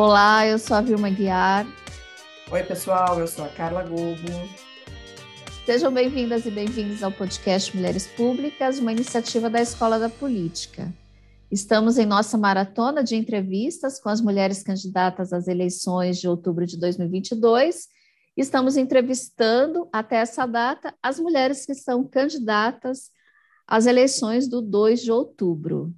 Olá, 0.00 0.46
eu 0.46 0.60
sou 0.60 0.76
a 0.76 0.80
Vilma 0.80 1.10
Guiar. 1.10 1.66
Oi, 2.52 2.62
pessoal, 2.62 3.18
eu 3.18 3.26
sou 3.26 3.44
a 3.44 3.48
Carla 3.48 3.82
Gobo. 3.82 4.48
Sejam 5.66 5.92
bem-vindas 5.92 6.46
e 6.46 6.52
bem-vindos 6.52 7.02
ao 7.02 7.10
podcast 7.10 7.76
Mulheres 7.76 8.06
Públicas, 8.06 8.78
uma 8.78 8.92
iniciativa 8.92 9.50
da 9.50 9.60
Escola 9.60 9.98
da 9.98 10.08
Política. 10.08 10.94
Estamos 11.50 11.98
em 11.98 12.06
nossa 12.06 12.38
maratona 12.38 13.02
de 13.02 13.16
entrevistas 13.16 13.98
com 13.98 14.08
as 14.08 14.20
mulheres 14.20 14.62
candidatas 14.62 15.32
às 15.32 15.48
eleições 15.48 16.18
de 16.18 16.28
outubro 16.28 16.64
de 16.64 16.78
2022. 16.78 17.88
Estamos 18.36 18.76
entrevistando, 18.76 19.88
até 19.92 20.18
essa 20.18 20.46
data, 20.46 20.94
as 21.02 21.18
mulheres 21.18 21.66
que 21.66 21.74
são 21.74 22.04
candidatas 22.04 23.10
às 23.66 23.84
eleições 23.84 24.46
do 24.46 24.62
2 24.62 25.02
de 25.02 25.10
outubro. 25.10 25.92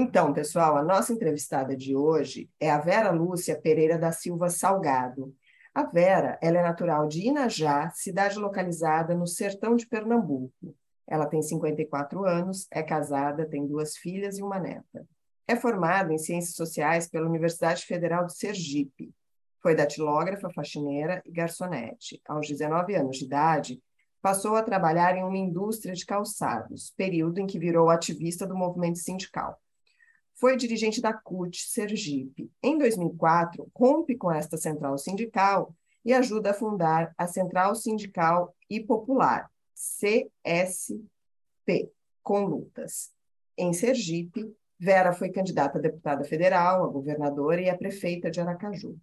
Então, 0.00 0.32
pessoal, 0.32 0.76
a 0.76 0.82
nossa 0.84 1.12
entrevistada 1.12 1.76
de 1.76 1.96
hoje 1.96 2.48
é 2.60 2.70
a 2.70 2.78
Vera 2.78 3.10
Lúcia 3.10 3.60
Pereira 3.60 3.98
da 3.98 4.12
Silva 4.12 4.48
Salgado. 4.48 5.34
A 5.74 5.82
Vera, 5.82 6.38
ela 6.40 6.58
é 6.58 6.62
natural 6.62 7.08
de 7.08 7.26
Inajá, 7.26 7.90
cidade 7.90 8.38
localizada 8.38 9.12
no 9.16 9.26
sertão 9.26 9.74
de 9.74 9.88
Pernambuco. 9.88 10.76
Ela 11.04 11.26
tem 11.26 11.42
54 11.42 12.24
anos, 12.24 12.68
é 12.70 12.80
casada, 12.80 13.44
tem 13.44 13.66
duas 13.66 13.96
filhas 13.96 14.38
e 14.38 14.42
uma 14.42 14.60
neta. 14.60 15.04
É 15.48 15.56
formada 15.56 16.12
em 16.12 16.18
Ciências 16.18 16.54
Sociais 16.54 17.08
pela 17.08 17.26
Universidade 17.26 17.84
Federal 17.84 18.24
de 18.24 18.38
Sergipe. 18.38 19.12
Foi 19.60 19.74
datilógrafa, 19.74 20.48
faxineira 20.54 21.20
e 21.26 21.32
garçonete. 21.32 22.22
Aos 22.28 22.46
19 22.46 22.94
anos 22.94 23.16
de 23.16 23.24
idade, 23.24 23.82
passou 24.22 24.54
a 24.54 24.62
trabalhar 24.62 25.16
em 25.16 25.24
uma 25.24 25.36
indústria 25.36 25.92
de 25.92 26.06
calçados, 26.06 26.94
período 26.96 27.40
em 27.40 27.48
que 27.48 27.58
virou 27.58 27.90
ativista 27.90 28.46
do 28.46 28.56
movimento 28.56 29.00
sindical. 29.00 29.58
Foi 30.38 30.56
dirigente 30.56 31.00
da 31.00 31.12
CUT 31.12 31.68
Sergipe. 31.68 32.48
Em 32.62 32.78
2004, 32.78 33.68
rompe 33.74 34.16
com 34.16 34.30
esta 34.30 34.56
central 34.56 34.96
sindical 34.96 35.74
e 36.04 36.12
ajuda 36.12 36.50
a 36.50 36.54
fundar 36.54 37.12
a 37.18 37.26
Central 37.26 37.74
Sindical 37.74 38.54
e 38.70 38.78
Popular, 38.78 39.50
CSP, 39.74 41.02
com 42.22 42.44
lutas. 42.44 43.10
Em 43.56 43.72
Sergipe, 43.72 44.54
Vera 44.78 45.12
foi 45.12 45.28
candidata 45.30 45.78
a 45.78 45.82
deputada 45.82 46.22
federal, 46.22 46.84
a 46.84 46.88
governadora 46.88 47.60
e 47.60 47.68
a 47.68 47.76
prefeita 47.76 48.30
de 48.30 48.40
Aracaju. 48.40 48.96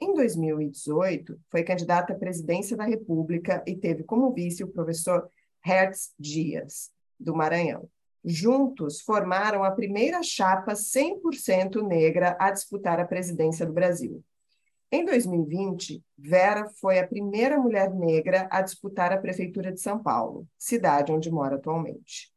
Em 0.00 0.12
2018, 0.12 1.38
foi 1.48 1.62
candidata 1.62 2.14
à 2.14 2.18
presidência 2.18 2.76
da 2.76 2.84
República 2.84 3.62
e 3.64 3.76
teve 3.76 4.02
como 4.02 4.32
vice 4.32 4.64
o 4.64 4.68
professor 4.68 5.30
Hertz 5.64 6.12
Dias, 6.18 6.90
do 7.18 7.32
Maranhão. 7.32 7.88
Juntos, 8.24 9.00
formaram 9.00 9.64
a 9.64 9.70
primeira 9.70 10.22
chapa 10.22 10.74
100% 10.74 11.82
negra 11.82 12.36
a 12.38 12.50
disputar 12.50 13.00
a 13.00 13.06
presidência 13.06 13.64
do 13.64 13.72
Brasil. 13.72 14.22
Em 14.92 15.04
2020, 15.04 16.02
Vera 16.18 16.68
foi 16.80 16.98
a 16.98 17.06
primeira 17.06 17.58
mulher 17.58 17.94
negra 17.94 18.48
a 18.50 18.60
disputar 18.60 19.12
a 19.12 19.18
Prefeitura 19.18 19.72
de 19.72 19.80
São 19.80 20.02
Paulo, 20.02 20.46
cidade 20.58 21.12
onde 21.12 21.30
mora 21.30 21.56
atualmente. 21.56 22.32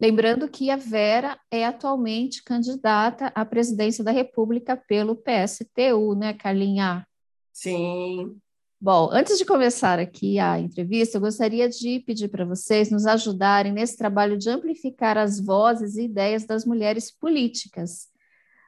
Lembrando 0.00 0.48
que 0.48 0.70
a 0.70 0.76
Vera 0.76 1.38
é 1.50 1.64
atualmente 1.64 2.42
candidata 2.42 3.26
à 3.34 3.44
presidência 3.44 4.02
da 4.02 4.10
República 4.10 4.76
pelo 4.76 5.14
PSTU, 5.14 6.14
né, 6.14 6.34
Carlinha? 6.34 7.06
Sim. 7.52 8.40
Bom, 8.80 9.08
antes 9.10 9.36
de 9.36 9.44
começar 9.44 9.98
aqui 9.98 10.38
a 10.38 10.56
entrevista, 10.60 11.16
eu 11.16 11.20
gostaria 11.20 11.68
de 11.68 11.98
pedir 11.98 12.28
para 12.28 12.44
vocês 12.44 12.92
nos 12.92 13.06
ajudarem 13.06 13.72
nesse 13.72 13.96
trabalho 13.96 14.38
de 14.38 14.48
amplificar 14.48 15.18
as 15.18 15.40
vozes 15.40 15.96
e 15.96 16.04
ideias 16.04 16.46
das 16.46 16.64
mulheres 16.64 17.10
políticas. 17.10 18.06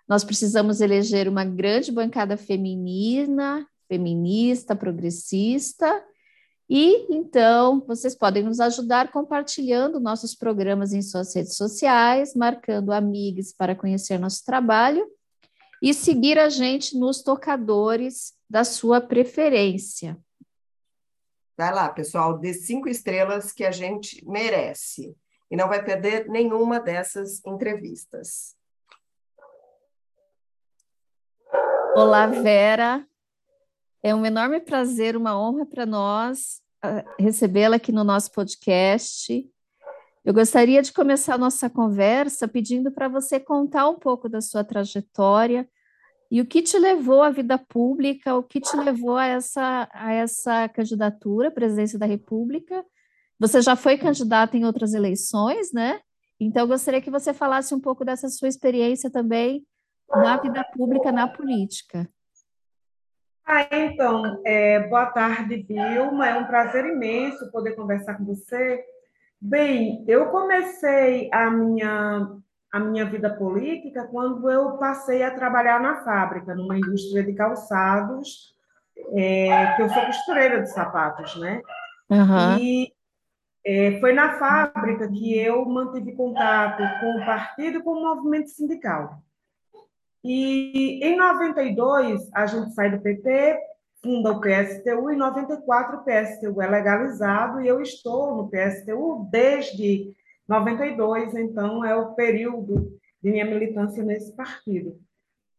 Nós 0.08 0.24
precisamos 0.24 0.80
eleger 0.80 1.28
uma 1.28 1.44
grande 1.44 1.92
bancada 1.92 2.36
feminina, 2.36 3.64
feminista, 3.86 4.74
progressista, 4.74 6.04
e 6.68 7.06
então 7.14 7.80
vocês 7.86 8.12
podem 8.12 8.42
nos 8.42 8.58
ajudar 8.58 9.12
compartilhando 9.12 10.00
nossos 10.00 10.34
programas 10.34 10.92
em 10.92 11.02
suas 11.02 11.32
redes 11.36 11.56
sociais, 11.56 12.34
marcando 12.34 12.90
amigas 12.90 13.52
para 13.56 13.76
conhecer 13.76 14.18
nosso 14.18 14.44
trabalho 14.44 15.06
e 15.80 15.94
seguir 15.94 16.38
a 16.38 16.48
gente 16.48 16.98
nos 16.98 17.22
tocadores 17.22 18.34
da 18.48 18.64
sua 18.64 19.00
preferência. 19.00 20.18
Vai 21.56 21.74
lá, 21.74 21.88
pessoal, 21.88 22.38
dê 22.38 22.54
cinco 22.54 22.88
estrelas 22.88 23.52
que 23.52 23.64
a 23.64 23.70
gente 23.70 24.26
merece. 24.26 25.16
E 25.50 25.56
não 25.56 25.68
vai 25.68 25.84
perder 25.84 26.28
nenhuma 26.28 26.78
dessas 26.78 27.44
entrevistas. 27.44 28.56
Olá, 31.94 32.26
Vera. 32.26 33.06
É 34.02 34.14
um 34.14 34.24
enorme 34.24 34.60
prazer, 34.60 35.16
uma 35.16 35.38
honra 35.38 35.66
para 35.66 35.84
nós 35.84 36.62
ah, 36.82 37.04
recebê-la 37.18 37.76
aqui 37.76 37.92
no 37.92 38.04
nosso 38.04 38.32
podcast. 38.32 39.50
Eu 40.24 40.34
gostaria 40.34 40.82
de 40.82 40.92
começar 40.92 41.34
a 41.34 41.38
nossa 41.38 41.70
conversa 41.70 42.46
pedindo 42.46 42.92
para 42.92 43.08
você 43.08 43.40
contar 43.40 43.88
um 43.88 43.98
pouco 43.98 44.28
da 44.28 44.40
sua 44.40 44.62
trajetória, 44.62 45.68
e 46.30 46.40
o 46.40 46.46
que 46.46 46.62
te 46.62 46.78
levou 46.78 47.22
à 47.22 47.30
vida 47.30 47.58
pública, 47.58 48.36
o 48.36 48.42
que 48.42 48.60
te 48.60 48.76
levou 48.76 49.16
a 49.16 49.26
essa, 49.26 49.88
a 49.92 50.12
essa 50.12 50.68
candidatura 50.68 51.48
à 51.48 51.50
presidência 51.50 51.98
da 51.98 52.06
República? 52.06 52.84
Você 53.38 53.60
já 53.60 53.74
foi 53.74 53.98
candidata 53.98 54.56
em 54.56 54.64
outras 54.64 54.94
eleições, 54.94 55.72
né? 55.72 56.00
Então, 56.38 56.62
eu 56.62 56.68
gostaria 56.68 57.00
que 57.00 57.10
você 57.10 57.34
falasse 57.34 57.74
um 57.74 57.80
pouco 57.80 58.04
dessa 58.04 58.28
sua 58.28 58.46
experiência 58.46 59.10
também 59.10 59.66
na 60.08 60.36
vida 60.36 60.64
pública, 60.72 61.10
na 61.10 61.26
política. 61.26 62.08
Ah, 63.44 63.66
então, 63.72 64.40
é, 64.44 64.86
boa 64.88 65.06
tarde, 65.06 65.56
Vilma. 65.56 66.28
É 66.28 66.38
um 66.38 66.46
prazer 66.46 66.84
imenso 66.84 67.50
poder 67.50 67.74
conversar 67.74 68.14
com 68.16 68.24
você. 68.24 68.84
Bem, 69.40 70.04
eu 70.06 70.26
comecei 70.26 71.30
a 71.32 71.50
minha 71.50 72.36
a 72.72 72.78
minha 72.78 73.04
vida 73.04 73.28
política 73.34 74.06
quando 74.06 74.48
eu 74.48 74.78
passei 74.78 75.24
a 75.24 75.34
trabalhar 75.34 75.80
na 75.80 76.04
fábrica, 76.04 76.54
numa 76.54 76.76
indústria 76.76 77.24
de 77.24 77.32
calçados, 77.32 78.54
é, 79.12 79.74
que 79.74 79.82
eu 79.82 79.88
sou 79.88 80.06
costureira 80.06 80.62
de 80.62 80.70
sapatos, 80.70 81.34
né? 81.40 81.60
Uhum. 82.08 82.58
E 82.60 82.92
é, 83.64 83.98
foi 83.98 84.12
na 84.12 84.38
fábrica 84.38 85.08
que 85.08 85.36
eu 85.36 85.64
mantive 85.64 86.12
contato 86.12 86.82
com 87.00 87.16
o 87.16 87.26
partido 87.26 87.78
e 87.78 87.82
com 87.82 87.90
o 87.90 88.02
movimento 88.02 88.50
sindical. 88.50 89.20
E 90.22 91.00
em 91.02 91.16
92, 91.16 92.30
a 92.32 92.46
gente 92.46 92.72
sai 92.72 92.90
do 92.90 93.00
PT, 93.00 93.58
funda 94.02 94.32
o 94.32 94.40
PSTU, 94.40 95.10
em 95.10 95.16
94 95.16 95.98
o 95.98 96.04
PSTU 96.04 96.62
é 96.62 96.68
legalizado 96.68 97.60
e 97.60 97.68
eu 97.68 97.80
estou 97.80 98.34
no 98.34 98.48
PSTU 98.48 99.28
desde 99.30 100.14
92, 100.48 101.34
então, 101.34 101.84
é 101.84 101.94
o 101.94 102.14
período 102.14 102.98
de 103.22 103.30
minha 103.30 103.44
militância 103.44 104.02
nesse 104.02 104.34
partido. 104.34 104.98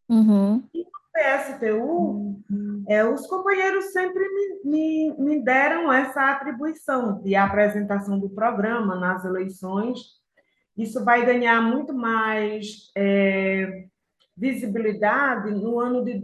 Uhum. 0.10 0.62
E 0.74 0.84
no 0.84 0.92
PSTU, 1.14 2.44
é, 2.90 3.06
os 3.06 3.26
companheiros 3.26 3.94
sempre 3.94 4.22
me, 4.28 4.62
me, 4.66 5.16
me 5.18 5.44
deram 5.44 5.92
essa 5.94 6.32
atribuição 6.32 7.22
de 7.22 7.36
apresentação 7.36 8.20
do 8.20 8.30
programa 8.30 8.98
nas 8.98 9.24
eleições. 9.24 10.00
Isso 10.76 11.06
vai 11.06 11.26
ganhar 11.26 11.62
muito 11.62 11.94
mais 11.94 12.92
é, 12.98 13.86
visibilidade 14.36 15.52
no 15.52 15.80
ano 15.80 16.04
de 16.04 16.18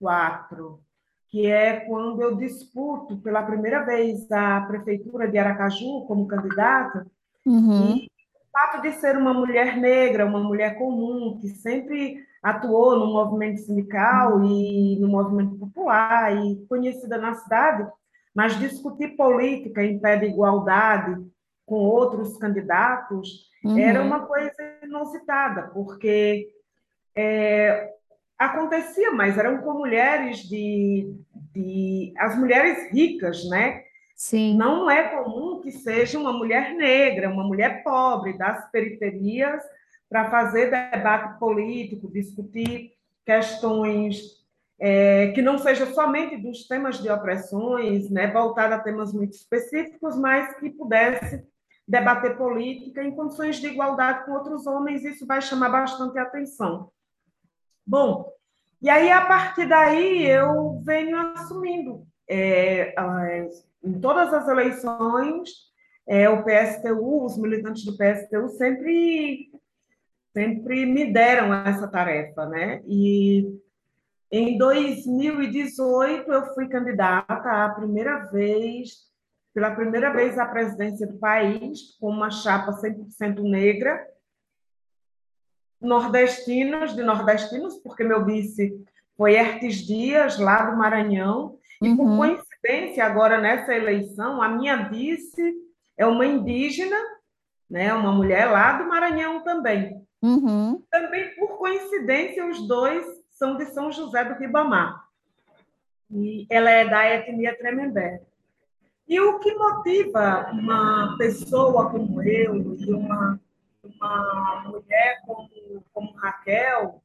2004 0.00 0.80
que 1.30 1.46
é 1.46 1.80
quando 1.80 2.20
eu 2.20 2.34
disputo 2.36 3.16
pela 3.18 3.42
primeira 3.42 3.84
vez 3.84 4.30
a 4.32 4.60
prefeitura 4.62 5.28
de 5.28 5.38
Aracaju 5.38 6.04
como 6.06 6.26
candidata, 6.26 7.06
uhum. 7.46 7.98
e 7.98 8.06
o 8.06 8.50
fato 8.50 8.82
de 8.82 8.92
ser 8.94 9.16
uma 9.16 9.32
mulher 9.32 9.76
negra, 9.76 10.26
uma 10.26 10.40
mulher 10.40 10.76
comum, 10.76 11.38
que 11.40 11.48
sempre 11.48 12.24
atuou 12.42 12.98
no 12.98 13.06
movimento 13.06 13.60
sindical 13.60 14.38
uhum. 14.38 14.44
e 14.44 14.98
no 14.98 15.06
movimento 15.06 15.56
popular 15.56 16.34
e 16.36 16.66
conhecida 16.68 17.16
na 17.16 17.34
cidade, 17.34 17.88
mas 18.34 18.58
discutir 18.58 19.16
política 19.16 19.84
em 19.84 20.00
pé 20.00 20.16
de 20.16 20.26
igualdade 20.26 21.24
com 21.64 21.76
outros 21.76 22.36
candidatos 22.38 23.48
uhum. 23.64 23.78
era 23.78 24.02
uma 24.02 24.26
coisa 24.26 24.52
inusitada, 24.82 25.68
porque 25.68 26.48
é, 27.14 27.99
acontecia, 28.40 29.12
mas 29.12 29.36
eram 29.36 29.58
com 29.58 29.74
mulheres 29.74 30.38
de, 30.38 31.14
de 31.52 32.14
as 32.16 32.38
mulheres 32.38 32.90
ricas, 32.90 33.46
né? 33.50 33.84
Sim. 34.16 34.56
Não 34.56 34.90
é 34.90 35.08
comum 35.08 35.60
que 35.60 35.70
seja 35.70 36.18
uma 36.18 36.32
mulher 36.32 36.74
negra, 36.74 37.28
uma 37.30 37.44
mulher 37.44 37.84
pobre 37.84 38.32
das 38.38 38.70
periferias 38.70 39.62
para 40.08 40.30
fazer 40.30 40.70
debate 40.70 41.38
político, 41.38 42.10
discutir 42.10 42.92
questões 43.26 44.40
é, 44.78 45.32
que 45.32 45.42
não 45.42 45.58
seja 45.58 45.84
somente 45.92 46.38
dos 46.38 46.66
temas 46.66 46.98
de 47.02 47.10
opressões, 47.10 48.10
né, 48.10 48.26
voltada 48.26 48.76
a 48.76 48.80
temas 48.80 49.12
muito 49.12 49.34
específicos, 49.34 50.16
mas 50.16 50.58
que 50.58 50.70
pudesse 50.70 51.44
debater 51.86 52.38
política 52.38 53.04
em 53.04 53.14
condições 53.14 53.56
de 53.56 53.66
igualdade 53.66 54.24
com 54.24 54.32
outros 54.32 54.66
homens, 54.66 55.04
isso 55.04 55.26
vai 55.26 55.42
chamar 55.42 55.68
bastante 55.68 56.18
atenção. 56.18 56.90
Bom, 57.86 58.30
e 58.82 58.88
aí, 58.88 59.10
a 59.10 59.26
partir 59.26 59.66
daí, 59.68 60.26
eu 60.26 60.80
venho 60.84 61.18
assumindo. 61.18 62.06
É, 62.28 62.94
em 63.82 64.00
todas 64.00 64.32
as 64.32 64.48
eleições, 64.48 65.50
é, 66.06 66.28
o 66.28 66.42
PSTU, 66.44 67.24
os 67.24 67.36
militantes 67.36 67.84
do 67.84 67.96
PSTU 67.96 68.48
sempre, 68.56 69.50
sempre 70.32 70.86
me 70.86 71.12
deram 71.12 71.52
essa 71.52 71.86
tarefa, 71.88 72.46
né? 72.46 72.82
E 72.86 73.60
em 74.30 74.56
2018, 74.56 76.32
eu 76.32 76.54
fui 76.54 76.68
candidata 76.68 77.50
a 77.50 77.68
primeira 77.70 78.30
vez, 78.30 79.10
pela 79.52 79.74
primeira 79.74 80.12
vez 80.12 80.38
à 80.38 80.46
presidência 80.46 81.06
do 81.06 81.18
país, 81.18 81.98
com 82.00 82.08
uma 82.08 82.30
chapa 82.30 82.72
100% 82.72 83.42
negra, 83.42 84.06
nordestinos, 85.80 86.94
de 86.94 87.02
nordestinos, 87.02 87.76
porque 87.78 88.04
meu 88.04 88.24
vice 88.24 88.72
foi 89.16 89.34
Ertes 89.34 89.76
Dias, 89.86 90.38
lá 90.38 90.70
do 90.70 90.76
Maranhão, 90.76 91.58
e 91.82 91.94
por 91.96 92.06
uhum. 92.06 92.16
coincidência, 92.16 93.04
agora 93.04 93.40
nessa 93.40 93.74
eleição, 93.74 94.42
a 94.42 94.48
minha 94.48 94.88
vice 94.88 95.54
é 95.96 96.06
uma 96.06 96.26
indígena, 96.26 96.96
né, 97.68 97.92
uma 97.94 98.12
mulher 98.12 98.50
lá 98.50 98.72
do 98.72 98.88
Maranhão 98.88 99.42
também. 99.42 100.02
Uhum. 100.22 100.82
Também, 100.90 101.34
por 101.36 101.56
coincidência, 101.56 102.46
os 102.46 102.66
dois 102.66 103.04
são 103.30 103.56
de 103.56 103.66
São 103.66 103.90
José 103.90 104.24
do 104.24 104.38
Ribamar. 104.38 105.04
E 106.10 106.46
ela 106.50 106.70
é 106.70 106.86
da 106.86 107.08
etnia 107.08 107.56
Tremembé. 107.56 108.20
E 109.08 109.18
o 109.20 109.38
que 109.38 109.54
motiva 109.54 110.50
uma 110.52 111.16
pessoa 111.18 111.90
como 111.90 112.22
eu 112.22 112.76
e 112.78 112.92
uma 112.92 113.40
uma 113.82 114.68
mulher 114.68 115.20
como, 115.26 115.84
como 115.92 116.16
Raquel 116.16 117.02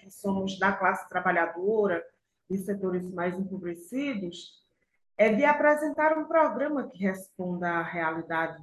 que 0.00 0.10
somos 0.10 0.58
da 0.58 0.72
classe 0.72 1.08
trabalhadora 1.08 2.04
e 2.50 2.58
setores 2.58 3.10
mais 3.12 3.38
empobrecidos, 3.38 4.62
é 5.16 5.32
de 5.32 5.44
apresentar 5.44 6.16
um 6.18 6.26
programa 6.26 6.88
que 6.88 6.98
responda 6.98 7.68
à 7.68 7.82
realidade 7.82 8.62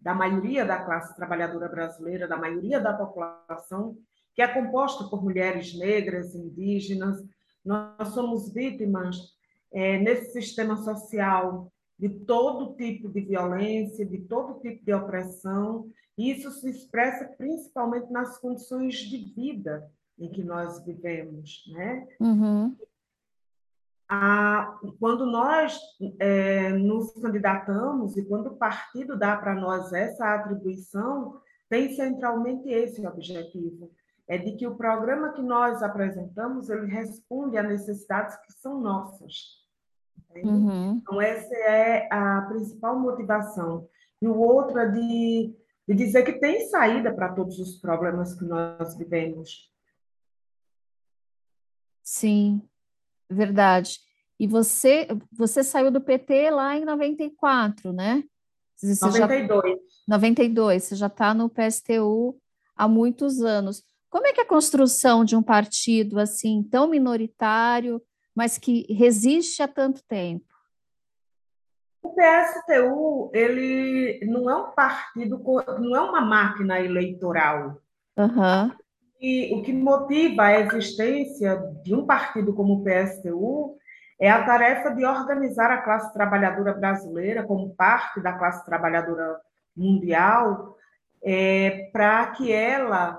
da 0.00 0.12
maioria 0.12 0.66
da 0.66 0.84
classe 0.84 1.14
trabalhadora 1.16 1.68
brasileira, 1.68 2.28
da 2.28 2.36
maioria 2.36 2.80
da 2.80 2.92
população, 2.92 3.96
que 4.34 4.42
é 4.42 4.48
composta 4.48 5.04
por 5.04 5.22
mulheres 5.22 5.78
negras, 5.78 6.34
indígenas. 6.34 7.24
Nós 7.64 8.08
somos 8.08 8.52
vítimas 8.52 9.16
é, 9.72 9.98
nesse 9.98 10.32
sistema 10.32 10.76
social 10.76 11.72
de 11.98 12.08
todo 12.08 12.74
tipo 12.74 13.08
de 13.08 13.20
violência, 13.20 14.04
de 14.04 14.18
todo 14.18 14.60
tipo 14.60 14.84
de 14.84 14.92
opressão, 14.92 15.88
e 16.16 16.30
isso 16.30 16.50
se 16.50 16.70
expressa 16.70 17.24
principalmente 17.36 18.10
nas 18.10 18.38
condições 18.38 18.96
de 18.96 19.18
vida 19.34 19.90
em 20.18 20.30
que 20.30 20.44
nós 20.44 20.84
vivemos, 20.84 21.64
né? 21.72 22.06
Uhum. 22.20 22.76
A, 24.08 24.78
quando 25.00 25.26
nós 25.26 25.78
é, 26.20 26.70
nos 26.70 27.12
candidatamos 27.14 28.16
e 28.16 28.24
quando 28.24 28.48
o 28.48 28.56
partido 28.56 29.18
dá 29.18 29.36
para 29.36 29.54
nós 29.54 29.92
essa 29.92 30.34
atribuição, 30.34 31.40
tem 31.68 31.94
centralmente 31.94 32.68
esse 32.68 33.04
objetivo, 33.06 33.90
é 34.28 34.38
de 34.38 34.52
que 34.52 34.66
o 34.66 34.76
programa 34.76 35.32
que 35.32 35.42
nós 35.42 35.82
apresentamos 35.82 36.70
ele 36.70 36.86
responde 36.86 37.58
a 37.58 37.62
necessidades 37.62 38.36
que 38.36 38.52
são 38.52 38.80
nossas. 38.80 39.64
Uhum. 40.36 40.96
Então, 41.02 41.20
essa 41.20 41.54
é 41.54 42.08
a 42.10 42.42
principal 42.42 42.98
motivação. 42.98 43.88
E 44.20 44.26
o 44.26 44.36
outro 44.36 44.78
é 44.78 44.88
de, 44.88 45.54
de 45.86 45.94
dizer 45.94 46.24
que 46.24 46.34
tem 46.34 46.68
saída 46.68 47.14
para 47.14 47.32
todos 47.34 47.58
os 47.58 47.78
problemas 47.78 48.34
que 48.38 48.44
nós 48.44 48.96
vivemos. 48.96 49.70
Sim, 52.02 52.62
verdade. 53.28 53.98
E 54.38 54.46
você, 54.46 55.06
você 55.32 55.62
saiu 55.62 55.90
do 55.90 56.00
PT 56.00 56.50
lá 56.50 56.76
em 56.76 56.84
94, 56.84 57.92
né? 57.92 58.24
Você 58.76 59.04
92. 59.04 59.62
Já, 59.62 59.78
92, 60.08 60.84
você 60.84 60.96
já 60.96 61.06
está 61.06 61.32
no 61.32 61.48
PSTU 61.48 62.38
há 62.76 62.88
muitos 62.88 63.40
anos. 63.40 63.82
Como 64.10 64.26
é 64.26 64.32
que 64.32 64.40
é 64.40 64.44
a 64.44 64.48
construção 64.48 65.24
de 65.24 65.36
um 65.36 65.42
partido 65.42 66.18
assim 66.18 66.62
tão 66.62 66.88
minoritário 66.88 68.02
mas 68.34 68.58
que 68.58 68.92
resiste 68.92 69.62
há 69.62 69.68
tanto 69.68 70.02
tempo? 70.04 70.53
O 72.04 72.14
PSTU 72.14 73.30
ele 73.32 74.20
não 74.26 74.50
é 74.50 74.56
um 74.56 74.70
partido, 74.72 75.42
não 75.80 75.96
é 75.96 76.00
uma 76.02 76.20
máquina 76.20 76.78
eleitoral. 76.78 77.80
Uhum. 78.14 78.70
E 79.18 79.54
o 79.54 79.62
que 79.62 79.72
motiva 79.72 80.42
a 80.42 80.60
existência 80.60 81.56
de 81.82 81.94
um 81.94 82.04
partido 82.04 82.52
como 82.52 82.74
o 82.74 82.84
PSTU 82.84 83.78
é 84.20 84.30
a 84.30 84.44
tarefa 84.44 84.90
de 84.90 85.04
organizar 85.04 85.70
a 85.70 85.80
classe 85.80 86.12
trabalhadora 86.12 86.74
brasileira 86.74 87.42
como 87.42 87.74
parte 87.74 88.20
da 88.20 88.34
classe 88.34 88.64
trabalhadora 88.66 89.40
mundial, 89.74 90.76
é, 91.22 91.88
para 91.90 92.26
que 92.32 92.52
ela, 92.52 93.18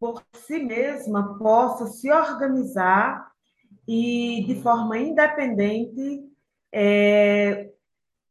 por 0.00 0.22
si 0.32 0.58
mesma, 0.58 1.38
possa 1.38 1.86
se 1.86 2.10
organizar 2.10 3.30
e 3.86 4.42
de 4.46 4.54
forma 4.62 4.96
independente, 4.96 6.22
é, 6.72 7.71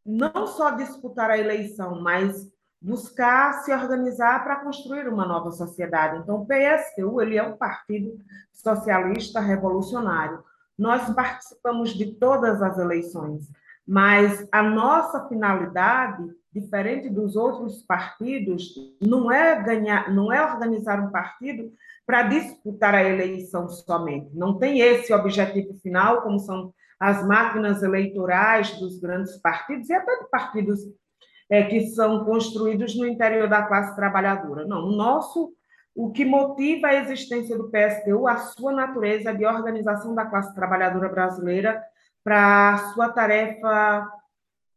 não 0.06 0.48
só 0.48 0.72
disputar 0.72 1.30
a 1.30 1.38
eleição, 1.38 2.02
mas 2.02 2.50
buscar 2.82 3.62
se 3.62 3.72
organizar 3.72 4.44
para 4.44 4.58
construir 4.58 5.08
uma 5.08 5.26
nova 5.26 5.52
sociedade. 5.52 6.18
Então, 6.18 6.42
o 6.42 6.48
PSTU 6.48 7.22
ele 7.22 7.38
é 7.38 7.44
um 7.44 7.56
partido 7.56 8.18
socialista 8.52 9.40
revolucionário. 9.40 10.44
Nós 10.78 11.14
participamos 11.14 11.94
de 11.94 12.16
todas 12.16 12.62
as 12.62 12.80
eleições, 12.80 13.48
mas 13.88 14.48
a 14.52 14.64
nossa 14.64 15.28
finalidade, 15.28 16.24
diferente 16.52 17.08
dos 17.08 17.36
outros 17.36 17.84
partidos, 17.84 18.74
não 19.00 19.32
é 19.32 19.62
ganhar, 19.62 20.12
não 20.12 20.34
é 20.34 20.44
organizar 20.44 21.00
um 21.00 21.12
partido 21.12 21.72
para 22.06 22.24
disputar 22.24 22.96
a 22.96 23.04
eleição 23.04 23.70
somente. 23.70 24.36
Não 24.36 24.58
tem 24.58 24.80
esse 24.80 25.14
objetivo 25.14 25.76
final, 25.82 26.24
como 26.24 26.40
são 26.40 26.74
as 27.02 27.26
máquinas 27.26 27.82
eleitorais 27.82 28.80
dos 28.80 29.00
grandes 29.00 29.36
partidos 29.38 29.90
e 29.90 29.94
até 29.94 30.20
de 30.20 30.30
partidos 30.30 30.82
é, 31.50 31.64
que 31.64 31.88
são 31.88 32.24
construídos 32.24 32.96
no 32.96 33.08
interior 33.08 33.50
da 33.50 33.64
classe 33.64 33.96
trabalhadora. 33.96 34.68
Não, 34.68 34.86
o 34.86 34.96
nosso, 34.96 35.52
o 35.96 36.12
que 36.12 36.24
motiva 36.24 36.90
a 36.90 36.94
existência 36.94 37.58
do 37.58 37.72
PSTU, 37.72 38.28
a 38.28 38.38
sua 38.38 38.72
natureza 38.72 39.34
de 39.34 39.44
organização 39.44 40.14
da 40.14 40.28
classe 40.28 40.54
trabalhadora 40.54 41.10
brasileira 41.10 41.84
para 42.24 42.76
a 42.76 42.78
sua 42.94 43.10
tarefa 43.10 44.08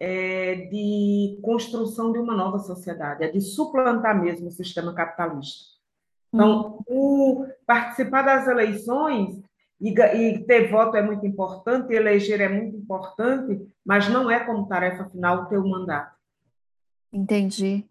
é, 0.01 0.67
de 0.71 1.39
construção 1.43 2.11
de 2.11 2.19
uma 2.19 2.35
nova 2.35 2.59
sociedade, 2.59 3.23
é 3.23 3.29
de 3.29 3.43
suplantar 3.43 4.19
mesmo 4.19 4.49
o 4.49 4.51
sistema 4.51 4.95
capitalista. 4.95 5.75
Então, 6.33 6.79
o 6.89 7.47
participar 7.67 8.23
das 8.23 8.49
eleições 8.49 9.45
e, 9.85 9.91
e, 9.91 10.45
ter 10.47 10.71
voto 10.71 10.97
é 10.97 11.03
muito 11.03 11.27
importante, 11.27 11.93
eleger 11.93 12.41
é 12.41 12.49
muito 12.49 12.75
importante, 12.75 13.61
mas 13.85 14.09
não 14.09 14.31
é 14.31 14.43
como 14.43 14.67
tarefa 14.67 15.11
final 15.11 15.47
o 15.53 15.69
mandato. 15.69 16.17
Entendi. 17.13 17.85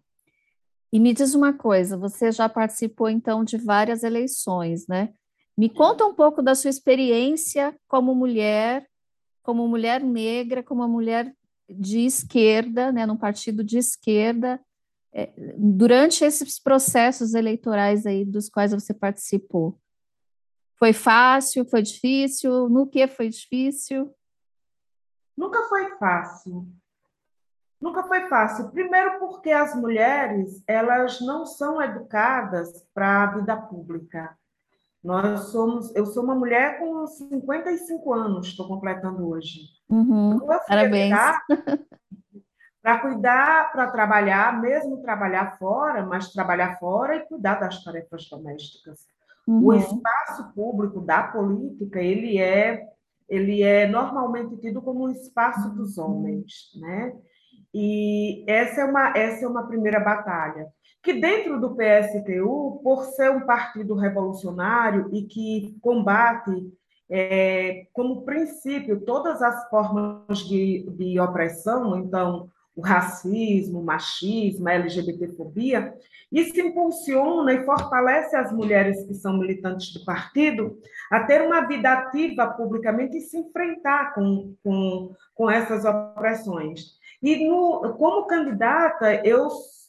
E 0.91 0.99
me 0.99 1.13
diz 1.13 1.35
uma 1.35 1.53
coisa, 1.53 1.95
você 1.95 2.31
já 2.31 2.49
participou 2.49 3.09
então 3.09 3.43
de 3.43 3.57
várias 3.57 4.01
eleições, 4.01 4.87
né? 4.87 5.13
Me 5.55 5.69
conta 5.69 6.03
um 6.03 6.15
pouco 6.15 6.41
da 6.41 6.55
sua 6.55 6.71
experiência 6.71 7.75
como 7.87 8.15
mulher, 8.15 8.87
como 9.43 9.67
mulher 9.67 10.01
negra, 10.01 10.63
como 10.63 10.87
mulher 10.87 11.31
de 11.69 11.99
esquerda, 12.05 12.91
né, 12.91 13.05
num 13.05 13.17
partido 13.17 13.63
de 13.63 13.77
esquerda, 13.77 14.59
é, 15.13 15.31
durante 15.57 16.23
esses 16.23 16.59
processos 16.59 17.35
eleitorais 17.35 18.05
aí 18.07 18.25
dos 18.25 18.49
quais 18.49 18.71
você 18.71 18.93
participou? 18.95 19.77
Foi 20.77 20.93
fácil? 20.93 21.65
Foi 21.65 21.81
difícil? 21.81 22.69
No 22.69 22.87
que 22.87 23.07
foi 23.07 23.29
difícil? 23.29 24.13
Nunca 25.35 25.63
foi 25.63 25.97
fácil. 25.97 26.67
Nunca 27.81 28.03
foi 28.03 28.27
fácil. 28.27 28.69
Primeiro 28.69 29.19
porque 29.19 29.51
as 29.51 29.75
mulheres, 29.75 30.63
elas 30.65 31.19
não 31.19 31.45
são 31.45 31.81
educadas 31.81 32.87
para 32.93 33.23
a 33.23 33.25
vida 33.27 33.57
pública. 33.57 34.37
Nós 35.03 35.51
somos, 35.51 35.93
eu 35.93 36.05
sou 36.05 36.23
uma 36.23 36.33
mulher 36.33 36.79
com 36.79 37.05
55 37.05 38.13
anos, 38.13 38.47
estou 38.47 38.69
completando 38.69 39.27
hoje. 39.27 39.67
Uhum, 39.89 40.39
parabéns. 40.65 41.13
Para 42.81 42.99
cuidar, 43.03 43.71
para 43.73 43.91
trabalhar, 43.91 44.61
mesmo 44.61 45.01
trabalhar 45.01 45.57
fora, 45.57 46.05
mas 46.05 46.31
trabalhar 46.31 46.79
fora 46.79 47.17
e 47.17 47.25
cuidar 47.25 47.55
das 47.55 47.83
tarefas 47.83 48.29
domésticas. 48.29 49.05
Uhum. 49.47 49.65
O 49.65 49.73
espaço 49.73 50.53
público 50.53 51.01
da 51.01 51.23
política, 51.23 52.01
ele 52.01 52.39
é 52.39 52.87
ele 53.29 53.63
é 53.63 53.87
normalmente 53.87 54.57
tido 54.57 54.81
como 54.81 55.05
um 55.05 55.11
espaço 55.11 55.73
dos 55.75 55.97
homens, 55.97 56.71
né? 56.75 57.13
E 57.73 58.45
essa 58.47 58.81
é 58.81 58.85
uma, 58.85 59.17
essa 59.17 59.45
é 59.45 59.47
uma 59.47 59.65
primeira 59.65 59.99
batalha. 59.99 60.67
Que 61.01 61.13
dentro 61.13 61.59
do 61.59 61.75
PSTU, 61.75 62.79
por 62.83 63.05
ser 63.05 63.31
um 63.31 63.45
partido 63.45 63.95
revolucionário 63.95 65.09
e 65.11 65.23
que 65.23 65.75
combate 65.81 66.71
é, 67.09 67.87
como 67.91 68.23
princípio 68.23 69.01
todas 69.01 69.41
as 69.41 69.67
formas 69.69 70.39
de, 70.39 70.85
de 70.91 71.19
opressão, 71.19 71.97
então 71.97 72.49
o 72.75 72.81
racismo, 72.81 73.79
o 73.79 73.85
machismo, 73.85 74.67
a 74.67 74.73
LGBTfobia, 74.73 75.93
isso 76.31 76.59
impulsiona 76.59 77.53
e 77.53 77.63
fortalece 77.63 78.35
as 78.35 78.51
mulheres 78.51 79.05
que 79.05 79.13
são 79.13 79.37
militantes 79.37 79.93
do 79.93 80.03
partido 80.03 80.79
a 81.11 81.19
ter 81.23 81.41
uma 81.43 81.61
vida 81.67 81.91
ativa 81.91 82.47
publicamente 82.47 83.17
e 83.17 83.21
se 83.21 83.37
enfrentar 83.37 84.15
com, 84.15 84.55
com, 84.63 85.13
com 85.35 85.51
essas 85.51 85.85
opressões. 85.85 86.97
E 87.21 87.47
no, 87.47 87.93
como 87.93 88.25
candidata, 88.25 89.15
eu, 89.23 89.47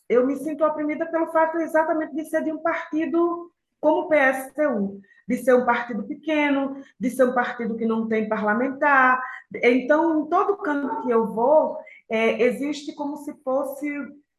eu 0.08 0.26
me 0.26 0.36
sinto 0.36 0.64
oprimida 0.64 1.06
pelo 1.06 1.32
fato 1.32 1.58
exatamente 1.58 2.14
de 2.14 2.26
ser 2.26 2.44
de 2.44 2.52
um 2.52 2.58
partido 2.58 3.50
como 3.80 4.02
o 4.02 4.08
PSTU, 4.08 5.00
de 5.26 5.36
ser 5.38 5.54
um 5.54 5.64
partido 5.64 6.04
pequeno, 6.04 6.76
de 6.98 7.10
ser 7.10 7.24
um 7.24 7.34
partido 7.34 7.76
que 7.76 7.86
não 7.86 8.06
tem 8.08 8.28
parlamentar. 8.28 9.22
Então, 9.62 10.20
em 10.20 10.28
todo 10.28 10.56
canto 10.58 11.02
que 11.02 11.10
eu 11.10 11.26
vou, 11.26 11.78
é, 12.08 12.42
existe 12.42 12.94
como 12.94 13.16
se 13.18 13.32
fosse 13.42 13.88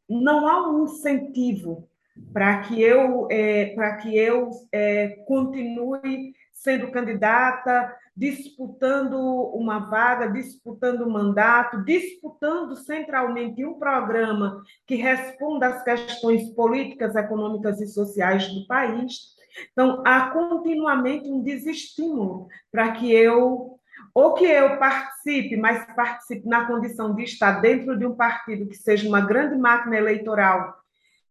não 0.08 0.46
há 0.48 0.70
um 0.70 0.84
incentivo 0.84 1.88
para 2.32 2.60
que 2.60 2.80
eu 2.80 3.26
é, 3.30 3.74
para 3.74 3.96
que 3.96 4.16
eu 4.16 4.50
é, 4.72 5.08
continue 5.26 6.34
sendo 6.52 6.90
candidata, 6.90 7.94
disputando 8.16 9.14
uma 9.54 9.78
vaga, 9.78 10.26
disputando 10.26 11.02
um 11.02 11.10
mandato, 11.10 11.84
disputando 11.84 12.74
centralmente 12.74 13.64
um 13.64 13.74
programa 13.74 14.62
que 14.86 14.96
responda 14.96 15.68
às 15.68 15.84
questões 15.84 16.48
políticas, 16.50 17.14
econômicas 17.14 17.80
e 17.80 17.86
sociais 17.86 18.48
do 18.48 18.66
país. 18.66 19.36
Então, 19.72 20.02
há 20.04 20.30
continuamente 20.30 21.30
um 21.30 21.42
desestímulo 21.42 22.48
para 22.72 22.92
que 22.92 23.12
eu 23.12 23.75
ou 24.16 24.32
que 24.32 24.46
eu 24.46 24.78
participe, 24.78 25.58
mas 25.58 25.84
participe 25.94 26.48
na 26.48 26.66
condição 26.66 27.14
de 27.14 27.22
estar 27.24 27.60
dentro 27.60 27.98
de 27.98 28.06
um 28.06 28.16
partido 28.16 28.66
que 28.66 28.74
seja 28.74 29.06
uma 29.06 29.20
grande 29.20 29.58
máquina 29.58 29.94
eleitoral 29.94 30.74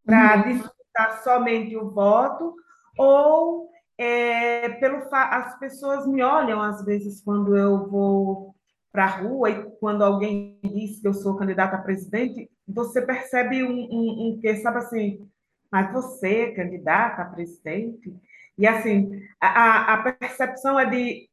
para 0.05 0.35
uhum. 0.35 0.43
disputar 0.43 1.23
somente 1.23 1.75
o 1.75 1.89
voto, 1.89 2.53
ou 2.95 3.71
é, 3.97 4.69
pelo 4.69 5.01
as 5.11 5.57
pessoas 5.57 6.05
me 6.05 6.21
olham 6.21 6.61
às 6.61 6.85
vezes 6.85 7.23
quando 7.23 7.57
eu 7.57 7.89
vou 7.89 8.53
para 8.91 9.05
a 9.05 9.17
rua 9.17 9.49
e 9.49 9.63
quando 9.79 10.03
alguém 10.03 10.59
diz 10.61 11.01
que 11.01 11.07
eu 11.07 11.13
sou 11.15 11.35
candidata 11.35 11.77
a 11.77 11.81
presidente, 11.81 12.51
você 12.67 13.01
percebe 13.01 13.63
um, 13.63 13.71
um, 13.71 14.27
um 14.27 14.39
que 14.39 14.57
sabe 14.57 14.77
assim, 14.77 15.27
mas 15.71 15.91
você 15.91 16.41
é 16.41 16.51
candidata 16.51 17.23
a 17.23 17.25
presidente 17.25 18.15
e 18.55 18.67
assim 18.67 19.23
a, 19.41 19.95
a 19.95 20.13
percepção 20.13 20.79
é 20.79 20.85
de 20.85 21.27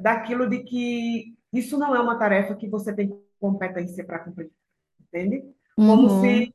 daquilo 0.00 0.48
de 0.48 0.60
que 0.60 1.34
isso 1.52 1.78
não 1.78 1.94
é 1.94 2.00
uma 2.00 2.18
tarefa 2.18 2.54
que 2.54 2.68
você 2.68 2.92
tem 2.92 3.12
competência 3.38 4.04
para 4.04 4.18
cumprir, 4.18 4.50
entende? 5.00 5.44
Como 5.76 6.08
uhum. 6.08 6.20
se 6.20 6.54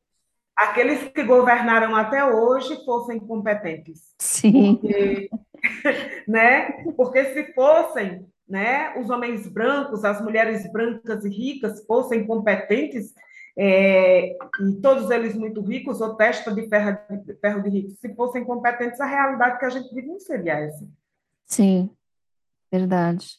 aqueles 0.55 1.09
que 1.09 1.23
governaram 1.23 1.95
até 1.95 2.23
hoje 2.23 2.83
fossem 2.85 3.19
competentes. 3.19 4.13
Sim. 4.19 4.75
Porque, 4.75 5.29
né? 6.27 6.83
Porque 6.95 7.25
se 7.33 7.53
fossem, 7.53 8.25
né, 8.47 8.97
os 8.97 9.09
homens 9.09 9.47
brancos, 9.47 10.05
as 10.05 10.21
mulheres 10.21 10.71
brancas 10.71 11.25
e 11.25 11.29
ricas 11.29 11.85
fossem 11.85 12.25
competentes, 12.25 13.13
é, 13.57 14.31
e 14.31 14.81
todos 14.81 15.09
eles 15.09 15.35
muito 15.35 15.61
ricos, 15.61 16.01
ou 16.01 16.15
testa 16.15 16.53
de 16.53 16.67
ferro, 16.67 16.97
de 17.23 17.33
ferro 17.35 17.63
de 17.63 17.69
rico, 17.69 17.91
se 17.91 18.13
fossem 18.13 18.43
competentes, 18.43 18.99
a 18.99 19.05
realidade 19.05 19.59
que 19.59 19.65
a 19.65 19.69
gente 19.69 19.93
vive 19.93 20.07
não 20.07 20.19
seria 20.19 20.59
essa. 20.59 20.85
Sim. 21.45 21.89
Verdade. 22.71 23.37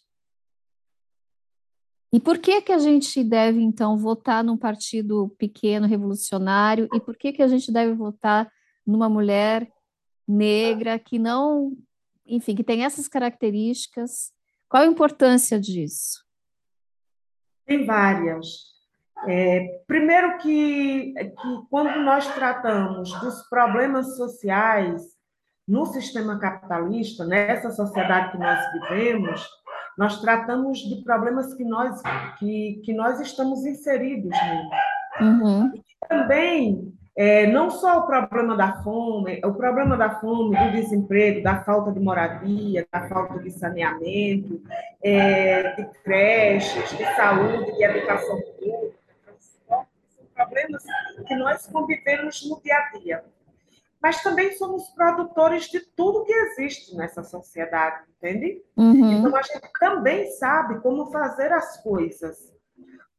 E 2.13 2.21
por 2.21 2.39
que 2.39 2.63
que 2.63 2.73
a 2.73 2.79
gente 2.79 3.23
deve, 3.23 3.61
então, 3.61 3.99
votar 3.99 4.43
num 4.43 4.57
partido 4.57 5.35
pequeno, 5.39 5.87
revolucionário? 5.87 6.89
E 6.95 7.01
por 7.01 7.17
que 7.17 7.33
que 7.33 7.43
a 7.43 7.49
gente 7.49 7.73
deve 7.73 7.95
votar 7.95 8.51
numa 8.87 9.09
mulher 9.09 9.71
negra 10.27 10.99
que 10.99 11.19
não, 11.19 11.77
enfim, 12.25 12.55
que 12.55 12.65
tem 12.65 12.85
essas 12.85 13.09
características? 13.09 14.33
Qual 14.69 14.83
a 14.83 14.87
importância 14.87 15.61
disso? 15.61 16.25
Tem 17.67 17.85
várias. 17.85 18.77
É, 19.27 19.83
primeiro 19.87 20.39
que, 20.39 21.13
que 21.13 21.67
quando 21.69 22.01
nós 22.05 22.33
tratamos 22.35 23.13
dos 23.21 23.49
problemas 23.49 24.17
sociais 24.17 25.16
no 25.67 25.85
sistema 25.87 26.39
capitalista, 26.39 27.25
nessa 27.25 27.71
sociedade 27.71 28.33
que 28.33 28.39
nós 28.39 28.61
vivemos, 28.73 29.49
nós 29.99 30.21
tratamos 30.21 30.79
de 30.79 31.03
problemas 31.03 31.55
que 31.55 31.65
nós, 31.65 32.01
que, 32.39 32.81
que 32.85 32.93
nós 32.93 33.19
estamos 33.19 33.65
inseridos 33.65 34.31
nele. 34.31 34.71
Uhum. 35.21 35.73
E 35.75 35.83
também, 36.09 36.93
é, 37.17 37.47
não 37.47 37.71
só 37.71 38.01
o 38.01 38.07
problema 38.07 38.57
da 38.57 38.83
fome, 38.83 39.41
o 39.45 39.55
problema 39.55 39.97
da 39.97 40.21
fome, 40.21 40.57
do 40.57 40.71
desemprego, 40.73 41.43
da 41.43 41.65
falta 41.65 41.91
de 41.91 41.99
moradia, 41.99 42.87
da 42.93 43.09
falta 43.09 43.39
de 43.41 43.51
saneamento, 43.51 44.61
é, 45.03 45.73
de 45.75 45.85
creches, 46.05 46.97
de 46.97 47.05
saúde, 47.17 47.73
de 47.73 47.83
educação 47.83 48.39
pública, 48.59 48.97
são 49.41 49.87
problemas 50.35 50.85
que 51.27 51.35
nós 51.35 51.67
convivemos 51.67 52.49
no 52.49 52.61
dia 52.63 52.77
a 52.77 52.99
dia 52.99 53.25
mas 54.07 54.23
também 54.23 54.53
somos 54.53 54.89
produtores 54.91 55.65
de 55.65 55.81
tudo 55.81 56.23
que 56.23 56.33
existe 56.33 56.95
nessa 56.95 57.25
sociedade, 57.25 58.05
entende? 58.17 58.63
Uhum. 58.77 59.15
Então 59.15 59.35
a 59.35 59.43
gente 59.43 59.69
também 59.81 60.31
sabe 60.31 60.79
como 60.79 61.11
fazer 61.11 61.53
as 61.53 61.83
coisas. 61.83 62.55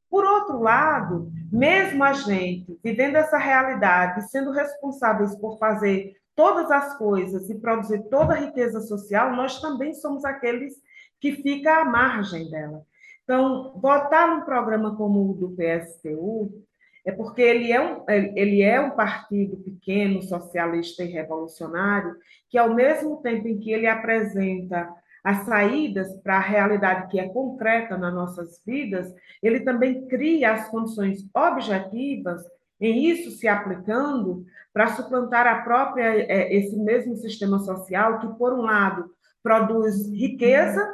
Por 0.09 0.23
outro 0.23 0.61
lado, 0.61 1.29
mesmo 1.51 2.01
a 2.05 2.13
gente 2.13 2.79
vivendo 2.81 3.17
essa 3.17 3.37
realidade, 3.37 4.31
sendo 4.31 4.49
responsáveis 4.51 5.35
por 5.35 5.59
fazer 5.59 6.15
todas 6.33 6.71
as 6.71 6.97
coisas 6.97 7.49
e 7.49 7.59
produzir 7.59 8.03
toda 8.03 8.33
a 8.33 8.37
riqueza 8.37 8.79
social, 8.79 9.35
nós 9.35 9.59
também 9.59 9.93
somos 9.93 10.23
aqueles 10.23 10.73
que 11.19 11.33
ficam 11.33 11.81
à 11.81 11.83
margem 11.83 12.49
dela. 12.49 12.81
Então, 13.25 13.77
votar 13.81 14.29
num 14.29 14.45
programa 14.45 14.95
como 14.95 15.31
o 15.31 15.33
do 15.33 15.49
PSTU 15.49 16.65
é 17.07 17.11
porque 17.13 17.41
ele 17.41 17.71
é, 17.71 17.79
um, 17.79 18.03
ele 18.35 18.61
é 18.61 18.81
um 18.81 18.91
partido 18.91 19.55
pequeno, 19.63 20.21
socialista 20.21 21.05
e 21.05 21.07
revolucionário, 21.07 22.13
que, 22.49 22.57
ao 22.57 22.75
mesmo 22.75 23.21
tempo 23.21 23.47
em 23.47 23.57
que 23.57 23.71
ele 23.71 23.87
apresenta 23.87 24.89
as 25.23 25.45
saídas 25.45 26.13
para 26.21 26.35
a 26.35 26.41
realidade 26.41 27.09
que 27.09 27.17
é 27.17 27.29
concreta 27.29 27.97
nas 27.97 28.13
nossas 28.13 28.61
vidas, 28.65 29.07
ele 29.41 29.61
também 29.61 30.05
cria 30.07 30.51
as 30.51 30.67
condições 30.67 31.25
objetivas, 31.33 32.43
em 32.79 33.05
isso 33.05 33.31
se 33.31 33.47
aplicando, 33.47 34.43
para 34.73 34.87
suplantar 34.87 35.47
a 35.47 35.61
própria, 35.61 36.03
é, 36.03 36.53
esse 36.53 36.77
mesmo 36.77 37.15
sistema 37.15 37.59
social 37.59 38.19
que, 38.19 38.27
por 38.37 38.51
um 38.51 38.63
lado, 38.63 39.09
produz 39.41 40.11
riqueza 40.11 40.85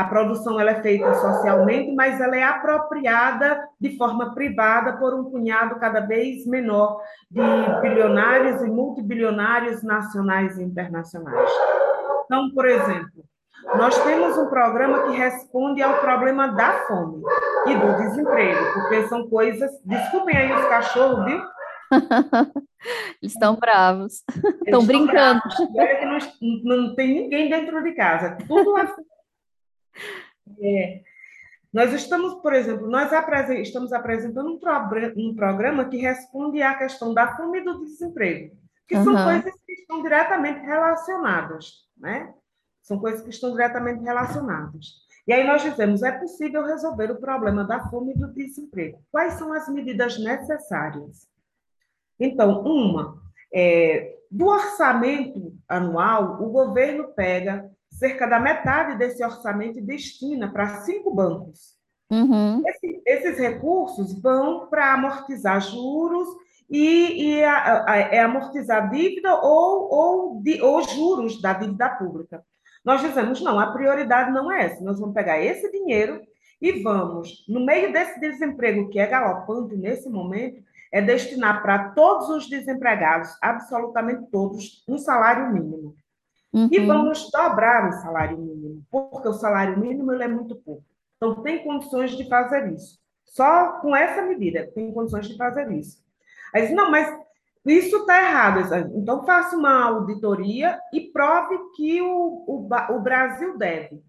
a 0.00 0.04
produção 0.04 0.58
ela 0.58 0.70
é 0.70 0.82
feita 0.82 1.12
socialmente, 1.12 1.92
mas 1.92 2.18
ela 2.22 2.34
é 2.34 2.42
apropriada 2.42 3.59
de 3.80 3.96
forma 3.96 4.34
privada 4.34 4.98
por 4.98 5.14
um 5.14 5.30
punhado 5.30 5.78
cada 5.78 6.00
vez 6.00 6.46
menor 6.46 7.00
de 7.30 7.40
bilionários 7.80 8.62
e 8.62 8.66
multibilionários 8.66 9.82
nacionais 9.82 10.58
e 10.58 10.62
internacionais. 10.62 11.50
Então, 12.24 12.50
por 12.54 12.66
exemplo, 12.66 13.24
nós 13.76 13.96
temos 14.04 14.36
um 14.36 14.48
programa 14.48 15.04
que 15.04 15.16
responde 15.16 15.82
ao 15.82 15.98
problema 16.00 16.48
da 16.48 16.86
fome 16.86 17.22
e 17.66 17.74
do 17.74 17.96
desemprego, 17.96 18.72
porque 18.74 19.08
são 19.08 19.28
coisas. 19.28 19.70
Desculpem 19.84 20.36
aí 20.36 20.52
os 20.52 20.64
cachorros, 20.66 21.24
viu? 21.24 21.42
Eles 23.20 23.34
estão 23.34 23.56
bravos, 23.56 24.22
estão 24.64 24.86
brincando. 24.86 25.42
Bravos. 25.72 26.38
Não, 26.40 26.76
não, 26.76 26.94
tem 26.94 27.22
ninguém 27.22 27.50
dentro 27.50 27.82
de 27.82 27.92
casa, 27.92 28.38
tudo 28.46 28.76
assim 28.76 29.04
é, 30.62 31.00
nós 31.72 31.92
estamos, 31.92 32.34
por 32.42 32.52
exemplo, 32.52 32.88
nós 32.88 33.12
estamos 33.60 33.92
apresentando 33.92 34.50
um, 34.50 34.58
pro 34.58 34.72
um, 35.16 35.34
programa 35.34 35.88
que 35.88 35.96
responde 35.98 36.60
à 36.62 36.74
questão 36.74 37.14
da 37.14 37.36
fome 37.36 37.60
e 37.60 37.64
do 37.64 37.80
desemprego, 37.84 38.56
que 38.88 38.96
uhum. 38.96 39.04
são 39.04 39.24
coisas 39.24 39.60
que 39.64 39.72
estão 39.72 40.02
diretamente 40.02 40.60
relacionadas, 40.66 41.86
né? 41.96 42.34
São 42.82 42.98
coisas 42.98 43.22
que 43.22 43.30
estão 43.30 43.52
diretamente 43.52 44.02
relacionadas. 44.02 44.86
E 45.28 45.32
aí 45.32 45.46
nós 45.46 45.62
dizemos, 45.62 46.02
é 46.02 46.10
possível 46.10 46.64
resolver 46.64 47.12
o 47.12 47.20
problema 47.20 47.62
da 47.62 47.88
fome 47.88 48.14
e 48.14 48.18
do 48.18 48.32
desemprego. 48.32 49.00
Quais 49.12 49.34
são 49.34 49.52
as 49.52 49.68
medidas 49.68 50.18
necessárias? 50.18 51.28
Então, 52.18 52.62
uma, 52.62 53.22
é, 53.54 54.18
do 54.30 54.46
orçamento 54.46 55.54
anual, 55.68 56.42
o 56.42 56.50
governo 56.50 57.12
pega 57.14 57.70
cerca 57.90 58.26
da 58.26 58.38
metade 58.38 58.96
desse 58.96 59.24
orçamento 59.24 59.80
destina 59.80 60.50
para 60.50 60.80
cinco 60.82 61.14
bancos. 61.14 61.78
Uhum. 62.10 62.62
Esse, 62.66 63.02
esses 63.06 63.38
recursos 63.38 64.20
vão 64.20 64.68
para 64.68 64.94
amortizar 64.94 65.60
juros 65.60 66.28
e, 66.68 67.24
e 67.24 67.44
a, 67.44 67.84
a, 67.88 67.96
é 67.98 68.20
amortizar 68.20 68.90
dívida 68.90 69.34
ou, 69.36 69.92
ou, 69.92 70.42
de, 70.42 70.60
ou 70.62 70.82
juros 70.82 71.40
da 71.40 71.52
dívida 71.52 71.88
pública. 71.90 72.44
Nós 72.84 73.00
dizemos, 73.00 73.40
não, 73.40 73.58
a 73.58 73.72
prioridade 73.72 74.32
não 74.32 74.50
é 74.50 74.66
essa. 74.66 74.82
Nós 74.82 74.98
vamos 74.98 75.14
pegar 75.14 75.40
esse 75.40 75.70
dinheiro 75.70 76.20
e 76.60 76.82
vamos, 76.82 77.44
no 77.48 77.64
meio 77.64 77.92
desse 77.92 78.18
desemprego 78.20 78.88
que 78.88 78.98
é 78.98 79.06
galopante 79.06 79.76
nesse 79.76 80.08
momento, 80.08 80.62
é 80.92 81.00
destinar 81.00 81.62
para 81.62 81.90
todos 81.90 82.28
os 82.28 82.48
desempregados, 82.48 83.30
absolutamente 83.40 84.28
todos, 84.30 84.84
um 84.88 84.98
salário 84.98 85.52
mínimo. 85.52 85.94
Uhum. 86.52 86.68
E 86.70 86.80
vamos 86.80 87.30
dobrar 87.30 87.88
o 87.88 87.92
salário 87.92 88.36
mínimo, 88.36 88.84
porque 88.90 89.28
o 89.28 89.32
salário 89.32 89.78
mínimo 89.78 90.12
é 90.12 90.26
muito 90.26 90.56
pouco. 90.56 90.84
Então, 91.16 91.42
tem 91.42 91.62
condições 91.62 92.12
de 92.12 92.28
fazer 92.28 92.72
isso. 92.72 92.98
Só 93.24 93.80
com 93.80 93.94
essa 93.94 94.22
medida 94.22 94.70
tem 94.74 94.92
condições 94.92 95.28
de 95.28 95.36
fazer 95.36 95.70
isso. 95.70 96.02
Aí, 96.52 96.72
não, 96.74 96.90
mas 96.90 97.08
isso 97.64 97.98
está 97.98 98.18
errado. 98.18 98.74
Então, 98.96 99.24
faça 99.24 99.56
uma 99.56 99.84
auditoria 99.84 100.80
e 100.92 101.12
prove 101.12 101.56
que 101.76 102.00
o, 102.02 102.44
o, 102.46 102.68
o 102.94 103.00
Brasil 103.00 103.56
deve. 103.56 104.02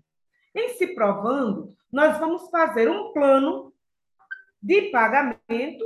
Em 0.56 0.70
se 0.70 0.88
provando, 0.88 1.70
nós 1.92 2.18
vamos 2.18 2.50
fazer 2.50 2.90
um 2.90 3.12
plano 3.14 3.72
de 4.62 4.84
pagamento 4.90 5.86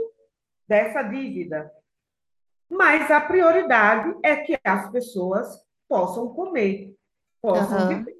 dessa 0.67 1.01
dívida. 1.03 1.71
Mas 2.69 3.09
a 3.11 3.19
prioridade 3.21 4.15
é 4.23 4.35
que 4.37 4.59
as 4.63 4.89
pessoas 4.91 5.64
possam 5.87 6.29
comer, 6.29 6.95
possam 7.41 7.79
uhum. 7.79 7.87
viver. 7.89 8.15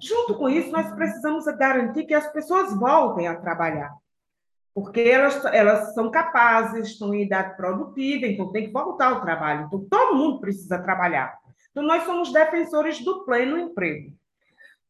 Junto 0.00 0.34
com 0.36 0.48
isso, 0.48 0.70
nós 0.70 0.90
precisamos 0.92 1.44
garantir 1.56 2.04
que 2.04 2.14
as 2.14 2.30
pessoas 2.32 2.74
voltem 2.74 3.28
a 3.28 3.38
trabalhar, 3.38 3.92
porque 4.74 5.00
elas, 5.00 5.44
elas 5.46 5.94
são 5.94 6.10
capazes, 6.10 6.88
estão 6.88 7.14
em 7.14 7.24
idade 7.24 7.56
produtiva, 7.56 8.26
então 8.26 8.52
tem 8.52 8.66
que 8.66 8.72
voltar 8.72 9.12
ao 9.12 9.20
trabalho. 9.20 9.66
Então, 9.66 9.86
todo 9.88 10.16
mundo 10.16 10.40
precisa 10.40 10.78
trabalhar. 10.78 11.38
Então, 11.70 11.82
nós 11.82 12.04
somos 12.04 12.32
defensores 12.32 13.04
do 13.04 13.24
pleno 13.24 13.58
emprego. 13.58 14.14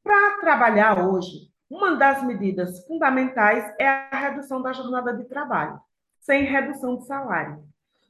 Para 0.02 0.38
trabalhar 0.38 1.04
hoje, 1.04 1.50
uma 1.68 1.96
das 1.96 2.22
medidas 2.22 2.86
fundamentais 2.86 3.74
é 3.78 3.88
a 3.88 4.16
redução 4.16 4.62
da 4.62 4.72
jornada 4.72 5.12
de 5.12 5.24
trabalho, 5.24 5.80
sem 6.20 6.44
redução 6.44 6.96
de 6.96 7.06
salário. 7.06 7.64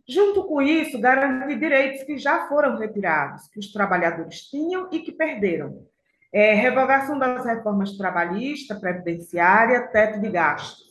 Junto 0.09 0.45
com 0.45 0.63
isso, 0.63 1.01
garantir 1.01 1.59
direitos 1.59 2.05
que 2.05 2.17
já 2.17 2.47
foram 2.47 2.77
retirados, 2.77 3.49
que 3.49 3.59
os 3.59 3.73
trabalhadores 3.73 4.43
tinham 4.43 4.89
e 4.93 5.01
que 5.01 5.11
perderam. 5.11 5.85
É, 6.33 6.55
revogação 6.55 7.19
das 7.19 7.45
reformas 7.45 7.97
trabalhista, 7.97 8.79
previdenciária, 8.79 9.89
teto 9.89 10.21
de 10.21 10.29
gastos. 10.29 10.87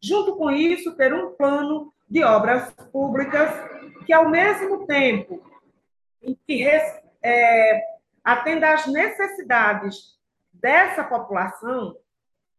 Junto 0.00 0.36
com 0.36 0.50
isso, 0.50 0.96
ter 0.96 1.12
um 1.12 1.32
plano 1.34 1.92
de 2.08 2.24
obras 2.24 2.72
públicas 2.90 3.50
que, 4.06 4.12
ao 4.12 4.28
mesmo 4.28 4.86
tempo 4.86 5.42
que 6.46 6.64
é, 7.22 7.82
atenda 8.24 8.72
às 8.72 8.86
necessidades 8.86 10.18
dessa 10.52 11.04
população, 11.04 11.96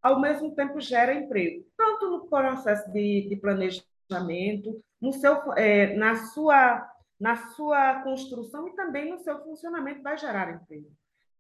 ao 0.02 0.20
mesmo 0.20 0.54
tempo 0.54 0.82
gera 0.82 1.14
emprego, 1.14 1.66
tanto 1.78 2.10
no 2.10 2.28
processo 2.28 2.92
de, 2.92 3.28
de 3.30 3.36
planejamento, 3.38 4.84
no 5.04 5.12
seu, 5.12 5.52
é, 5.58 5.98
na, 5.98 6.16
sua, 6.16 6.90
na 7.20 7.36
sua 7.36 8.02
construção 8.04 8.70
e 8.70 8.74
também 8.74 9.12
no 9.12 9.20
seu 9.20 9.44
funcionamento 9.44 10.02
vai 10.02 10.18
gerar 10.18 10.54
emprego. 10.54 10.90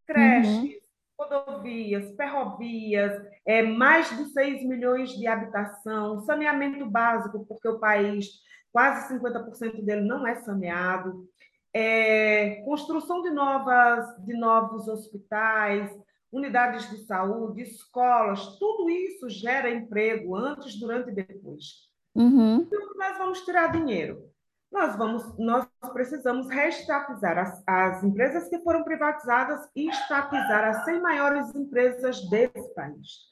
Creches, 0.06 0.52
uhum. 0.52 0.80
rodovias, 1.18 2.14
ferrovias, 2.18 3.26
é, 3.46 3.64
mais 3.64 4.10
de 4.18 4.26
6 4.34 4.68
milhões 4.68 5.12
de 5.12 5.26
habitação, 5.28 6.20
saneamento 6.20 6.86
básico, 6.86 7.46
porque 7.46 7.70
o 7.70 7.80
país, 7.80 8.28
quase 8.70 9.14
50% 9.18 9.82
dele 9.86 10.02
não 10.02 10.28
é 10.28 10.36
saneado, 10.36 11.26
é, 11.74 12.62
construção 12.66 13.22
de, 13.22 13.30
novas, 13.30 14.06
de 14.26 14.34
novos 14.34 14.90
hospitais, 14.90 15.90
unidades 16.30 16.90
de 16.90 16.98
saúde, 17.06 17.62
escolas, 17.62 18.58
tudo 18.60 18.90
isso 18.90 19.30
gera 19.30 19.72
emprego 19.72 20.36
antes, 20.36 20.78
durante 20.78 21.12
e 21.12 21.16
depois. 21.16 21.93
Uhum. 22.16 22.62
Então, 22.62 22.96
nós 22.96 23.18
vamos 23.18 23.42
tirar 23.42 23.72
dinheiro. 23.72 24.30
Nós, 24.72 24.96
vamos, 24.96 25.38
nós 25.38 25.68
precisamos 25.94 26.50
reestatizar 26.50 27.38
as, 27.38 27.64
as 27.68 28.04
empresas 28.04 28.50
que 28.50 28.60
foram 28.60 28.84
privatizadas 28.84 29.70
e 29.76 29.88
estatizar 29.88 30.64
as 30.64 30.84
100 30.86 31.00
maiores 31.00 31.54
empresas 31.54 32.28
desse 32.30 32.74
país. 32.74 33.32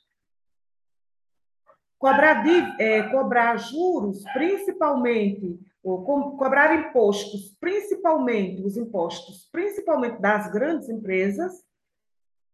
Cobrar, 1.97 2.43
é, 2.79 3.03
cobrar 3.09 3.57
juros, 3.57 4.23
principalmente, 4.33 5.59
ou 5.83 6.03
co 6.03 6.37
cobrar 6.37 6.75
impostos, 6.75 7.55
principalmente 7.59 8.61
os 8.63 8.77
impostos, 8.77 9.49
principalmente 9.51 10.19
das 10.21 10.51
grandes 10.51 10.89
empresas, 10.89 11.63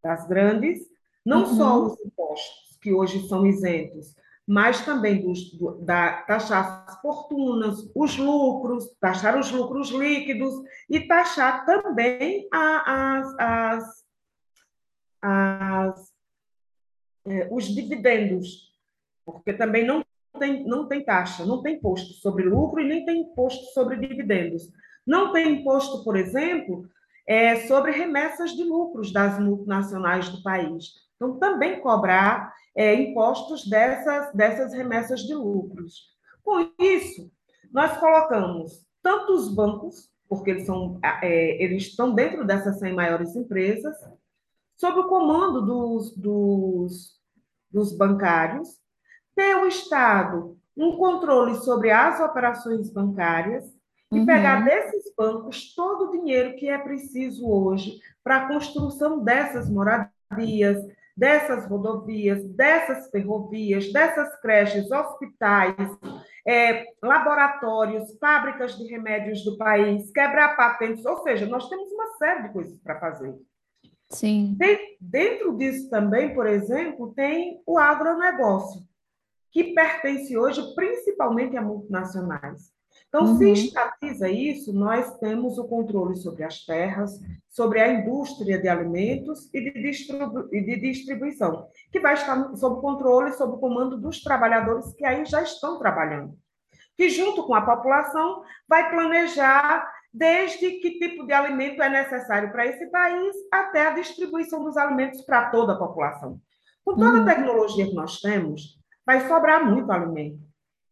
das 0.01 0.25
grandes, 0.27 0.79
não 1.25 1.39
uhum. 1.39 1.55
só 1.55 1.83
os 1.83 1.99
impostos 2.05 2.77
que 2.81 2.93
hoje 2.93 3.27
são 3.27 3.45
isentos, 3.45 4.15
mas 4.47 4.85
também 4.85 5.21
dos, 5.21 5.51
do, 5.51 5.73
da, 5.81 6.21
taxar 6.21 6.85
as 6.87 7.01
fortunas, 7.01 7.91
os 7.93 8.17
lucros, 8.17 8.89
taxar 8.99 9.37
os 9.37 9.51
lucros 9.51 9.89
líquidos 9.89 10.53
e 10.89 11.01
taxar 11.01 11.65
também 11.65 12.47
as, 12.49 13.35
as, 13.37 14.05
as 15.21 16.13
é, 17.27 17.49
os 17.51 17.65
dividendos, 17.65 18.73
porque 19.25 19.51
também 19.51 19.85
não 19.85 20.01
tem, 20.39 20.65
não 20.65 20.87
tem 20.87 21.03
taxa, 21.03 21.45
não 21.45 21.61
tem 21.61 21.75
imposto 21.75 22.13
sobre 22.13 22.45
lucro 22.45 22.79
e 22.79 22.87
nem 22.87 23.05
tem 23.05 23.19
imposto 23.23 23.65
sobre 23.73 23.97
dividendos. 23.97 24.71
Não 25.05 25.33
tem 25.33 25.59
imposto, 25.59 26.05
por 26.05 26.15
exemplo, 26.15 26.89
é, 27.27 27.67
sobre 27.67 27.91
remessas 27.91 28.51
de 28.51 28.63
lucros 28.63 29.11
das 29.11 29.37
multinacionais 29.37 30.29
do 30.29 30.41
país. 30.41 30.93
Então, 31.15 31.37
também 31.37 31.81
cobrar 31.81 32.53
é, 32.75 32.93
impostos 32.93 33.67
dessas, 33.67 34.33
dessas 34.33 34.73
remessas 34.73 35.21
de 35.21 35.35
lucros. 35.35 36.15
Com 36.41 36.71
isso, 36.79 37.29
nós 37.71 37.97
colocamos 37.97 38.85
tanto 39.03 39.33
os 39.33 39.53
bancos, 39.53 40.09
porque 40.29 40.51
eles, 40.51 40.65
são, 40.65 40.99
é, 41.03 41.63
eles 41.63 41.83
estão 41.83 42.13
dentro 42.13 42.45
dessas 42.45 42.79
100 42.79 42.93
maiores 42.93 43.35
empresas, 43.35 43.95
sob 44.77 44.99
o 44.99 45.07
comando 45.07 45.65
dos, 45.65 46.15
dos, 46.15 47.19
dos 47.69 47.97
bancários, 47.97 48.69
ter 49.35 49.55
o 49.55 49.67
Estado 49.67 50.57
um 50.75 50.95
controle 50.95 51.55
sobre 51.55 51.89
as 51.89 52.19
operações 52.19 52.91
bancárias 52.91 53.76
e 54.11 54.19
uhum. 54.19 54.25
pegar 54.25 54.63
desses 54.63 55.13
bancos 55.15 55.73
todo 55.75 56.05
o 56.05 56.11
dinheiro 56.11 56.55
que 56.55 56.69
é 56.69 56.77
preciso 56.77 57.47
hoje 57.49 57.99
para 58.23 58.37
a 58.37 58.47
construção 58.47 59.23
dessas 59.23 59.69
moradias, 59.69 60.83
dessas 61.15 61.65
rodovias, 61.65 62.43
dessas 62.49 63.09
ferrovias, 63.09 63.91
dessas 63.91 64.39
creches, 64.39 64.91
hospitais, 64.91 65.75
é, 66.47 66.85
laboratórios, 67.01 68.15
fábricas 68.19 68.77
de 68.77 68.85
remédios 68.87 69.43
do 69.43 69.57
país, 69.57 70.11
quebrar 70.11 70.55
patentes, 70.55 71.05
ou 71.05 71.17
seja, 71.23 71.45
nós 71.47 71.67
temos 71.67 71.91
uma 71.91 72.17
série 72.17 72.43
de 72.43 72.53
coisas 72.53 72.79
para 72.79 72.99
fazer. 72.99 73.35
Sim. 74.09 74.55
Tem, 74.57 74.95
dentro 75.01 75.57
disso 75.57 75.89
também, 75.89 76.33
por 76.33 76.47
exemplo, 76.47 77.13
tem 77.13 77.61
o 77.65 77.77
agronegócio, 77.77 78.81
que 79.51 79.73
pertence 79.73 80.37
hoje 80.37 80.61
principalmente 80.75 81.57
a 81.57 81.61
multinacionais. 81.61 82.76
Então, 83.07 83.25
uhum. 83.25 83.37
se 83.37 83.51
estatiza 83.51 84.29
isso, 84.29 84.73
nós 84.73 85.17
temos 85.19 85.57
o 85.57 85.67
controle 85.67 86.15
sobre 86.17 86.43
as 86.43 86.65
terras, 86.65 87.11
sobre 87.49 87.79
a 87.79 87.91
indústria 87.93 88.59
de 88.59 88.67
alimentos 88.67 89.49
e 89.53 89.61
de, 89.61 89.81
distribu 89.81 90.47
e 90.51 90.61
de 90.61 90.79
distribuição, 90.79 91.67
que 91.91 91.99
vai 91.99 92.15
estar 92.15 92.53
sob 92.55 92.81
controle, 92.81 93.31
sob 93.33 93.53
o 93.53 93.59
comando 93.59 93.97
dos 93.97 94.21
trabalhadores 94.21 94.93
que 94.93 95.05
aí 95.05 95.25
já 95.25 95.41
estão 95.41 95.79
trabalhando. 95.79 96.37
Que, 96.97 97.09
junto 97.09 97.45
com 97.45 97.53
a 97.53 97.61
população, 97.61 98.41
vai 98.67 98.89
planejar 98.89 99.89
desde 100.13 100.71
que 100.79 100.99
tipo 100.99 101.25
de 101.25 101.31
alimento 101.31 101.81
é 101.81 101.89
necessário 101.89 102.51
para 102.51 102.65
esse 102.65 102.87
país 102.87 103.35
até 103.51 103.87
a 103.87 103.91
distribuição 103.91 104.63
dos 104.63 104.75
alimentos 104.75 105.21
para 105.21 105.49
toda 105.49 105.73
a 105.73 105.77
população. 105.77 106.41
Com 106.83 106.95
toda 106.95 107.17
a 107.17 107.19
uhum. 107.19 107.25
tecnologia 107.25 107.85
que 107.85 107.93
nós 107.93 108.19
temos, 108.19 108.79
vai 109.05 109.27
sobrar 109.27 109.65
muito 109.65 109.91
alimento. 109.91 110.39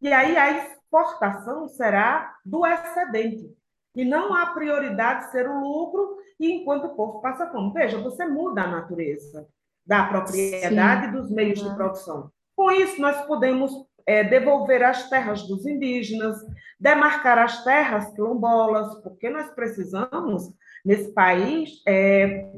E 0.00 0.12
aí 0.12 0.36
a 0.36 0.75
exportação 0.86 1.68
será 1.68 2.36
do 2.44 2.64
excedente. 2.64 3.52
E 3.94 4.04
não 4.04 4.34
há 4.34 4.46
prioridade 4.46 5.30
ser 5.30 5.48
o 5.48 5.60
lucro 5.60 6.18
e 6.38 6.52
enquanto 6.52 6.86
o 6.86 6.94
povo 6.94 7.20
passa 7.20 7.50
fome. 7.50 7.72
Veja, 7.72 7.98
você 7.98 8.26
muda 8.26 8.62
a 8.62 8.68
natureza 8.68 9.48
da 9.84 10.04
propriedade 10.04 11.06
Sim. 11.06 11.12
dos 11.12 11.30
meios 11.30 11.62
de 11.62 11.74
produção. 11.74 12.30
Com 12.54 12.70
isso, 12.70 13.00
nós 13.00 13.24
podemos 13.26 13.72
é, 14.04 14.22
devolver 14.24 14.82
as 14.82 15.08
terras 15.08 15.42
dos 15.42 15.66
indígenas, 15.66 16.38
demarcar 16.78 17.38
as 17.38 17.64
terras 17.64 18.12
quilombolas, 18.12 19.00
porque 19.02 19.30
nós 19.30 19.50
precisamos, 19.50 20.52
nesse 20.84 21.12
país, 21.12 21.82
é, 21.86 22.50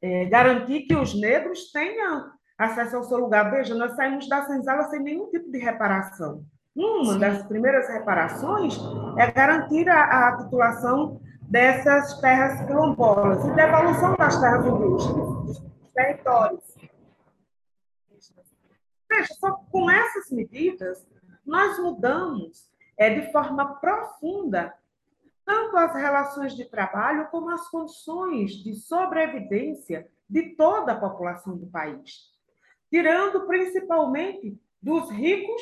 é, 0.00 0.24
garantir 0.26 0.82
que 0.82 0.94
os 0.94 1.18
negros 1.18 1.70
tenham 1.70 2.30
acesso 2.56 2.96
ao 2.96 3.04
seu 3.04 3.18
lugar. 3.18 3.50
Veja, 3.50 3.74
nós 3.74 3.94
saímos 3.94 4.28
da 4.28 4.42
senzala 4.46 4.84
sem 4.84 5.00
nenhum 5.00 5.28
tipo 5.30 5.50
de 5.50 5.58
reparação. 5.58 6.44
Uma 6.74 7.12
Sim. 7.12 7.18
das 7.18 7.42
primeiras 7.46 7.88
reparações 7.88 8.78
é 9.18 9.30
garantir 9.30 9.88
a, 9.88 10.28
a 10.28 10.36
titulação 10.38 11.20
dessas 11.42 12.18
terras 12.20 12.66
quilombolas 12.66 13.44
e 13.44 13.52
devolução 13.52 14.16
das 14.16 14.40
terras 14.40 14.64
indígenas, 14.64 15.60
dos 15.60 15.92
territórios. 15.94 16.74
Veja, 19.10 19.34
só 19.34 19.52
com 19.70 19.90
essas 19.90 20.30
medidas, 20.30 21.06
nós 21.44 21.78
mudamos 21.78 22.70
é, 22.96 23.20
de 23.20 23.30
forma 23.30 23.74
profunda 23.74 24.72
tanto 25.44 25.76
as 25.76 25.94
relações 25.94 26.54
de 26.54 26.64
trabalho 26.64 27.28
como 27.30 27.50
as 27.50 27.68
condições 27.68 28.52
de 28.52 28.74
sobrevivência 28.74 30.08
de 30.28 30.56
toda 30.56 30.92
a 30.92 30.98
população 30.98 31.58
do 31.58 31.66
país, 31.66 32.30
tirando 32.88 33.46
principalmente 33.46 34.58
dos 34.80 35.10
ricos, 35.10 35.60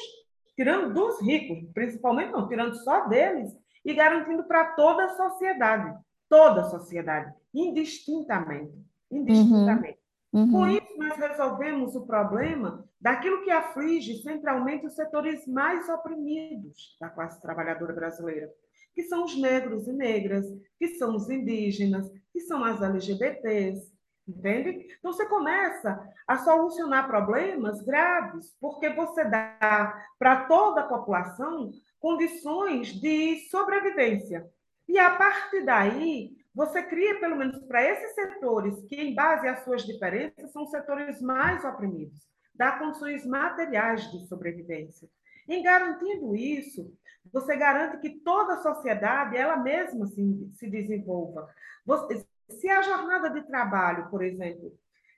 tirando 0.57 0.93
dos 0.93 1.21
ricos, 1.23 1.71
principalmente 1.73 2.33
não, 2.33 2.49
tirando 2.49 2.75
só 2.77 3.07
deles 3.09 3.51
e 3.85 3.95
garantindo 3.95 4.45
para 4.45 4.73
toda 4.73 5.05
a 5.05 5.17
sociedade, 5.17 5.99
toda 6.29 6.63
a 6.63 6.65
sociedade, 6.65 7.33
indistintamente, 7.55 8.73
indistintamente. 9.11 9.99
Uhum. 10.33 10.43
Uhum. 10.43 10.53
Com 10.53 10.67
isso, 10.69 10.97
nós 10.97 11.17
resolvemos 11.17 11.97
o 11.97 12.07
problema 12.07 12.89
daquilo 13.01 13.43
que 13.43 13.51
aflige 13.51 14.23
centralmente 14.23 14.87
os 14.87 14.95
setores 14.95 15.45
mais 15.47 15.89
oprimidos 15.89 16.97
da 17.01 17.09
classe 17.09 17.41
trabalhadora 17.41 17.93
brasileira, 17.93 18.49
que 18.95 19.03
são 19.05 19.25
os 19.25 19.37
negros 19.37 19.89
e 19.89 19.93
negras, 19.93 20.47
que 20.79 20.89
são 20.89 21.17
os 21.17 21.29
indígenas, 21.29 22.09
que 22.33 22.41
são 22.41 22.63
as 22.63 22.81
LGBTs, 22.81 23.93
entende? 24.31 24.97
Então 24.99 25.13
você 25.13 25.27
começa 25.27 26.01
a 26.27 26.39
solucionar 26.39 27.07
problemas 27.07 27.83
graves, 27.83 28.57
porque 28.61 28.91
você 28.91 29.25
dá 29.25 30.05
para 30.19 30.45
toda 30.47 30.83
a 30.83 30.89
população 30.89 31.73
condições 31.99 32.89
de 33.01 33.49
sobrevivência. 33.51 34.49
E 34.89 34.99
a 34.99 35.11
partir 35.11 35.65
daí, 35.65 36.37
você 36.55 36.83
cria, 36.83 37.21
pelo 37.21 37.37
menos 37.37 37.59
para 37.67 37.83
esses 37.85 38.15
setores, 38.15 38.81
que, 38.89 38.97
em 38.97 39.15
base 39.15 39.47
às 39.47 39.63
suas 39.63 39.85
diferenças, 39.85 40.51
são 40.53 40.67
setores 40.67 41.21
mais 41.21 41.65
oprimidos, 41.65 42.27
dá 42.55 42.73
condições 42.73 43.25
materiais 43.25 44.11
de 44.11 44.27
sobrevivência. 44.27 45.09
Em 45.49 45.63
garantindo 45.63 46.35
isso, 46.35 46.93
você 47.33 47.57
garante 47.57 47.99
que 47.99 48.21
toda 48.21 48.55
a 48.55 48.63
sociedade, 48.63 49.37
ela 49.37 49.57
mesma 49.57 50.07
se, 50.07 50.51
se 50.55 50.69
desenvolva. 50.69 51.49
Você, 51.85 52.27
se 52.51 52.69
a 52.69 52.83
jornada 52.83 53.31
de 53.31 53.43
trabalho, 53.43 54.09
por 54.11 54.23
exemplo, 54.23 54.73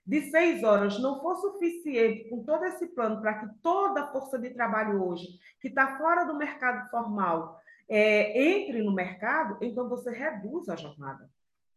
de 0.05 0.31
seis 0.31 0.65
horas 0.65 0.99
não 1.01 1.21
for 1.21 1.37
suficiente 1.37 2.29
com 2.29 2.43
todo 2.43 2.65
esse 2.65 2.87
plano 2.89 3.21
para 3.21 3.35
que 3.35 3.55
toda 3.63 4.03
a 4.03 4.13
força 4.13 4.39
de 4.39 4.51
trabalho 4.51 5.05
hoje, 5.05 5.27
que 5.61 5.69
está 5.69 5.97
fora 5.97 6.25
do 6.25 6.37
mercado 6.37 6.91
formal, 6.91 7.61
é, 7.89 8.43
entre 8.43 8.83
no 8.83 8.93
mercado, 8.93 9.59
então 9.61 9.89
você 9.89 10.11
reduz 10.11 10.69
a 10.69 10.77
jornada. 10.77 11.31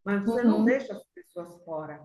Mas 0.04 0.24
você 0.24 0.41
uhum. 0.41 0.50
não 0.50 0.65
deixa 0.65 0.94
as 0.94 1.04
pessoas 1.13 1.56
fora. 1.63 2.02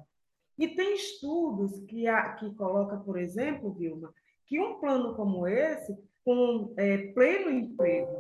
E 0.59 0.69
tem 0.69 0.95
estudos 0.95 1.81
que, 1.87 2.07
a, 2.07 2.35
que 2.35 2.55
coloca, 2.55 2.97
por 2.99 3.19
exemplo, 3.19 3.73
Vilma, 3.73 4.13
que 4.47 4.61
um 4.61 4.79
plano 4.79 5.15
como 5.15 5.47
esse 5.47 5.97
com 6.25 6.75
é, 6.77 7.13
pleno 7.13 7.51
emprego, 7.51 8.15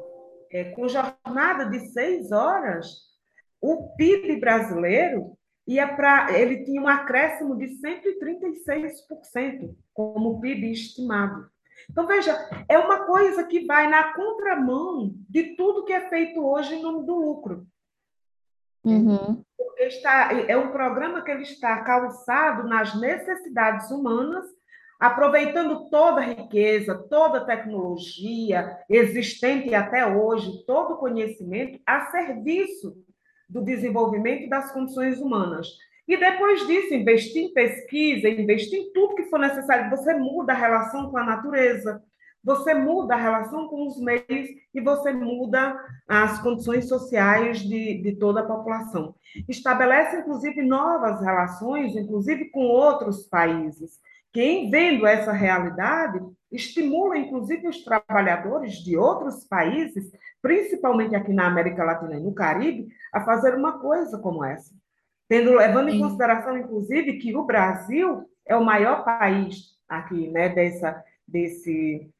é, 0.50 0.70
com 0.70 0.88
jornada 0.88 1.66
de 1.66 1.80
seis 1.90 2.32
horas, 2.32 3.09
o 3.60 3.94
PIB 3.96 4.40
brasileiro 4.40 5.36
ia 5.66 5.86
para 5.94 6.36
ele 6.36 6.64
tinha 6.64 6.80
um 6.80 6.88
acréscimo 6.88 7.56
de 7.56 7.66
136% 7.66 9.74
como 9.94 10.40
PIB 10.40 10.72
estimado. 10.72 11.48
Então 11.88 12.06
veja, 12.06 12.36
é 12.68 12.78
uma 12.78 13.06
coisa 13.06 13.44
que 13.44 13.66
vai 13.66 13.88
na 13.88 14.12
contramão 14.12 15.14
de 15.28 15.56
tudo 15.56 15.84
que 15.84 15.92
é 15.92 16.08
feito 16.08 16.44
hoje 16.44 16.74
em 16.74 16.82
nome 16.82 17.06
do 17.06 17.14
lucro. 17.14 17.66
Uhum. 18.84 19.42
Está, 19.78 20.30
é 20.32 20.56
um 20.56 20.72
programa 20.72 21.22
que 21.22 21.30
ele 21.30 21.42
está 21.42 21.82
calçado 21.82 22.68
nas 22.68 22.98
necessidades 22.98 23.90
humanas 23.90 24.44
aproveitando 24.98 25.88
toda 25.88 26.20
a 26.20 26.24
riqueza, 26.24 26.94
toda 27.08 27.38
a 27.38 27.44
tecnologia 27.44 28.78
existente 28.86 29.74
até 29.74 30.06
hoje, 30.06 30.62
todo 30.66 30.94
o 30.94 30.98
conhecimento 30.98 31.80
a 31.86 32.10
serviço 32.10 32.94
do 33.50 33.62
desenvolvimento 33.62 34.48
das 34.48 34.72
condições 34.72 35.20
humanas. 35.20 35.68
E 36.06 36.16
depois 36.16 36.66
disso, 36.66 36.94
investir 36.94 37.44
em 37.44 37.52
pesquisa, 37.52 38.28
investir 38.28 38.80
em 38.80 38.92
tudo 38.92 39.14
que 39.14 39.26
for 39.26 39.38
necessário. 39.38 39.90
Você 39.90 40.14
muda 40.14 40.52
a 40.52 40.56
relação 40.56 41.10
com 41.10 41.18
a 41.18 41.24
natureza, 41.24 42.02
você 42.42 42.72
muda 42.72 43.14
a 43.14 43.18
relação 43.18 43.68
com 43.68 43.86
os 43.86 44.00
meios 44.00 44.48
e 44.74 44.80
você 44.80 45.12
muda 45.12 45.78
as 46.08 46.40
condições 46.40 46.88
sociais 46.88 47.60
de, 47.60 48.02
de 48.02 48.16
toda 48.16 48.40
a 48.40 48.46
população. 48.46 49.14
Estabelece, 49.48 50.16
inclusive, 50.16 50.62
novas 50.62 51.20
relações, 51.20 51.94
inclusive 51.94 52.46
com 52.46 52.64
outros 52.64 53.26
países. 53.26 54.00
Quem, 54.32 54.70
vendo 54.70 55.06
essa 55.06 55.32
realidade, 55.32 56.20
estimula, 56.52 57.18
inclusive, 57.18 57.68
os 57.68 57.82
trabalhadores 57.82 58.74
de 58.74 58.96
outros 58.96 59.44
países, 59.44 60.12
principalmente 60.40 61.14
aqui 61.14 61.32
na 61.32 61.46
América 61.46 61.84
Latina 61.84 62.16
e 62.16 62.22
no 62.22 62.32
Caribe, 62.32 62.88
a 63.12 63.24
fazer 63.24 63.54
uma 63.54 63.78
coisa 63.78 64.18
como 64.18 64.44
essa. 64.44 64.72
Tendo, 65.28 65.54
levando 65.54 65.88
em 65.88 66.00
consideração, 66.00 66.56
inclusive, 66.56 67.18
que 67.18 67.36
o 67.36 67.44
Brasil 67.44 68.28
é 68.46 68.56
o 68.56 68.64
maior 68.64 69.04
país 69.04 69.76
aqui, 69.88 70.28
né, 70.28 70.48
dessa, 70.48 71.04
desse, 71.26 72.10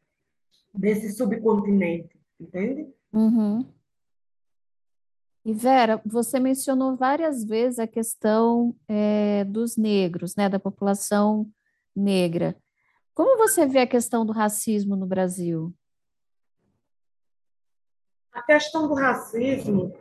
desse 0.73 1.13
subcontinente, 1.13 2.17
entende? 2.41 2.89
Uhum. 3.13 3.67
E 5.45 5.53
Vera, 5.53 6.01
você 6.05 6.39
mencionou 6.39 6.97
várias 6.97 7.45
vezes 7.45 7.79
a 7.79 7.87
questão 7.87 8.77
é, 8.87 9.45
dos 9.45 9.77
negros, 9.77 10.37
né, 10.37 10.49
da 10.49 10.59
população 10.59 11.51
negra. 11.95 12.57
Como 13.15 13.37
você 13.37 13.67
vê 13.67 13.81
a 13.81 13.87
questão 13.87 14.25
do 14.25 14.33
racismo 14.33 14.97
no 14.97 15.07
Brasil? 15.07 15.75
A 18.33 18.43
questão 18.43 18.89
do 18.89 18.95
racismo, 18.95 19.93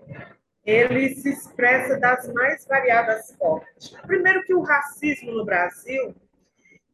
ele 0.63 1.15
se 1.15 1.29
expressa 1.29 1.99
das 1.99 2.31
mais 2.33 2.65
variadas 2.65 3.35
formas. 3.35 3.89
Primeiro 4.05 4.43
que 4.43 4.53
o 4.53 4.61
racismo 4.61 5.31
no 5.31 5.43
Brasil, 5.43 6.15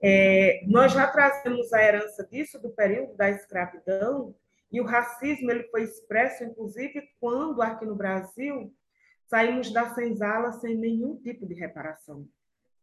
é, 0.01 0.63
nós 0.67 0.93
já 0.93 1.07
trazemos 1.07 1.71
a 1.73 1.83
herança 1.83 2.25
disso 2.25 2.59
do 2.59 2.69
período 2.69 3.15
da 3.15 3.29
escravidão, 3.29 4.33
e 4.71 4.81
o 4.81 4.85
racismo 4.85 5.51
ele 5.51 5.63
foi 5.65 5.83
expresso, 5.83 6.43
inclusive, 6.43 7.01
quando 7.19 7.61
aqui 7.61 7.85
no 7.85 7.95
Brasil 7.95 8.73
saímos 9.27 9.71
da 9.71 9.93
senzala 9.93 10.51
sem 10.53 10.75
nenhum 10.75 11.17
tipo 11.17 11.45
de 11.45 11.53
reparação. 11.53 12.27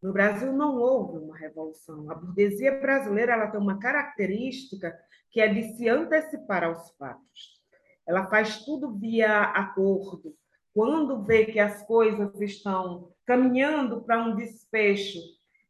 No 0.02 0.12
Brasil 0.12 0.52
não 0.52 0.76
houve 0.76 1.18
uma 1.18 1.38
revolução. 1.38 2.10
A 2.10 2.14
burguesia 2.14 2.80
brasileira 2.80 3.34
ela 3.34 3.46
tem 3.46 3.60
uma 3.60 3.78
característica 3.78 4.92
que 5.30 5.40
é 5.40 5.46
de 5.46 5.76
se 5.76 5.88
antecipar 5.88 6.64
aos 6.64 6.90
fatos. 6.96 7.62
Ela 8.06 8.26
faz 8.26 8.64
tudo 8.64 8.98
via 8.98 9.42
acordo. 9.42 10.34
Quando 10.74 11.22
vê 11.22 11.46
que 11.46 11.60
as 11.60 11.86
coisas 11.86 12.40
estão 12.40 13.12
caminhando 13.24 14.02
para 14.02 14.24
um 14.24 14.34
desfecho 14.34 15.20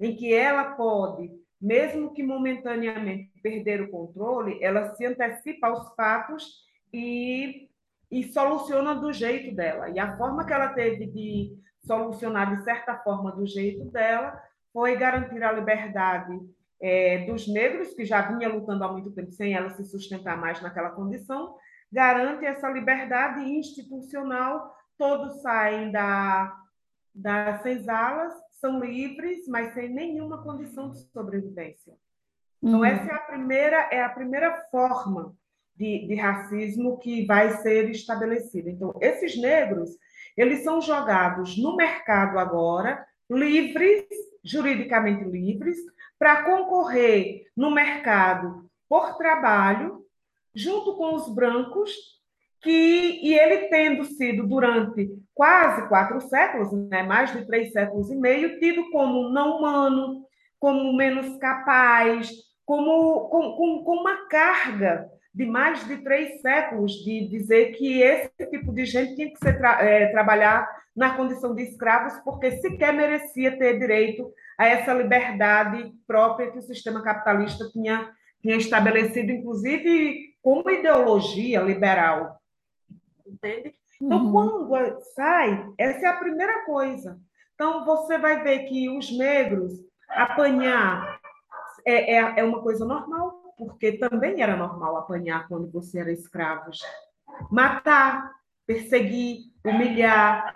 em 0.01 0.17
que 0.17 0.33
ela 0.33 0.73
pode, 0.73 1.31
mesmo 1.61 2.15
que 2.15 2.23
momentaneamente, 2.23 3.31
perder 3.43 3.83
o 3.83 3.91
controle, 3.91 4.63
ela 4.63 4.95
se 4.95 5.05
antecipa 5.05 5.69
aos 5.69 5.95
fatos 5.95 6.65
e, 6.93 7.69
e 8.11 8.25
soluciona 8.25 8.95
do 8.95 9.13
jeito 9.13 9.55
dela. 9.55 9.91
E 9.91 9.99
a 9.99 10.17
forma 10.17 10.47
que 10.47 10.53
ela 10.53 10.69
teve 10.69 11.07
de 11.07 11.57
solucionar 11.85 12.57
de 12.57 12.65
certa 12.65 12.97
forma 12.99 13.33
do 13.33 13.47
jeito 13.47 13.85
dela, 13.87 14.41
foi 14.73 14.97
garantir 14.97 15.43
a 15.43 15.53
liberdade 15.53 16.39
é, 16.81 17.27
dos 17.27 17.47
negros, 17.47 17.95
que 17.95 18.05
já 18.05 18.23
vinha 18.23 18.49
lutando 18.49 18.85
há 18.85 18.93
muito 18.93 19.11
tempo 19.13 19.31
sem 19.31 19.55
ela 19.55 19.71
se 19.71 19.85
sustentar 19.85 20.37
mais 20.37 20.61
naquela 20.61 20.91
condição, 20.91 21.55
garante 21.91 22.45
essa 22.45 22.69
liberdade 22.69 23.41
institucional, 23.41 24.75
todos 24.97 25.43
saem 25.43 25.93
da, 25.93 26.57
das 27.15 27.63
senzalas, 27.63 28.33
são 28.53 28.81
livres, 28.81 29.47
mas 29.49 29.75
sem 29.75 29.89
nenhuma 29.89 30.43
condição 30.43 30.91
de 30.91 30.99
sobrevivência. 31.11 31.95
Então, 32.63 32.79
uhum. 32.79 32.85
essa 32.85 33.11
é 33.11 33.15
a 33.15 33.19
primeira, 33.19 33.77
é 33.91 34.03
a 34.03 34.09
primeira 34.09 34.55
forma 34.71 35.35
de, 35.77 36.07
de 36.07 36.15
racismo 36.15 36.99
que 36.99 37.27
vai 37.27 37.51
ser 37.59 37.91
estabelecida. 37.91 38.71
Então, 38.71 38.95
esses 39.01 39.37
negros, 39.37 39.91
eles 40.37 40.63
são 40.65 40.81
jogados 40.81 41.57
no 41.57 41.77
mercado 41.77 42.39
agora, 42.39 43.05
livres, 43.31 44.05
juridicamente 44.43 45.25
livres, 45.25 45.77
para 46.19 46.45
concorrer 46.45 47.47
no 47.57 47.71
mercado 47.71 48.71
por 48.89 49.17
trabalho, 49.17 50.05
junto 50.55 50.97
com 50.97 51.15
os 51.15 51.29
brancos, 51.35 51.91
que, 52.61 53.21
e 53.23 53.35
ele 53.35 53.69
tendo 53.69 54.05
sido 54.05 54.47
durante 54.47 55.11
quase 55.35 55.89
quatro 55.89 56.21
séculos, 56.21 56.73
né, 56.89 57.03
mais 57.03 57.33
de 57.33 57.45
três 57.45 57.73
séculos 57.73 58.11
e 58.11 58.15
meio, 58.15 58.61
tido 58.61 58.91
como 58.91 59.31
não 59.31 59.59
humano, 59.59 60.25
como 60.61 60.93
menos 60.97 61.37
capaz, 61.39 62.31
como 62.65 63.29
com, 63.29 63.57
com, 63.57 63.85
com 63.85 63.97
uma 63.97 64.29
carga 64.29 65.11
de 65.35 65.47
mais 65.47 65.87
de 65.87 65.99
três 65.99 66.41
séculos 66.41 66.93
de 66.93 67.27
dizer 67.29 67.73
que 67.73 68.03
esse 68.03 68.31
tipo 68.51 68.73
de 68.73 68.85
gente 68.85 69.15
tinha 69.15 69.31
que 69.31 69.39
ser 69.39 69.59
tra 69.59 69.83
é, 69.83 70.07
trabalhar 70.09 70.69
na 70.95 71.17
condição 71.17 71.55
de 71.55 71.63
escravos 71.63 72.15
porque 72.23 72.59
sequer 72.59 72.93
merecia 72.93 73.57
ter 73.57 73.79
direito 73.79 74.31
a 74.59 74.67
essa 74.67 74.93
liberdade 74.93 75.93
própria 76.07 76.51
que 76.51 76.59
o 76.59 76.63
sistema 76.63 77.03
capitalista 77.03 77.69
tinha, 77.71 78.13
tinha 78.43 78.57
estabelecido, 78.57 79.33
inclusive 79.33 80.37
como 80.43 80.71
ideologia 80.71 81.61
liberal. 81.63 82.39
Entende? 83.27 83.75
Então, 84.01 84.27
uhum. 84.27 84.67
quando 84.69 85.01
sai, 85.15 85.67
essa 85.79 86.07
é 86.07 86.09
a 86.09 86.17
primeira 86.17 86.65
coisa. 86.65 87.19
Então, 87.55 87.85
você 87.85 88.19
vai 88.19 88.43
ver 88.43 88.65
que 88.65 88.91
os 88.91 89.17
negros 89.17 89.73
apanhar 90.09 91.21
é, 91.87 92.17
é, 92.17 92.41
é 92.41 92.45
uma 92.45 92.61
coisa 92.61 92.85
normal, 92.85 93.42
porque 93.67 93.93
também 93.93 94.43
era 94.43 94.57
normal 94.57 94.97
apanhar 94.97 95.47
quando 95.49 95.71
você 95.71 96.01
era 96.01 96.13
escravo. 96.13 96.71
Matar, 97.51 98.31
perseguir, 98.67 99.39
humilhar. 99.65 100.53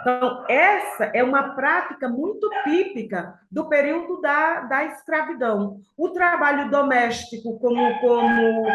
Então, 0.00 0.44
essa 0.48 1.04
é 1.14 1.22
uma 1.22 1.54
prática 1.54 2.08
muito 2.08 2.48
típica 2.64 3.38
do 3.50 3.68
período 3.68 4.20
da, 4.20 4.60
da 4.60 4.84
escravidão. 4.84 5.78
O 5.96 6.08
trabalho 6.10 6.70
doméstico 6.70 7.58
como, 7.58 8.00
como 8.00 8.66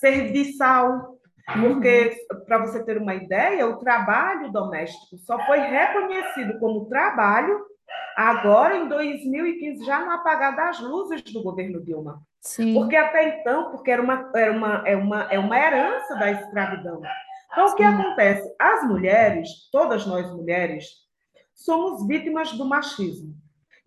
serviçal, 0.00 1.18
porque, 1.60 2.16
uhum. 2.32 2.44
para 2.44 2.58
você 2.58 2.84
ter 2.84 2.98
uma 2.98 3.14
ideia, 3.14 3.66
o 3.66 3.78
trabalho 3.78 4.50
doméstico 4.50 5.18
só 5.18 5.38
foi 5.46 5.58
reconhecido 5.60 6.58
como 6.58 6.86
trabalho 6.86 7.71
agora 8.16 8.76
em 8.76 8.88
2015, 8.88 9.84
já 9.84 10.04
no 10.04 10.10
apagar 10.12 10.54
das 10.54 10.80
luzes 10.80 11.22
do 11.22 11.42
governo 11.42 11.82
Dilma. 11.82 12.22
Sim. 12.40 12.74
Porque 12.74 12.96
até 12.96 13.40
então, 13.40 13.70
porque 13.70 13.90
era 13.90 14.02
uma, 14.02 14.30
era 14.34 14.52
uma, 14.52 14.82
é, 14.86 14.96
uma, 14.96 15.22
é 15.24 15.38
uma 15.38 15.58
herança 15.58 16.14
da 16.16 16.30
escravidão. 16.30 17.00
Então, 17.50 17.68
Sim. 17.68 17.74
o 17.74 17.76
que 17.76 17.82
acontece? 17.82 18.54
As 18.58 18.84
mulheres, 18.84 19.48
todas 19.70 20.06
nós 20.06 20.30
mulheres, 20.32 20.86
somos 21.54 22.06
vítimas 22.06 22.52
do 22.52 22.64
machismo. 22.64 23.34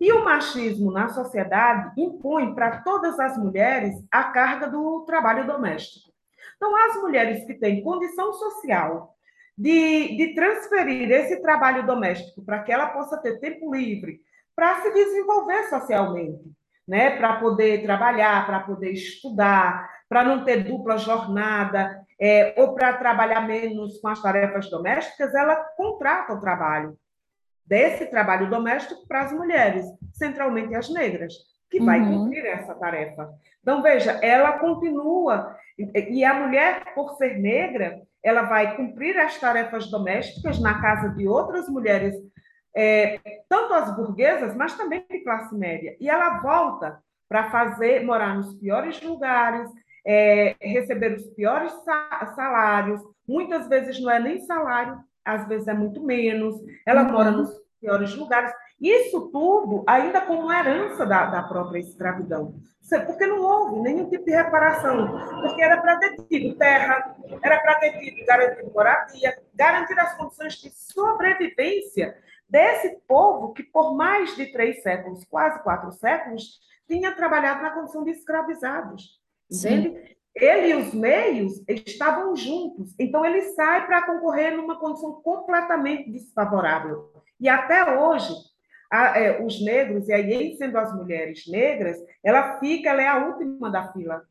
E 0.00 0.12
o 0.12 0.24
machismo 0.24 0.92
na 0.92 1.08
sociedade 1.08 1.92
impõe 2.00 2.54
para 2.54 2.82
todas 2.82 3.18
as 3.18 3.36
mulheres 3.38 3.94
a 4.10 4.24
carga 4.24 4.68
do 4.68 5.04
trabalho 5.06 5.46
doméstico. 5.46 6.10
Então, 6.56 6.74
as 6.76 6.96
mulheres 6.96 7.46
que 7.46 7.54
têm 7.54 7.82
condição 7.82 8.32
social 8.34 9.15
de, 9.56 10.16
de 10.16 10.34
transferir 10.34 11.10
esse 11.10 11.40
trabalho 11.40 11.86
doméstico 11.86 12.44
para 12.44 12.62
que 12.62 12.72
ela 12.72 12.88
possa 12.88 13.16
ter 13.18 13.38
tempo 13.38 13.74
livre 13.74 14.20
para 14.54 14.82
se 14.82 14.92
desenvolver 14.92 15.64
socialmente, 15.64 16.44
né? 16.86 17.16
para 17.16 17.36
poder 17.36 17.82
trabalhar, 17.82 18.46
para 18.46 18.60
poder 18.60 18.92
estudar, 18.92 19.88
para 20.08 20.24
não 20.24 20.44
ter 20.44 20.64
dupla 20.64 20.96
jornada, 20.98 22.02
é, 22.18 22.54
ou 22.56 22.74
para 22.74 22.96
trabalhar 22.96 23.42
menos 23.42 23.98
com 24.00 24.08
as 24.08 24.20
tarefas 24.22 24.70
domésticas, 24.70 25.34
ela 25.34 25.56
contrata 25.76 26.32
o 26.32 26.40
trabalho 26.40 26.96
desse 27.66 28.06
trabalho 28.06 28.48
doméstico 28.48 29.06
para 29.08 29.22
as 29.22 29.32
mulheres, 29.32 29.84
centralmente 30.12 30.74
as 30.74 30.88
negras, 30.88 31.34
que 31.70 31.80
vai 31.80 32.00
uhum. 32.00 32.24
cumprir 32.24 32.46
essa 32.46 32.74
tarefa. 32.74 33.28
Então, 33.60 33.82
veja, 33.82 34.12
ela 34.22 34.58
continua, 34.58 35.56
e 35.76 36.24
a 36.24 36.34
mulher, 36.34 36.94
por 36.94 37.16
ser 37.16 37.38
negra, 37.38 38.00
ela 38.22 38.42
vai 38.42 38.76
cumprir 38.76 39.18
as 39.18 39.38
tarefas 39.38 39.90
domésticas 39.90 40.60
na 40.60 40.80
casa 40.80 41.10
de 41.10 41.26
outras 41.28 41.68
mulheres 41.68 42.14
é, 42.76 43.18
tanto 43.48 43.72
as 43.72 43.96
burguesas, 43.96 44.54
mas 44.54 44.76
também 44.76 45.02
de 45.10 45.20
classe 45.20 45.56
média. 45.56 45.96
E 45.98 46.10
ela 46.10 46.40
volta 46.40 47.02
para 47.26 47.50
fazer, 47.50 48.04
morar 48.04 48.36
nos 48.36 48.52
piores 48.54 49.00
lugares, 49.02 49.68
é, 50.06 50.54
receber 50.60 51.14
os 51.14 51.26
piores 51.28 51.72
salários. 52.34 53.00
Muitas 53.26 53.66
vezes 53.66 53.98
não 53.98 54.10
é 54.10 54.20
nem 54.20 54.40
salário, 54.40 54.98
às 55.24 55.48
vezes 55.48 55.66
é 55.66 55.72
muito 55.72 56.04
menos. 56.04 56.54
Ela 56.84 57.04
uhum. 57.04 57.12
mora 57.12 57.30
nos 57.30 57.50
piores 57.80 58.14
lugares. 58.14 58.52
Isso 58.80 59.30
tudo 59.32 59.84
ainda 59.86 60.20
como 60.20 60.52
herança 60.52 61.06
da, 61.06 61.26
da 61.26 61.42
própria 61.42 61.78
escravidão. 61.78 62.54
Porque 63.06 63.26
não 63.26 63.40
houve 63.40 63.80
nenhum 63.80 64.08
tipo 64.08 64.24
de 64.24 64.30
reparação. 64.30 65.08
Porque 65.40 65.62
era 65.62 65.80
para 65.80 65.96
ter 65.98 66.16
tido 66.28 66.56
terra, 66.56 67.16
era 67.42 67.58
para 67.60 67.74
ter 67.76 67.98
tido 67.98 68.24
garantido 68.24 68.70
moradia, 68.72 69.42
garantir 69.54 69.98
as 69.98 70.14
condições 70.16 70.54
de 70.54 70.70
sobrevivência 70.70 72.16
desse 72.48 72.96
povo 73.08 73.52
que, 73.52 73.62
por 73.62 73.96
mais 73.96 74.36
de 74.36 74.46
três 74.52 74.82
séculos, 74.82 75.24
quase 75.24 75.62
quatro 75.62 75.90
séculos, 75.92 76.60
tinha 76.86 77.12
trabalhado 77.12 77.62
na 77.62 77.70
condição 77.70 78.04
de 78.04 78.12
escravizados. 78.12 79.20
Entende? 79.50 80.16
Ele 80.34 80.68
e 80.68 80.74
os 80.74 80.92
meios 80.92 81.64
estavam 81.66 82.36
juntos. 82.36 82.94
Então, 82.98 83.24
ele 83.24 83.40
sai 83.52 83.86
para 83.86 84.06
concorrer 84.06 84.54
numa 84.54 84.78
condição 84.78 85.14
completamente 85.22 86.10
desfavorável. 86.10 87.10
E 87.40 87.48
até 87.48 87.98
hoje, 87.98 88.32
a, 88.90 89.18
é, 89.18 89.44
os 89.44 89.60
negros, 89.62 90.08
e 90.08 90.12
aí 90.12 90.56
sendo 90.56 90.78
as 90.78 90.94
mulheres 90.94 91.46
negras, 91.46 91.96
ela 92.22 92.58
fica, 92.58 92.90
ela 92.90 93.02
é 93.02 93.08
a 93.08 93.26
última 93.26 93.70
da 93.70 93.92
fila. 93.92 94.26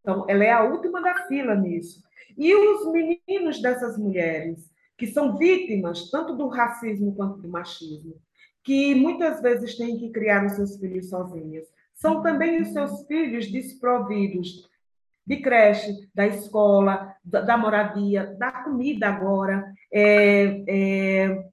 Então, 0.00 0.26
ela 0.28 0.44
é 0.44 0.52
a 0.52 0.62
última 0.62 1.00
da 1.00 1.26
fila 1.26 1.54
nisso. 1.54 2.02
E 2.36 2.54
os 2.54 2.92
meninos 2.92 3.62
dessas 3.62 3.96
mulheres, 3.96 4.70
que 4.98 5.06
são 5.06 5.36
vítimas 5.36 6.10
tanto 6.10 6.36
do 6.36 6.48
racismo 6.48 7.14
quanto 7.14 7.38
do 7.38 7.48
machismo, 7.48 8.14
que 8.62 8.94
muitas 8.94 9.40
vezes 9.40 9.76
têm 9.76 9.96
que 9.96 10.10
criar 10.10 10.44
os 10.44 10.52
seus 10.52 10.76
filhos 10.76 11.08
sozinhas. 11.08 11.66
São 11.94 12.22
também 12.22 12.60
os 12.60 12.68
seus 12.68 13.06
filhos 13.06 13.50
desprovidos 13.50 14.68
de 15.26 15.38
creche, 15.38 16.08
da 16.14 16.26
escola, 16.26 17.14
da, 17.24 17.40
da 17.40 17.56
moradia, 17.56 18.34
da 18.38 18.50
comida 18.50 19.08
agora. 19.08 19.72
É, 19.92 20.64
é, 20.66 21.46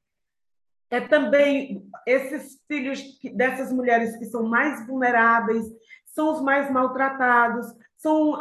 é 0.92 1.00
também 1.00 1.90
esses 2.06 2.62
filhos 2.68 3.02
dessas 3.34 3.72
mulheres 3.72 4.18
que 4.18 4.26
são 4.26 4.44
mais 4.44 4.86
vulneráveis, 4.86 5.66
são 6.06 6.34
os 6.34 6.42
mais 6.42 6.70
maltratados, 6.70 7.66
são 7.98 8.38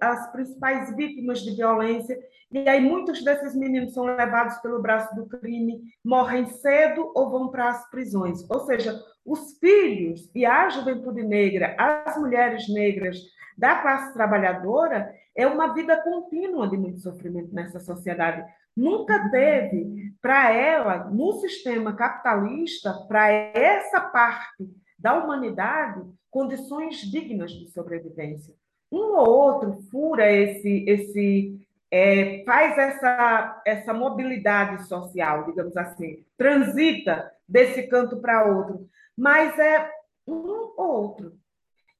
as 0.00 0.32
principais 0.32 0.96
vítimas 0.96 1.40
de 1.40 1.54
violência. 1.54 2.18
E 2.50 2.68
aí 2.68 2.80
muitos 2.80 3.22
desses 3.22 3.54
meninos 3.54 3.92
são 3.92 4.04
levados 4.04 4.56
pelo 4.58 4.80
braço 4.80 5.14
do 5.14 5.26
crime, 5.26 5.82
morrem 6.04 6.46
cedo 6.46 7.12
ou 7.14 7.30
vão 7.30 7.48
para 7.48 7.68
as 7.68 7.90
prisões. 7.90 8.48
Ou 8.48 8.60
seja, 8.60 8.98
os 9.24 9.58
filhos 9.58 10.30
e 10.34 10.46
a 10.46 10.68
juventude 10.70 11.22
negra, 11.22 11.76
as 11.78 12.16
mulheres 12.16 12.68
negras 12.72 13.18
da 13.56 13.76
classe 13.76 14.14
trabalhadora, 14.14 15.12
é 15.36 15.46
uma 15.46 15.74
vida 15.74 15.96
contínua 16.02 16.68
de 16.68 16.76
muito 16.76 17.00
sofrimento 17.00 17.54
nessa 17.54 17.80
sociedade. 17.80 18.44
Nunca 18.76 19.28
teve 19.30 20.12
para 20.20 20.52
ela, 20.52 21.04
no 21.10 21.32
sistema 21.34 21.94
capitalista, 21.94 22.92
para 23.08 23.30
essa 23.30 24.00
parte 24.00 24.68
da 24.98 25.14
humanidade, 25.14 26.00
condições 26.30 26.96
dignas 26.98 27.50
de 27.50 27.68
sobrevivência. 27.70 28.54
Um 28.90 29.16
ou 29.16 29.28
outro 29.28 29.82
fura 29.90 30.30
esse, 30.30 30.84
esse 30.86 31.66
é, 31.90 32.42
faz 32.46 32.78
essa, 32.78 33.62
essa 33.66 33.92
mobilidade 33.92 34.86
social, 34.88 35.44
digamos 35.44 35.76
assim, 35.76 36.24
transita 36.38 37.30
desse 37.46 37.82
canto 37.88 38.16
para 38.18 38.46
outro, 38.46 38.88
mas 39.14 39.58
é 39.58 39.90
um 40.26 40.34
ou 40.34 40.74
outro. 40.78 41.34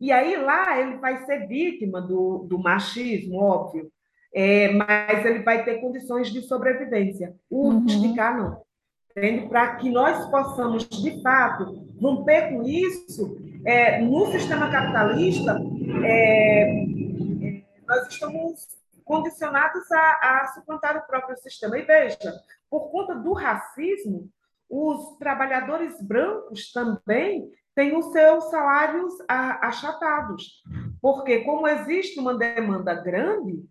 E 0.01 0.11
aí 0.11 0.37
lá 0.37 0.81
ele 0.81 0.97
vai 0.97 1.25
ser 1.27 1.47
vítima 1.47 2.01
do, 2.01 2.47
do 2.49 2.59
machismo, 2.59 3.37
óbvio, 3.37 3.92
é, 4.35 4.73
mas 4.73 5.25
ele 5.25 5.41
vai 5.41 5.65
ter 5.65 5.81
condições 5.81 6.31
de 6.31 6.43
sobrevivência. 6.43 7.35
O 7.51 7.69
uhum. 7.69 7.89
justificar 7.89 8.37
não. 8.37 8.63
Para 9.49 9.77
que 9.77 9.91
nós 9.91 10.27
possamos, 10.31 10.89
de 10.89 11.23
fato, 11.23 11.87
romper 12.01 12.49
com 12.49 12.63
isso, 12.63 13.37
é, 13.65 14.01
no 14.01 14.33
sistema 14.33 14.71
capitalista, 14.71 15.61
é, 16.05 16.63
é 16.63 17.63
nós 17.87 18.09
estamos 18.09 18.67
condicionados 19.05 19.91
a, 19.93 20.41
a 20.41 20.47
suplantar 20.55 20.97
o 20.97 21.07
próprio 21.07 21.37
sistema. 21.37 21.79
E 21.79 21.83
veja, 21.83 22.17
por 22.71 22.91
conta 22.91 23.15
do 23.15 23.35
racismo, 23.35 24.31
os 24.71 25.19
trabalhadores 25.19 26.01
brancos 26.01 26.73
também 26.73 27.51
têm 27.75 27.95
os 27.97 28.11
seus 28.13 28.51
salários 28.51 29.13
achatados, 29.29 30.63
porque 31.01 31.41
como 31.41 31.69
existe 31.69 32.19
uma 32.19 32.35
demanda 32.35 32.95
grande, 32.95 33.63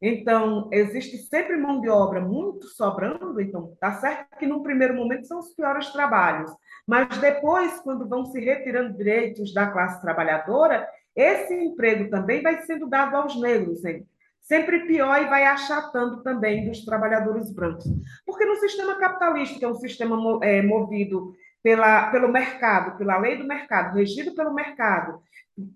então 0.00 0.68
existe 0.72 1.16
sempre 1.18 1.56
mão 1.56 1.80
de 1.80 1.88
obra 1.88 2.20
muito 2.20 2.66
sobrando, 2.68 3.40
então 3.40 3.76
tá 3.80 3.92
certo 3.94 4.36
que 4.38 4.46
no 4.46 4.62
primeiro 4.62 4.94
momento 4.94 5.26
são 5.26 5.38
os 5.38 5.54
piores 5.54 5.90
trabalhos, 5.90 6.50
mas 6.86 7.08
depois 7.18 7.80
quando 7.80 8.08
vão 8.08 8.24
se 8.26 8.38
retirando 8.40 8.96
direitos 8.96 9.52
da 9.54 9.66
classe 9.68 10.00
trabalhadora, 10.02 10.86
esse 11.14 11.54
emprego 11.54 12.10
também 12.10 12.42
vai 12.42 12.62
sendo 12.62 12.86
dado 12.86 13.16
aos 13.16 13.40
negros, 13.40 13.84
hein? 13.84 14.06
sempre 14.46 14.86
pior 14.86 15.20
e 15.20 15.28
vai 15.28 15.44
achatando 15.44 16.22
também 16.22 16.68
dos 16.68 16.84
trabalhadores 16.84 17.52
brancos. 17.52 17.84
Porque 18.24 18.44
no 18.44 18.56
sistema 18.56 18.94
capitalista, 18.94 19.58
que 19.58 19.64
é 19.64 19.68
um 19.68 19.74
sistema 19.74 20.16
é, 20.42 20.62
movido 20.62 21.34
pela, 21.62 22.10
pelo 22.10 22.28
mercado, 22.28 22.96
pela 22.96 23.18
lei 23.18 23.36
do 23.36 23.46
mercado, 23.46 23.96
regido 23.96 24.34
pelo 24.34 24.54
mercado, 24.54 25.20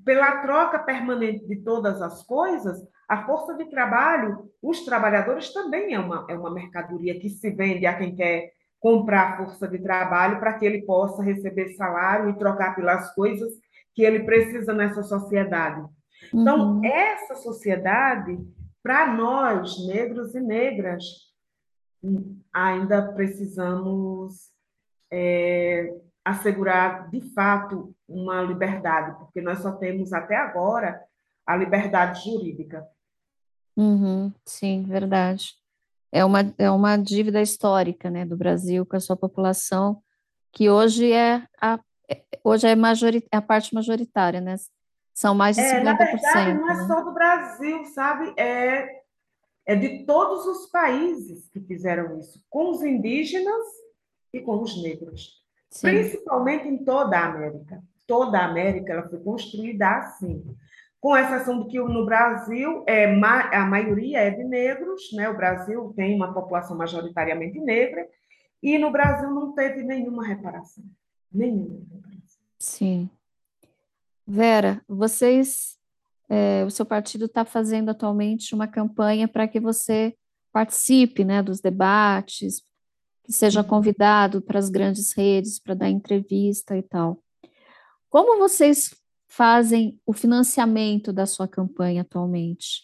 pela 0.04 0.42
troca 0.42 0.78
permanente 0.78 1.46
de 1.48 1.56
todas 1.56 2.00
as 2.00 2.22
coisas, 2.24 2.78
a 3.10 3.26
força 3.26 3.56
de 3.56 3.64
trabalho, 3.64 4.48
os 4.62 4.84
trabalhadores 4.84 5.52
também 5.52 5.94
é 5.94 5.98
uma, 5.98 6.24
é 6.30 6.38
uma 6.38 6.54
mercadoria 6.54 7.18
que 7.18 7.28
se 7.28 7.50
vende 7.50 7.84
a 7.84 7.98
quem 7.98 8.14
quer 8.14 8.52
comprar 8.78 9.36
força 9.36 9.66
de 9.66 9.80
trabalho 9.80 10.38
para 10.38 10.52
que 10.54 10.64
ele 10.64 10.82
possa 10.82 11.20
receber 11.20 11.70
salário 11.70 12.30
e 12.30 12.38
trocar 12.38 12.76
pelas 12.76 13.12
coisas 13.12 13.52
que 13.92 14.02
ele 14.02 14.20
precisa 14.20 14.72
nessa 14.72 15.02
sociedade. 15.02 15.84
Então, 16.32 16.76
uhum. 16.76 16.84
essa 16.84 17.34
sociedade, 17.34 18.38
para 18.80 19.12
nós, 19.12 19.84
negros 19.88 20.32
e 20.36 20.40
negras, 20.40 21.02
ainda 22.52 23.12
precisamos 23.12 24.52
é, 25.10 25.92
assegurar 26.24 27.10
de 27.10 27.20
fato 27.34 27.92
uma 28.08 28.40
liberdade, 28.40 29.18
porque 29.18 29.40
nós 29.40 29.58
só 29.58 29.72
temos 29.72 30.12
até 30.12 30.36
agora 30.36 31.02
a 31.44 31.56
liberdade 31.56 32.22
jurídica. 32.22 32.86
Uhum, 33.76 34.32
sim, 34.44 34.84
verdade. 34.84 35.54
É 36.12 36.24
uma, 36.24 36.40
é 36.58 36.70
uma 36.70 36.96
dívida 36.96 37.40
histórica 37.40 38.10
né, 38.10 38.24
do 38.24 38.36
Brasil 38.36 38.84
com 38.84 38.96
a 38.96 39.00
sua 39.00 39.16
população, 39.16 40.02
que 40.52 40.68
hoje 40.68 41.12
é 41.12 41.46
a, 41.60 41.78
é, 42.08 42.22
hoje 42.42 42.66
é, 42.66 42.74
majori, 42.74 43.24
é 43.30 43.36
a 43.36 43.42
parte 43.42 43.72
majoritária, 43.74 44.40
né? 44.40 44.56
São 45.14 45.34
mais 45.34 45.56
de 45.56 45.62
é, 45.62 45.80
50%. 45.80 45.84
Na 45.84 45.94
verdade, 45.94 46.54
não 46.54 46.70
é 46.70 46.76
né? 46.76 46.86
só 46.86 47.00
do 47.02 47.12
Brasil, 47.12 47.84
sabe? 47.86 48.34
É, 48.36 49.02
é 49.66 49.76
de 49.76 50.04
todos 50.04 50.46
os 50.46 50.66
países 50.70 51.48
que 51.48 51.60
fizeram 51.60 52.18
isso, 52.18 52.44
com 52.50 52.70
os 52.70 52.82
indígenas 52.82 53.64
e 54.32 54.40
com 54.40 54.60
os 54.60 54.82
negros. 54.82 55.44
Sim. 55.70 55.88
Principalmente 55.88 56.66
em 56.66 56.84
toda 56.84 57.16
a 57.16 57.26
América. 57.26 57.82
Toda 58.06 58.38
a 58.38 58.46
América 58.46 58.92
ela 58.92 59.08
foi 59.08 59.20
construída 59.20 59.88
assim. 59.98 60.44
Com 61.00 61.16
exceção 61.16 61.62
de 61.62 61.68
que 61.70 61.78
no 61.78 62.04
Brasil 62.04 62.84
é, 62.86 63.06
a 63.06 63.64
maioria 63.64 64.20
é 64.20 64.30
de 64.30 64.44
negros, 64.44 65.10
né? 65.14 65.28
o 65.28 65.36
Brasil 65.36 65.92
tem 65.96 66.14
uma 66.14 66.32
população 66.32 66.76
majoritariamente 66.76 67.58
negra, 67.58 68.06
e 68.62 68.78
no 68.78 68.90
Brasil 68.90 69.30
não 69.30 69.52
teve 69.52 69.82
nenhuma 69.82 70.26
reparação. 70.26 70.84
Nenhuma 71.32 71.80
reparação. 71.90 72.42
Sim. 72.58 73.08
Vera, 74.26 74.82
vocês, 74.86 75.78
é, 76.28 76.62
o 76.66 76.70
seu 76.70 76.84
partido 76.84 77.24
está 77.24 77.44
fazendo 77.44 77.88
atualmente 77.88 78.54
uma 78.54 78.68
campanha 78.68 79.26
para 79.26 79.48
que 79.48 79.58
você 79.58 80.14
participe 80.52 81.24
né, 81.24 81.42
dos 81.42 81.60
debates, 81.60 82.62
que 83.24 83.32
seja 83.32 83.62
uhum. 83.62 83.66
convidado 83.66 84.42
para 84.42 84.58
as 84.58 84.68
grandes 84.68 85.12
redes 85.14 85.58
para 85.58 85.74
dar 85.74 85.88
entrevista 85.88 86.76
e 86.76 86.82
tal. 86.82 87.22
Como 88.08 88.38
vocês 88.38 88.94
fazem 89.30 89.98
o 90.04 90.12
financiamento 90.12 91.12
da 91.12 91.24
sua 91.24 91.46
campanha 91.46 92.02
atualmente? 92.02 92.82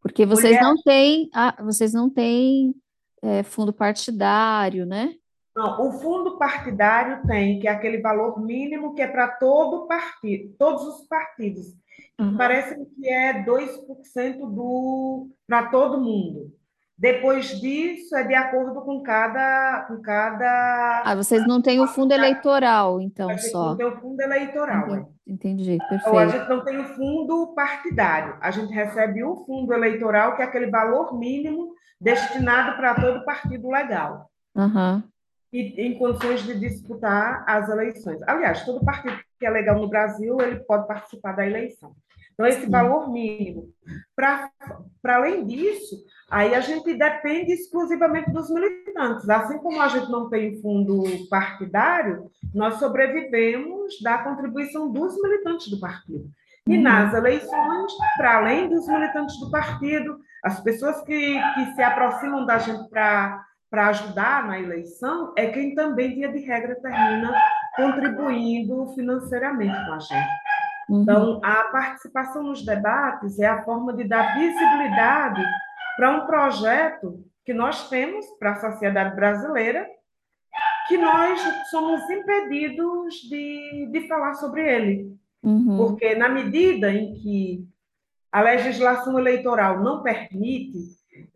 Porque 0.00 0.24
vocês 0.24 0.56
Mulher. 0.56 0.62
não 0.62 0.82
têm, 0.82 1.28
ah, 1.34 1.62
vocês 1.62 1.92
não 1.92 2.08
têm 2.08 2.74
é, 3.22 3.42
fundo 3.42 3.72
partidário, 3.72 4.86
né? 4.86 5.14
Não, 5.54 5.86
o 5.86 5.92
fundo 6.00 6.36
partidário 6.38 7.26
tem, 7.26 7.60
que 7.60 7.68
é 7.68 7.70
aquele 7.70 8.00
valor 8.00 8.42
mínimo 8.42 8.94
que 8.94 9.02
é 9.02 9.06
para 9.06 9.28
todo 9.28 9.86
partido, 9.86 10.54
todos 10.58 10.82
os 10.82 11.06
partidos. 11.06 11.66
Uhum. 12.18 12.36
Parece 12.36 12.74
que 12.74 13.08
é 13.08 13.44
2% 13.44 14.38
do 14.52 15.28
para 15.46 15.70
todo 15.70 16.00
mundo. 16.00 16.52
Depois 16.96 17.60
disso, 17.60 18.14
é 18.14 18.22
de 18.22 18.34
acordo 18.34 18.80
com 18.82 19.02
cada. 19.02 19.84
Com 19.88 20.00
cada... 20.00 21.02
Ah, 21.04 21.14
vocês 21.16 21.44
não 21.46 21.60
têm 21.60 21.80
o 21.80 21.88
fundo 21.88 22.12
eleitoral, 22.12 23.00
então, 23.00 23.28
a 23.28 23.32
gente 23.34 23.50
só. 23.50 23.70
não 23.70 23.76
tem 23.76 23.86
o 23.86 24.00
fundo 24.00 24.20
eleitoral. 24.20 24.84
Entendi, 24.86 25.08
entendi 25.26 25.78
perfeito. 25.88 26.10
Ou 26.10 26.18
a 26.18 26.26
gente 26.28 26.48
não 26.48 26.64
tem 26.64 26.78
o 26.78 26.84
fundo 26.94 27.52
partidário. 27.54 28.36
A 28.40 28.50
gente 28.52 28.72
recebe 28.72 29.24
o 29.24 29.44
fundo 29.44 29.72
eleitoral, 29.72 30.36
que 30.36 30.42
é 30.42 30.44
aquele 30.44 30.70
valor 30.70 31.18
mínimo 31.18 31.74
destinado 32.00 32.76
para 32.76 32.94
todo 32.94 33.24
partido 33.24 33.68
legal. 33.70 34.30
Uhum. 34.54 35.02
E 35.52 35.86
em 35.86 35.98
condições 35.98 36.42
de 36.42 36.58
disputar 36.58 37.44
as 37.46 37.68
eleições. 37.68 38.20
Aliás, 38.22 38.64
todo 38.64 38.84
partido 38.84 39.16
que 39.38 39.46
é 39.46 39.50
legal 39.50 39.80
no 39.80 39.88
Brasil, 39.88 40.40
ele 40.40 40.60
pode 40.60 40.86
participar 40.86 41.32
da 41.32 41.46
eleição. 41.46 41.92
Então, 42.34 42.46
esse 42.46 42.64
Sim. 42.64 42.70
valor 42.70 43.10
mínimo. 43.10 43.68
Para 44.14 44.50
além 45.04 45.46
disso, 45.46 46.04
aí 46.28 46.54
a 46.54 46.60
gente 46.60 46.92
depende 46.94 47.52
exclusivamente 47.52 48.30
dos 48.32 48.50
militantes. 48.50 49.28
Assim 49.28 49.58
como 49.58 49.80
a 49.80 49.88
gente 49.88 50.10
não 50.10 50.28
tem 50.28 50.60
fundo 50.60 51.04
partidário, 51.30 52.30
nós 52.52 52.78
sobrevivemos 52.78 54.00
da 54.02 54.18
contribuição 54.18 54.90
dos 54.90 55.20
militantes 55.22 55.68
do 55.68 55.78
partido. 55.80 56.28
E 56.66 56.76
uhum. 56.76 56.82
nas 56.82 57.14
eleições, 57.14 57.92
para 58.16 58.38
além 58.38 58.68
dos 58.68 58.86
militantes 58.88 59.38
do 59.38 59.50
partido, 59.50 60.18
as 60.42 60.60
pessoas 60.60 61.00
que, 61.02 61.40
que 61.54 61.74
se 61.74 61.82
aproximam 61.82 62.44
da 62.44 62.58
gente 62.58 62.88
para 62.88 63.44
ajudar 63.88 64.46
na 64.46 64.58
eleição 64.58 65.32
é 65.36 65.48
quem 65.48 65.74
também, 65.74 66.14
via 66.14 66.32
de 66.32 66.38
regra, 66.40 66.74
termina 66.76 67.34
contribuindo 67.76 68.92
financeiramente 68.94 69.74
com 69.86 69.92
a 69.92 69.98
gente. 69.98 70.53
Uhum. 70.88 71.02
Então, 71.02 71.40
a 71.42 71.64
participação 71.64 72.42
nos 72.42 72.64
debates 72.64 73.38
é 73.38 73.46
a 73.46 73.62
forma 73.64 73.92
de 73.92 74.04
dar 74.04 74.34
visibilidade 74.34 75.42
para 75.96 76.10
um 76.10 76.26
projeto 76.26 77.24
que 77.44 77.54
nós 77.54 77.88
temos 77.88 78.26
para 78.38 78.52
a 78.52 78.60
sociedade 78.60 79.14
brasileira, 79.14 79.86
que 80.88 80.96
nós 80.96 81.40
somos 81.70 82.08
impedidos 82.10 83.14
de, 83.28 83.88
de 83.90 84.08
falar 84.08 84.34
sobre 84.34 84.62
ele. 84.62 85.16
Uhum. 85.42 85.76
Porque, 85.76 86.14
na 86.14 86.28
medida 86.28 86.90
em 86.90 87.14
que 87.14 87.66
a 88.32 88.40
legislação 88.40 89.18
eleitoral 89.18 89.80
não 89.80 90.02
permite, 90.02 90.78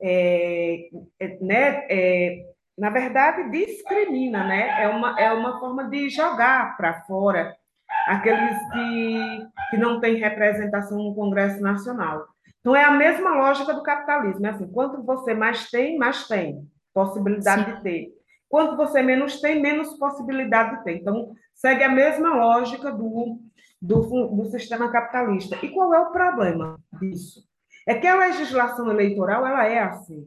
é, 0.00 0.88
é, 1.20 1.38
né, 1.40 1.86
é, 1.88 2.46
na 2.76 2.90
verdade, 2.90 3.50
discrimina, 3.50 4.46
né? 4.46 4.82
é, 4.82 4.88
uma, 4.88 5.20
é 5.20 5.32
uma 5.32 5.58
forma 5.58 5.84
de 5.84 6.08
jogar 6.08 6.76
para 6.76 7.02
fora 7.02 7.57
aqueles 8.06 8.58
que, 8.72 9.46
que 9.70 9.76
não 9.76 10.00
têm 10.00 10.16
representação 10.16 10.98
no 10.98 11.14
Congresso 11.14 11.60
Nacional. 11.60 12.26
Então, 12.60 12.74
é 12.74 12.84
a 12.84 12.90
mesma 12.90 13.34
lógica 13.34 13.72
do 13.72 13.82
capitalismo. 13.82 14.46
É 14.46 14.50
assim, 14.50 14.70
quanto 14.70 15.02
você 15.02 15.34
mais 15.34 15.70
tem, 15.70 15.96
mais 15.96 16.26
tem 16.26 16.68
possibilidade 16.92 17.64
Sim. 17.64 17.76
de 17.76 17.82
ter. 17.82 18.08
Quanto 18.48 18.76
você 18.76 19.02
menos 19.02 19.40
tem, 19.40 19.60
menos 19.60 19.96
possibilidade 19.98 20.78
de 20.78 20.84
ter. 20.84 20.96
Então, 20.96 21.32
segue 21.54 21.84
a 21.84 21.88
mesma 21.88 22.34
lógica 22.34 22.90
do, 22.90 23.38
do, 23.80 24.26
do 24.28 24.44
sistema 24.46 24.90
capitalista. 24.90 25.56
E 25.62 25.68
qual 25.68 25.94
é 25.94 26.00
o 26.00 26.10
problema 26.10 26.78
disso? 26.98 27.46
É 27.86 27.94
que 27.94 28.06
a 28.06 28.16
legislação 28.16 28.90
eleitoral 28.90 29.46
ela 29.46 29.66
é 29.66 29.78
assim. 29.78 30.26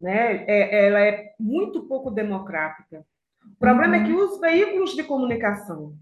Né? 0.00 0.44
É, 0.46 0.86
ela 0.88 1.00
é 1.00 1.34
muito 1.38 1.84
pouco 1.86 2.10
democrática. 2.10 3.04
O 3.44 3.58
problema 3.58 3.96
uhum. 3.96 4.02
é 4.02 4.06
que 4.06 4.12
os 4.12 4.40
veículos 4.40 4.94
de 4.94 5.04
comunicação 5.04 5.94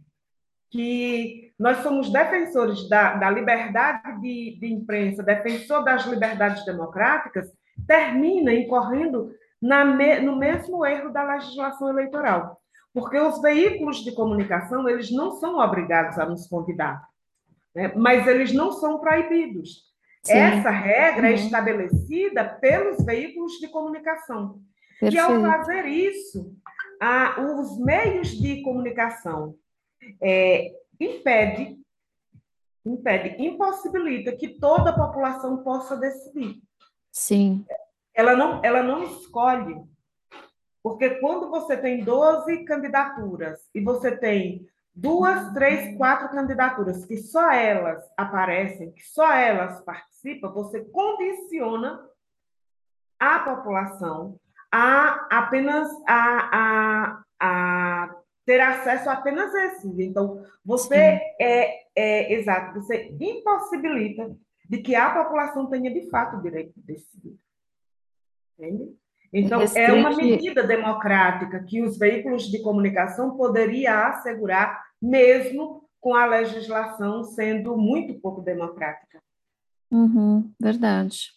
que 0.70 1.52
nós 1.58 1.78
somos 1.78 2.10
defensores 2.10 2.88
da, 2.88 3.14
da 3.14 3.30
liberdade 3.30 4.20
de, 4.20 4.58
de, 4.58 4.72
imprensa, 4.72 5.22
defensor 5.22 5.84
das 5.84 6.04
liberdades 6.06 6.64
democráticas, 6.64 7.48
termina 7.86 8.52
incorrendo 8.52 9.30
na 9.60 9.84
no 9.84 10.36
mesmo 10.36 10.84
erro 10.84 11.10
da 11.10 11.22
legislação 11.22 11.88
eleitoral. 11.88 12.60
Porque 12.92 13.18
os 13.18 13.40
veículos 13.40 14.04
de 14.04 14.14
comunicação, 14.14 14.88
eles 14.88 15.10
não 15.10 15.32
são 15.32 15.58
obrigados 15.58 16.18
a 16.18 16.26
nos 16.26 16.46
convidar, 16.46 17.02
né? 17.74 17.92
mas 17.96 18.26
eles 18.26 18.52
não 18.52 18.72
são 18.72 19.00
proibidos. 19.00 19.92
Sim. 20.22 20.34
Essa 20.34 20.70
regra 20.70 21.28
é 21.28 21.30
uhum. 21.30 21.36
é 21.36 21.40
estabelecida 21.40 22.44
pelos 22.44 23.04
veículos 23.04 23.54
de 23.54 23.68
comunicação. 23.68 24.60
Perfeito. 25.00 25.14
E 25.14 25.18
ao 25.18 25.40
fazer 25.40 25.84
isso, 25.86 26.52
a, 27.00 27.40
os 27.40 27.78
meios 27.78 28.28
de 28.28 28.62
comunicação 28.62 29.54
é, 30.20 30.72
impede, 31.00 31.78
impede, 32.84 33.42
impossibilita 33.42 34.36
que 34.36 34.58
toda 34.58 34.90
a 34.90 34.96
população 34.96 35.62
possa 35.62 35.96
decidir. 35.96 36.62
Sim. 37.10 37.64
Ela 38.14 38.36
não, 38.36 38.60
ela 38.64 38.82
não 38.82 39.02
escolhe. 39.04 39.82
Porque 40.82 41.10
quando 41.16 41.48
você 41.48 41.76
tem 41.76 42.04
12 42.04 42.64
candidaturas 42.64 43.68
e 43.74 43.80
você 43.80 44.16
tem 44.16 44.66
duas, 44.94 45.52
três, 45.52 45.96
quatro 45.96 46.28
candidaturas 46.28 47.04
que 47.04 47.16
só 47.16 47.50
elas 47.50 48.04
aparecem, 48.16 48.92
que 48.92 49.02
só 49.02 49.32
elas 49.32 49.80
participam, 49.82 50.52
você 50.52 50.84
condiciona 50.84 52.06
a 53.18 53.38
população 53.40 54.38
a 54.70 55.26
apenas 55.30 55.88
a, 56.06 56.50
a, 56.52 57.24
a 57.40 58.16
ter 58.44 58.60
acesso 58.60 59.08
a 59.08 59.14
apenas 59.14 59.54
esses. 59.54 59.98
Então, 59.98 60.44
você 60.64 61.20
é, 61.40 61.84
é, 61.96 62.34
exato, 62.34 62.80
você 62.80 63.16
impossibilita 63.20 64.36
de 64.68 64.78
que 64.78 64.94
a 64.94 65.10
população 65.10 65.66
tenha 65.66 65.92
de 65.92 66.08
fato 66.10 66.36
o 66.36 66.42
direito 66.42 66.72
de 66.76 66.82
decidir. 66.82 67.36
Entende? 68.58 68.94
Então, 69.32 69.58
Restringe... 69.60 69.90
é 69.90 69.92
uma 69.92 70.16
medida 70.16 70.62
democrática 70.62 71.62
que 71.64 71.82
os 71.82 71.98
veículos 71.98 72.44
de 72.44 72.62
comunicação 72.62 73.36
poderiam 73.36 73.92
assegurar, 74.06 74.84
mesmo 75.02 75.84
com 76.00 76.14
a 76.14 76.26
legislação 76.26 77.24
sendo 77.24 77.76
muito 77.76 78.14
pouco 78.20 78.40
democrática. 78.42 79.20
Uhum, 79.90 80.52
verdade. 80.60 81.32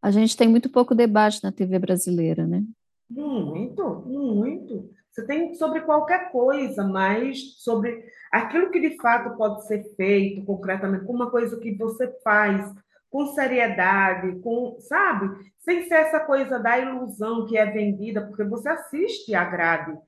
A 0.00 0.10
gente 0.10 0.36
tem 0.36 0.46
muito 0.46 0.70
pouco 0.70 0.94
debate 0.94 1.42
na 1.42 1.50
TV 1.50 1.78
brasileira, 1.78 2.46
né? 2.46 2.62
Muito, 3.10 4.02
muito. 4.06 4.90
Você 5.18 5.26
tem 5.26 5.52
sobre 5.54 5.80
qualquer 5.80 6.30
coisa, 6.30 6.84
mas 6.84 7.54
sobre 7.56 8.06
aquilo 8.30 8.70
que 8.70 8.78
de 8.78 8.96
fato 8.98 9.36
pode 9.36 9.66
ser 9.66 9.82
feito 9.96 10.44
concretamente, 10.44 11.06
uma 11.06 11.28
coisa 11.28 11.58
que 11.58 11.74
você 11.74 12.06
faz 12.22 12.72
com 13.10 13.26
seriedade, 13.34 14.38
com, 14.38 14.76
sabe? 14.78 15.50
Sem 15.58 15.88
ser 15.88 15.94
essa 15.94 16.20
coisa 16.20 16.60
da 16.60 16.78
ilusão 16.78 17.46
que 17.46 17.58
é 17.58 17.66
vendida, 17.66 18.24
porque 18.28 18.44
você 18.44 18.68
assiste 18.68 19.34
a 19.34 19.44
grade 19.44 19.98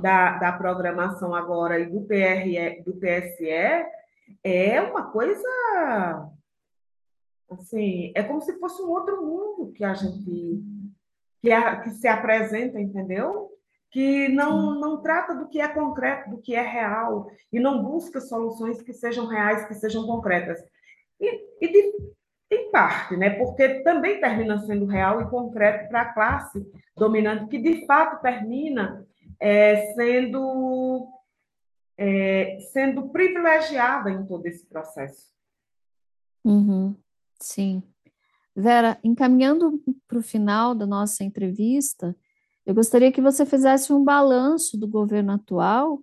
da, 0.00 0.38
da 0.38 0.52
programação 0.52 1.34
agora 1.34 1.78
e 1.78 1.84
do 1.84 2.00
PRE, 2.06 2.82
do 2.82 2.94
TSE, 2.94 3.86
é 4.42 4.80
uma 4.80 5.10
coisa 5.10 6.30
assim, 7.50 8.10
é 8.14 8.22
como 8.22 8.40
se 8.40 8.58
fosse 8.58 8.80
um 8.80 8.88
outro 8.88 9.22
mundo 9.22 9.70
que 9.72 9.84
a 9.84 9.92
gente 9.92 10.64
que, 11.42 11.52
a, 11.52 11.76
que 11.76 11.90
se 11.90 12.08
apresenta, 12.08 12.80
entendeu? 12.80 13.55
Que 13.90 14.28
não, 14.28 14.78
não 14.78 15.00
trata 15.00 15.34
do 15.34 15.48
que 15.48 15.60
é 15.60 15.68
concreto, 15.68 16.30
do 16.30 16.38
que 16.38 16.54
é 16.54 16.62
real, 16.62 17.30
e 17.52 17.58
não 17.58 17.82
busca 17.82 18.20
soluções 18.20 18.82
que 18.82 18.92
sejam 18.92 19.26
reais, 19.26 19.66
que 19.66 19.74
sejam 19.74 20.06
concretas. 20.06 20.58
E, 21.20 21.44
e 21.60 21.68
de, 21.68 21.96
em 22.50 22.70
parte, 22.70 23.16
né? 23.16 23.30
porque 23.30 23.80
também 23.80 24.20
termina 24.20 24.58
sendo 24.58 24.86
real 24.86 25.20
e 25.20 25.30
concreto 25.30 25.88
para 25.88 26.02
a 26.02 26.12
classe 26.12 26.64
dominante, 26.96 27.48
que 27.48 27.58
de 27.58 27.86
fato 27.86 28.20
termina 28.22 29.06
é, 29.40 29.92
sendo, 29.94 31.08
é, 31.96 32.58
sendo 32.72 33.08
privilegiada 33.08 34.10
em 34.10 34.24
todo 34.26 34.46
esse 34.46 34.64
processo. 34.66 35.34
Uhum, 36.44 36.94
sim. 37.40 37.82
Vera, 38.54 38.98
encaminhando 39.02 39.82
para 40.06 40.18
o 40.18 40.22
final 40.22 40.74
da 40.74 40.86
nossa 40.86 41.24
entrevista, 41.24 42.16
eu 42.66 42.74
gostaria 42.74 43.12
que 43.12 43.20
você 43.20 43.46
fizesse 43.46 43.92
um 43.92 44.02
balanço 44.02 44.76
do 44.76 44.88
governo 44.88 45.32
atual 45.32 46.00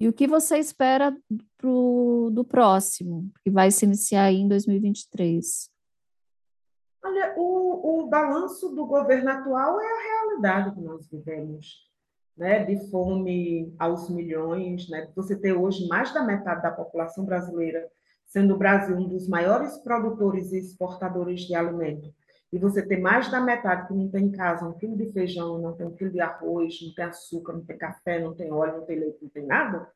e 0.00 0.08
o 0.08 0.12
que 0.12 0.26
você 0.26 0.58
espera 0.58 1.16
pro, 1.56 2.30
do 2.32 2.44
próximo, 2.44 3.30
que 3.44 3.50
vai 3.50 3.70
se 3.70 3.84
iniciar 3.84 4.32
em 4.32 4.48
2023. 4.48 5.70
Olha, 7.04 7.34
o, 7.36 8.02
o 8.02 8.06
balanço 8.08 8.70
do 8.70 8.86
governo 8.86 9.30
atual 9.30 9.80
é 9.80 9.86
a 9.86 10.02
realidade 10.02 10.74
que 10.74 10.80
nós 10.80 11.06
vivemos, 11.08 11.88
né? 12.36 12.64
de 12.64 12.90
fome 12.90 13.72
aos 13.78 14.10
milhões, 14.10 14.88
né? 14.88 15.08
você 15.14 15.36
ter 15.36 15.52
hoje 15.52 15.86
mais 15.86 16.12
da 16.12 16.24
metade 16.24 16.62
da 16.62 16.72
população 16.72 17.24
brasileira, 17.24 17.88
sendo 18.26 18.54
o 18.54 18.58
Brasil 18.58 18.96
um 18.96 19.08
dos 19.08 19.28
maiores 19.28 19.76
produtores 19.78 20.52
e 20.52 20.58
exportadores 20.58 21.42
de 21.42 21.54
alimento, 21.54 22.12
e 22.52 22.58
você 22.58 22.82
ter 22.82 22.98
mais 22.98 23.30
da 23.30 23.40
metade 23.40 23.86
que 23.86 23.94
não 23.94 24.08
tem 24.08 24.26
em 24.26 24.32
casa 24.32 24.66
um 24.66 24.72
quilo 24.72 24.96
de 24.96 25.12
feijão, 25.12 25.58
não 25.58 25.74
tem 25.74 25.86
um 25.86 25.94
quilo 25.94 26.10
de 26.10 26.20
arroz, 26.20 26.80
não 26.82 26.94
tem 26.94 27.04
açúcar, 27.04 27.52
não 27.52 27.64
tem 27.64 27.78
café, 27.78 28.18
não 28.18 28.34
tem 28.34 28.50
óleo, 28.50 28.78
não 28.78 28.86
tem 28.86 28.98
leite, 28.98 29.22
não 29.22 29.30
tem 29.30 29.46
nada, 29.46 29.88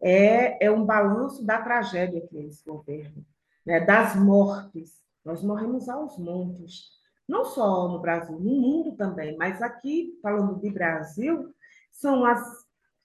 é, 0.00 0.64
é 0.64 0.70
um 0.70 0.84
balanço 0.84 1.44
da 1.44 1.60
tragédia 1.60 2.26
que 2.26 2.38
é 2.38 2.42
esse 2.42 2.64
governo, 2.64 3.24
né? 3.66 3.80
das 3.80 4.14
mortes, 4.14 5.00
nós 5.24 5.42
morremos 5.42 5.88
aos 5.88 6.16
montes, 6.18 6.90
não 7.28 7.44
só 7.44 7.88
no 7.88 8.00
Brasil, 8.00 8.38
no 8.38 8.60
mundo 8.60 8.96
também, 8.96 9.36
mas 9.36 9.60
aqui, 9.60 10.18
falando 10.22 10.58
de 10.60 10.70
Brasil, 10.70 11.52
são 11.90 12.24
as 12.24 12.40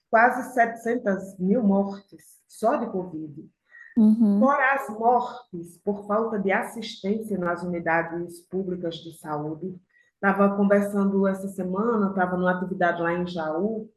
quase 0.08 0.54
700 0.54 1.38
mil 1.38 1.62
mortes 1.62 2.40
só 2.46 2.76
de 2.76 2.90
Covid. 2.90 3.48
Uhum. 3.96 4.38
Fora 4.40 4.74
as 4.74 4.88
mortes 4.90 5.78
por 5.84 6.06
falta 6.06 6.38
de 6.38 6.52
assistência 6.52 7.38
nas 7.38 7.62
unidades 7.62 8.40
públicas 8.40 8.96
de 8.96 9.16
saúde. 9.18 9.74
Estava 10.14 10.54
conversando 10.56 11.26
essa 11.26 11.48
semana, 11.48 12.08
estava 12.08 12.36
numa 12.36 12.52
atividade 12.52 13.00
lá 13.00 13.12
em 13.14 13.26
Jaú, 13.26 13.88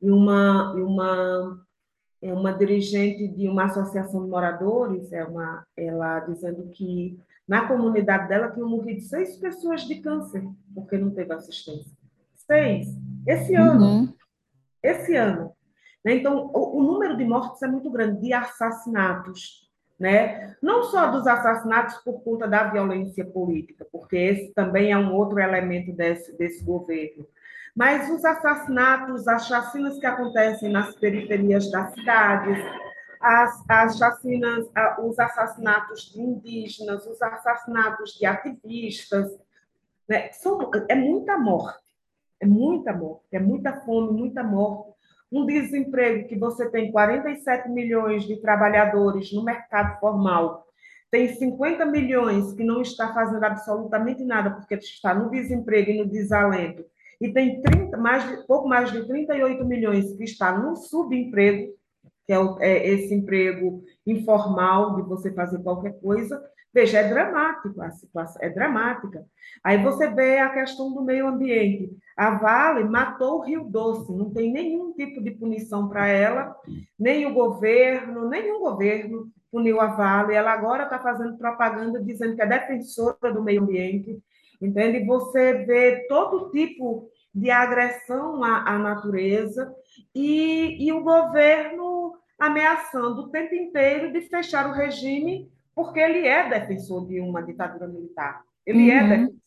e 0.00 0.10
uma, 0.10 0.74
e 0.76 0.80
uma, 0.80 1.60
é 2.22 2.32
uma 2.32 2.52
dirigente 2.52 3.28
de 3.28 3.48
uma 3.48 3.64
associação 3.64 4.24
de 4.24 4.30
moradores, 4.30 5.12
é 5.12 5.24
uma, 5.24 5.64
ela 5.76 6.20
dizendo 6.20 6.68
que 6.68 7.18
na 7.46 7.66
comunidade 7.66 8.28
dela 8.28 8.50
tinham 8.50 8.68
morrido 8.68 9.00
seis 9.00 9.36
pessoas 9.36 9.82
de 9.82 9.96
câncer, 10.00 10.44
porque 10.74 10.98
não 10.98 11.10
teve 11.10 11.32
assistência. 11.32 11.96
Seis. 12.34 12.88
Esse 13.26 13.54
ano. 13.54 13.84
Uhum. 13.84 14.14
Esse 14.82 15.16
ano. 15.16 15.52
Né? 16.04 16.14
Então, 16.16 16.50
o, 16.54 16.78
o, 16.78 16.82
número 16.82 17.16
de 17.16 17.24
mortes 17.24 17.62
é 17.62 17.66
muito 17.66 17.90
grande, 17.90 18.20
de 18.20 18.32
assassinatos. 18.32 19.68
Né? 19.98 20.56
Não 20.62 20.84
só 20.84 21.10
dos 21.10 21.26
assassinatos 21.26 21.96
por 21.98 22.22
conta 22.22 22.46
da 22.46 22.64
violência 22.64 23.24
política, 23.24 23.86
porque 23.90 24.16
esse 24.16 24.54
também 24.54 24.92
é 24.92 24.96
um 24.96 25.12
outro 25.14 25.40
elemento 25.40 25.92
desse, 25.92 26.36
desse 26.36 26.64
governo, 26.64 27.26
mas 27.74 28.10
os 28.10 28.24
assassinatos, 28.24 29.28
as 29.28 29.46
chacinas 29.46 29.98
que 29.98 30.06
acontecem 30.06 30.70
nas 30.70 30.94
periferias 30.96 31.70
das 31.70 31.92
cidades, 31.94 32.58
as, 33.20 33.64
as 33.68 33.98
chacinas, 33.98 34.66
os 35.02 35.18
assassinatos 35.18 36.12
de 36.12 36.20
indígenas, 36.20 37.06
os 37.06 37.20
assassinatos 37.20 38.12
de 38.12 38.26
ativistas. 38.26 39.30
Né? 40.08 40.30
São, 40.32 40.70
é 40.88 40.94
muita 40.94 41.36
morte, 41.38 41.82
é 42.40 42.46
muita 42.46 42.92
morte, 42.92 43.26
é 43.32 43.40
muita 43.40 43.72
fome, 43.80 44.12
muita 44.12 44.42
morte. 44.42 44.87
Um 45.30 45.44
desemprego 45.44 46.26
que 46.26 46.36
você 46.36 46.70
tem 46.70 46.90
47 46.90 47.68
milhões 47.68 48.24
de 48.24 48.40
trabalhadores 48.40 49.32
no 49.32 49.44
mercado 49.44 49.98
formal, 50.00 50.66
tem 51.10 51.34
50 51.34 51.86
milhões 51.86 52.52
que 52.52 52.64
não 52.64 52.82
está 52.82 53.12
fazendo 53.12 53.44
absolutamente 53.44 54.24
nada 54.24 54.50
porque 54.50 54.74
está 54.74 55.14
no 55.14 55.30
desemprego 55.30 55.90
e 55.90 55.98
no 55.98 56.06
desalento, 56.06 56.84
e 57.20 57.32
tem 57.32 57.60
30, 57.60 57.96
mais 57.96 58.44
pouco 58.46 58.68
mais 58.68 58.92
de 58.92 59.06
38 59.06 59.64
milhões 59.64 60.12
que 60.16 60.24
está 60.24 60.56
no 60.56 60.76
subemprego, 60.76 61.74
que 62.28 62.32
é, 62.34 62.38
o, 62.38 62.58
é 62.60 62.86
esse 62.86 63.14
emprego 63.14 63.82
informal 64.06 64.96
de 64.96 65.02
você 65.08 65.32
fazer 65.32 65.62
qualquer 65.62 65.98
coisa, 65.98 66.38
veja, 66.74 66.98
é 66.98 67.08
dramático 67.08 67.80
a 67.80 67.90
situação, 67.90 68.36
é 68.42 68.50
dramática. 68.50 69.24
Aí 69.64 69.82
você 69.82 70.10
vê 70.10 70.38
a 70.38 70.50
questão 70.50 70.92
do 70.92 71.02
meio 71.02 71.26
ambiente. 71.26 71.90
A 72.14 72.32
Vale 72.32 72.84
matou 72.84 73.38
o 73.38 73.44
Rio 73.44 73.64
Doce, 73.64 74.12
não 74.12 74.30
tem 74.30 74.52
nenhum 74.52 74.92
tipo 74.92 75.22
de 75.22 75.30
punição 75.30 75.88
para 75.88 76.06
ela, 76.06 76.54
nem 76.98 77.24
o 77.24 77.32
governo, 77.32 78.28
nenhum 78.28 78.60
governo 78.60 79.30
puniu 79.50 79.80
a 79.80 79.86
Vale. 79.86 80.34
Ela 80.34 80.52
agora 80.52 80.84
está 80.84 80.98
fazendo 80.98 81.38
propaganda 81.38 82.04
dizendo 82.04 82.36
que 82.36 82.42
é 82.42 82.46
defensora 82.46 83.32
do 83.32 83.42
meio 83.42 83.62
ambiente, 83.62 84.18
entende? 84.60 85.02
Você 85.06 85.64
vê 85.64 86.06
todo 86.06 86.50
tipo 86.50 87.08
de 87.34 87.50
agressão 87.50 88.44
à, 88.44 88.74
à 88.74 88.78
natureza 88.78 89.72
e, 90.14 90.86
e 90.86 90.92
o 90.92 91.02
governo 91.02 91.97
ameaçando 92.38 93.22
o 93.22 93.30
tempo 93.30 93.54
inteiro 93.54 94.12
de 94.12 94.20
fechar 94.22 94.68
o 94.68 94.72
regime, 94.72 95.50
porque 95.74 95.98
ele 95.98 96.26
é 96.26 96.48
defensor 96.48 97.06
de 97.06 97.20
uma 97.20 97.42
ditadura 97.42 97.88
militar. 97.88 98.42
Ele 98.64 98.90
é 98.90 98.94
uhum. 98.94 99.00
é 99.00 99.08
defensor. 99.08 99.38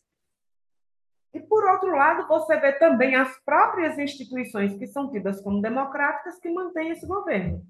E, 1.33 1.39
por 1.39 1.63
outro 1.65 1.91
lado, 1.91 2.27
você 2.27 2.59
vê 2.59 2.73
também 2.73 3.15
as 3.15 3.39
próprias 3.45 3.97
instituições 3.97 4.75
que 4.77 4.85
são 4.87 5.09
tidas 5.09 5.41
como 5.41 5.61
democráticas 5.61 6.37
que 6.39 6.49
mantêm 6.49 6.89
esse 6.89 7.07
governo. 7.07 7.65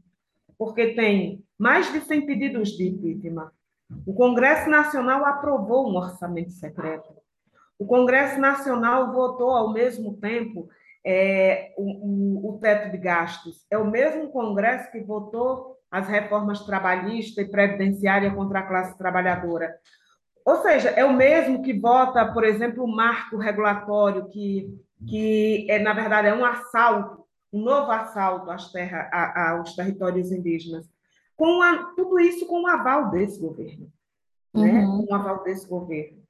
Porque 0.58 0.96
tem 0.96 1.44
mais 1.58 1.92
de 1.92 2.02
100 2.02 2.26
pedidos 2.26 2.70
de 2.70 2.88
impeachment. 2.88 3.52
O 4.06 4.14
Congresso 4.14 4.70
Nacional 4.70 5.26
aprovou 5.26 5.88
um 5.88 5.96
orçamento 5.96 6.52
secreto. 6.52 7.14
O 7.78 7.86
Congresso 7.86 8.40
Nacional 8.40 9.12
votou, 9.12 9.52
ao 9.52 9.74
mesmo 9.74 10.18
tempo, 10.18 10.70
é, 11.06 11.74
o, 11.78 12.48
o, 12.48 12.50
o 12.50 12.60
teto 12.60 12.92
de 12.92 12.98
gastos. 12.98 13.66
É 13.70 13.78
o 13.78 13.90
mesmo 13.90 14.30
Congresso 14.30 14.92
que 14.92 15.00
votou 15.02 15.78
as 15.90 16.08
reformas 16.08 16.62
trabalhista 16.62 17.42
e 17.42 17.50
previdenciária 17.50 18.34
contra 18.34 18.60
a 18.60 18.68
classe 18.68 18.98
trabalhadora. 18.98 19.78
Ou 20.46 20.62
seja, 20.62 20.90
é 20.90 21.04
o 21.04 21.14
mesmo 21.14 21.62
que 21.62 21.74
vota, 21.74 22.26
por 22.32 22.44
exemplo, 22.44 22.84
o 22.84 22.96
marco 22.96 23.38
regulatório, 23.38 24.30
que, 24.30 24.74
que 25.08 25.68
é, 25.70 25.80
na 25.80 25.94
verdade 25.94 26.30
é 26.30 26.34
um 26.34 26.46
assalto, 26.46 27.26
um 27.52 27.62
novo 27.62 27.92
assalto 27.92 28.50
às 28.50 28.72
terra, 28.72 29.10
a, 29.12 29.52
aos 29.52 29.76
territórios 29.76 30.32
indígenas. 30.32 30.90
Com 31.36 31.62
a, 31.62 31.94
tudo 31.96 32.20
isso 32.20 32.46
com 32.48 32.64
o 32.64 32.68
aval 32.68 33.12
desse 33.12 33.40
governo. 33.40 33.92
Né? 34.54 34.86
Uhum. 34.86 35.06
Com 35.06 35.14
o 35.14 35.16
aval 35.16 35.44
desse 35.44 35.68
governo. 35.68 36.22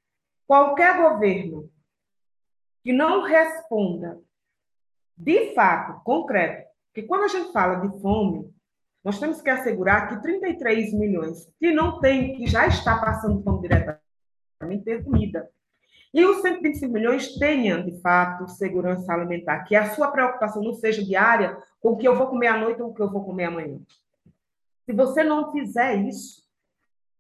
Qualquer 0.48 0.98
governo 0.98 1.70
que 2.84 2.92
não 2.92 3.22
responda 3.22 4.20
de 5.18 5.54
fato, 5.54 6.04
concreto, 6.04 6.68
que 6.94 7.04
quando 7.04 7.24
a 7.24 7.28
gente 7.28 7.52
fala 7.52 7.76
de 7.76 8.02
fome, 8.02 8.52
nós 9.04 9.20
temos 9.20 9.42
que 9.42 9.50
assegurar 9.50 10.10
que 10.10 10.22
33 10.22 10.94
milhões 10.94 11.50
que 11.60 11.72
não 11.72 12.00
tem, 12.00 12.36
que 12.36 12.48
já 12.48 12.68
está 12.68 12.98
passando 12.98 13.44
fome 13.44 13.62
diretamente, 13.62 14.84
ter 14.84 15.04
comida. 15.04 15.50
E 16.14 16.26
os 16.26 16.42
125 16.42 16.92
milhões 16.92 17.36
tenham, 17.36 17.84
de 17.84 18.00
fato, 18.02 18.48
segurança 18.48 19.14
alimentar, 19.14 19.64
que 19.64 19.76
a 19.76 19.92
sua 19.92 20.12
preocupação 20.12 20.62
não 20.62 20.74
seja 20.74 21.04
diária 21.04 21.58
com 21.80 21.92
o 21.92 21.98
que 21.98 22.08
eu 22.08 22.16
vou 22.16 22.28
comer 22.28 22.48
à 22.48 22.58
noite 22.58 22.82
ou 22.82 22.90
o 22.90 22.94
que 22.94 23.02
eu 23.02 23.10
vou 23.10 23.24
comer 23.24 23.46
amanhã. 23.46 23.80
Se 24.86 24.94
você 24.94 25.24
não 25.24 25.52
fizer 25.52 25.96
isso, 25.96 26.42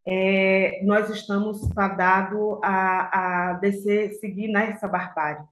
é, 0.05 0.81
nós 0.83 1.09
estamos 1.09 1.71
fadados 1.73 2.59
a, 2.61 3.51
a 3.51 3.53
descer, 3.53 4.13
seguir 4.15 4.49
nessa 4.49 4.87
barbárie. 4.87 5.45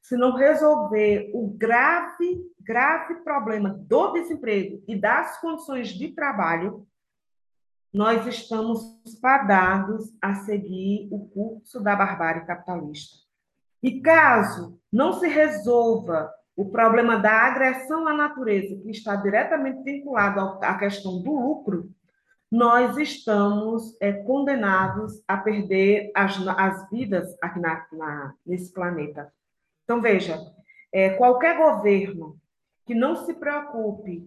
Se 0.00 0.16
não 0.16 0.34
resolver 0.34 1.30
o 1.34 1.48
grave, 1.48 2.42
grave 2.60 3.16
problema 3.16 3.70
do 3.70 4.12
desemprego 4.12 4.82
e 4.86 4.96
das 4.96 5.40
condições 5.40 5.88
de 5.88 6.08
trabalho, 6.08 6.86
nós 7.92 8.26
estamos 8.26 8.80
fadados 9.20 10.12
a 10.20 10.34
seguir 10.36 11.08
o 11.10 11.28
curso 11.28 11.78
da 11.80 11.94
barbárie 11.94 12.46
capitalista. 12.46 13.18
E 13.82 14.00
caso 14.00 14.80
não 14.90 15.12
se 15.14 15.28
resolva 15.28 16.32
o 16.56 16.70
problema 16.70 17.18
da 17.18 17.32
agressão 17.32 18.06
à 18.06 18.14
natureza, 18.14 18.80
que 18.82 18.90
está 18.90 19.16
diretamente 19.16 19.82
vinculado 19.82 20.40
à 20.62 20.74
questão 20.78 21.22
do 21.22 21.32
lucro, 21.32 21.90
nós 22.50 22.98
estamos 22.98 23.96
é, 23.98 24.12
condenados 24.12 25.22
a 25.26 25.38
perder 25.38 26.12
as, 26.14 26.36
as 26.46 26.90
vidas 26.90 27.34
aqui 27.40 27.58
na, 27.58 27.86
na, 27.90 28.34
nesse 28.44 28.72
planeta. 28.72 29.32
Então, 29.92 30.00
veja, 30.00 30.40
é, 30.90 31.10
qualquer 31.10 31.58
governo 31.58 32.38
que 32.86 32.94
não 32.94 33.14
se 33.14 33.34
preocupe 33.34 34.26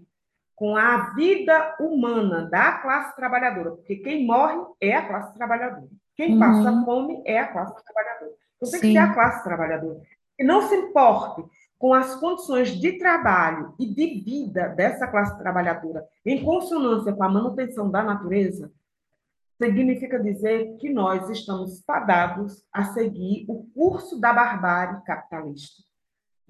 com 0.55 0.78
a 0.78 1.16
vida 1.16 1.76
humana 1.80 2.47
da 2.47 2.74
classe 2.74 3.16
trabalhadora, 3.16 3.72
porque 3.72 3.95
quem 3.95 4.28
morre 4.28 4.63
é 4.80 4.93
a 4.95 5.07
classe 5.07 5.34
trabalhadora. 5.34 5.88
Quem 6.16 6.34
uhum. 6.34 6.39
passa 6.39 6.86
fome 6.86 7.24
é 7.26 7.39
a 7.39 7.47
classe 7.47 7.84
trabalhadora. 7.84 8.32
Então, 8.55 8.72
tem 8.72 8.80
que 8.80 8.91
ser 8.91 8.97
a 8.99 9.11
classe 9.11 9.43
trabalhadora. 9.43 10.01
E 10.38 10.43
não 10.43 10.61
se 10.61 10.76
importe 10.76 11.43
com 11.80 11.95
as 11.95 12.13
condições 12.13 12.70
de 12.70 12.99
trabalho 12.99 13.74
e 13.80 13.88
de 13.88 14.22
vida 14.24 14.68
dessa 14.68 15.07
classe 15.07 15.36
trabalhadora 15.39 16.05
em 16.24 16.43
consonância 16.43 17.11
com 17.11 17.24
a 17.24 17.30
manutenção 17.30 17.89
da 17.89 18.03
natureza, 18.03 18.72
significa 19.58 20.20
dizer 20.20 20.76
que 20.78 20.89
nós 20.89 21.30
estamos 21.30 21.84
fadados 21.86 22.64
a 22.72 22.86
seguir 22.86 23.45
o 23.47 23.64
curso 23.74 24.20
da 24.20 24.34
barbárie 24.34 25.03
capitalista. 25.06 25.84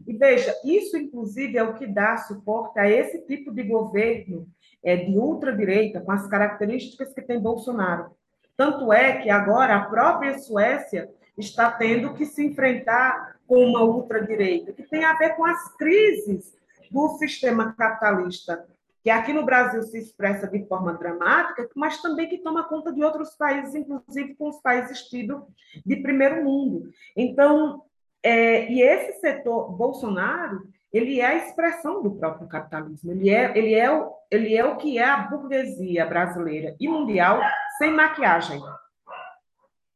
E 0.06 0.18
veja, 0.18 0.54
isso 0.66 0.98
inclusive 0.98 1.58
é 1.58 1.64
o 1.64 1.76
que 1.76 1.88
dá 1.88 2.18
suporte 2.18 2.80
a 2.80 2.90
esse 2.90 3.26
tipo 3.26 3.52
de 3.52 3.64
governo 3.64 4.48
é, 4.84 4.98
de 4.98 5.18
ultradireita, 5.18 6.02
com 6.02 6.12
as 6.12 6.28
características 6.28 7.14
que 7.14 7.22
tem 7.22 7.40
Bolsonaro. 7.40 8.12
Tanto 8.58 8.92
é 8.92 9.22
que 9.22 9.30
agora 9.30 9.76
a 9.76 9.86
própria 9.86 10.38
Suécia 10.38 11.10
está 11.38 11.72
tendo 11.72 12.14
que 12.14 12.26
se 12.26 12.46
enfrentar 12.46 13.36
com 13.48 13.64
uma 13.64 13.84
ultradireita, 13.84 14.74
que 14.74 14.84
tem 14.84 15.04
a 15.04 15.14
ver 15.14 15.36
com 15.36 15.46
as 15.46 15.76
crises 15.76 16.56
do 16.92 17.10
sistema 17.18 17.74
capitalista, 17.74 18.66
que 19.06 19.12
aqui 19.12 19.32
no 19.32 19.46
Brasil 19.46 19.84
se 19.84 20.00
expressa 20.00 20.48
de 20.48 20.68
forma 20.68 20.92
dramática, 20.96 21.70
mas 21.76 22.02
também 22.02 22.28
que 22.28 22.40
toma 22.40 22.64
conta 22.64 22.92
de 22.92 23.04
outros 23.04 23.36
países, 23.36 23.76
inclusive 23.76 24.34
com 24.34 24.50
os 24.50 24.60
países 24.64 25.04
tidos 25.04 25.44
de 25.86 25.98
primeiro 25.98 26.44
mundo. 26.44 26.90
Então, 27.16 27.84
é, 28.24 28.68
e 28.68 28.82
esse 28.82 29.20
setor 29.20 29.72
Bolsonaro, 29.74 30.68
ele 30.92 31.22
é 31.22 31.26
a 31.28 31.36
expressão 31.36 32.02
do 32.02 32.16
próprio 32.16 32.48
capitalismo. 32.48 33.12
Ele 33.12 33.30
é, 33.30 33.56
ele 33.56 33.76
é, 33.76 33.92
o, 33.92 34.12
ele 34.32 34.56
é 34.56 34.66
o 34.66 34.76
que 34.76 34.98
é 34.98 35.04
a 35.04 35.18
burguesia 35.18 36.04
brasileira 36.08 36.76
e 36.80 36.88
mundial 36.88 37.40
sem 37.78 37.92
maquiagem. 37.92 38.60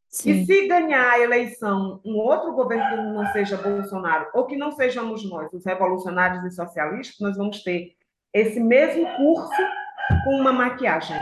Sim. 0.07 0.32
E 0.34 0.45
se 0.45 0.68
ganhar 0.68 1.14
a 1.14 1.20
eleição 1.20 1.99
um 2.05 2.16
outro 2.18 2.53
governo 2.53 2.88
que 2.89 3.12
não 3.12 3.26
seja 3.32 3.57
Bolsonaro, 3.57 4.28
ou 4.36 4.45
que 4.45 4.55
não 4.55 4.72
sejamos 4.72 5.28
nós, 5.28 5.51
os 5.51 5.66
revolucionários 5.66 6.45
e 6.45 6.51
socialistas, 6.51 7.20
nós 7.20 7.36
vamos 7.36 7.64
ter 7.64 7.97
esse 8.34 8.59
mesmo 8.59 9.05
curso 9.15 9.61
com 10.23 10.36
uma 10.36 10.51
maquiagem. 10.51 11.19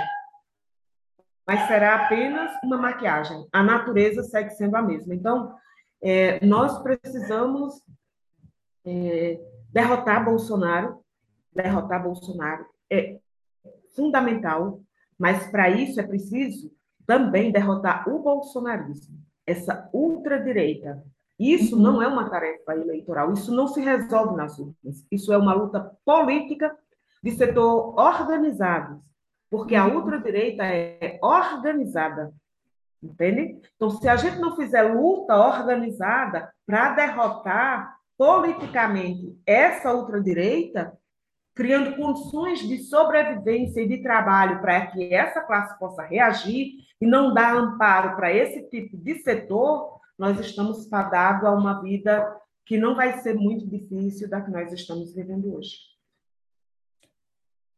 Mas 1.45 1.67
será 1.67 2.05
apenas 2.05 2.51
uma 2.63 2.77
maquiagem. 2.77 3.47
A 3.51 3.63
natureza 3.63 4.23
segue 4.23 4.49
sendo 4.51 4.75
a 4.75 4.81
mesma. 4.81 5.15
Então, 5.15 5.55
é, 6.01 6.45
nós 6.45 6.81
precisamos 6.83 7.81
é, 8.85 9.39
derrotar 9.71 10.25
Bolsonaro. 10.25 11.01
Derrotar 11.53 12.03
Bolsonaro 12.03 12.65
é 12.89 13.19
fundamental, 13.95 14.81
mas 15.17 15.49
para 15.49 15.69
isso 15.69 15.99
é 15.99 16.03
preciso 16.03 16.71
também 17.05 17.51
derrotar 17.51 18.07
o 18.09 18.19
bolsonarismo, 18.19 19.17
essa 19.45 19.89
ultradireita. 19.93 21.03
Isso 21.39 21.75
uhum. 21.75 21.81
não 21.81 22.01
é 22.01 22.07
uma 22.07 22.29
tarefa 22.29 22.75
eleitoral, 22.75 23.31
isso 23.31 23.55
não 23.55 23.67
se 23.67 23.79
resolve 23.79 24.35
nas 24.35 24.59
urnas. 24.59 25.05
Isso 25.09 25.31
é 25.31 25.37
uma 25.37 25.53
luta 25.53 25.95
política 26.03 26.75
de 27.23 27.31
setor 27.31 27.97
organizado, 27.99 29.01
porque 29.49 29.75
a 29.75 29.85
uhum. 29.85 29.97
ultradireita 29.97 30.63
é 30.63 31.19
organizada. 31.21 32.33
Entende? 33.01 33.61
Então, 33.75 33.91
se 33.91 34.07
a 34.09 34.15
gente 34.15 34.39
não 34.39 34.55
fizer 34.55 34.81
luta 34.81 35.35
organizada 35.35 36.51
para 36.65 36.93
derrotar 36.93 37.95
politicamente 38.17 39.39
essa 39.45 39.93
ultradireita, 39.93 40.97
criando 41.53 41.95
condições 41.95 42.59
de 42.59 42.79
sobrevivência 42.79 43.81
e 43.81 43.87
de 43.87 44.01
trabalho 44.01 44.61
para 44.61 44.87
que 44.87 45.13
essa 45.13 45.41
classe 45.41 45.77
possa 45.77 46.03
reagir 46.03 46.73
e 46.99 47.05
não 47.05 47.33
dar 47.33 47.55
amparo 47.55 48.15
para 48.15 48.33
esse 48.33 48.67
tipo 48.69 48.97
de 48.97 49.19
setor, 49.19 49.99
nós 50.17 50.39
estamos 50.39 50.87
fadados 50.87 51.43
a 51.43 51.51
uma 51.51 51.81
vida 51.81 52.35
que 52.65 52.77
não 52.77 52.95
vai 52.95 53.19
ser 53.19 53.35
muito 53.35 53.67
difícil 53.67 54.29
da 54.29 54.41
que 54.41 54.51
nós 54.51 54.73
estamos 54.73 55.13
vivendo 55.13 55.55
hoje. 55.55 55.96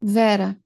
Vera, 0.01 0.57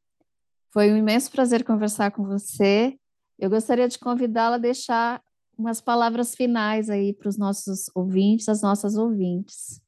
foi 0.72 0.92
um 0.92 0.98
imenso 0.98 1.32
prazer 1.32 1.64
conversar 1.64 2.12
com 2.12 2.24
você. 2.24 2.98
Eu 3.38 3.50
gostaria 3.50 3.88
de 3.88 3.98
convidá-la 3.98 4.56
a 4.56 4.60
deixar 4.60 5.22
umas 5.58 5.82
palavras 5.82 6.36
finais 6.36 6.90
aí 6.90 7.14
para 7.14 7.30
os 7.30 7.38
nossos 7.38 7.90
ouvintes, 7.96 8.50
as 8.50 8.62
nossas 8.62 8.96
ouvintes. 8.96 9.82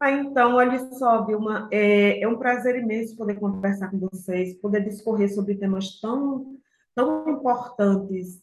Ah, 0.00 0.12
então, 0.12 0.54
olha 0.54 0.78
só, 0.92 1.24
Vilma, 1.26 1.68
é, 1.72 2.20
é 2.22 2.28
um 2.28 2.38
prazer 2.38 2.76
imenso 2.76 3.16
poder 3.16 3.34
conversar 3.34 3.90
com 3.90 3.98
vocês, 3.98 4.54
poder 4.60 4.84
discorrer 4.84 5.32
sobre 5.34 5.56
temas 5.56 6.00
tão, 6.00 6.56
tão 6.94 7.28
importantes 7.28 8.40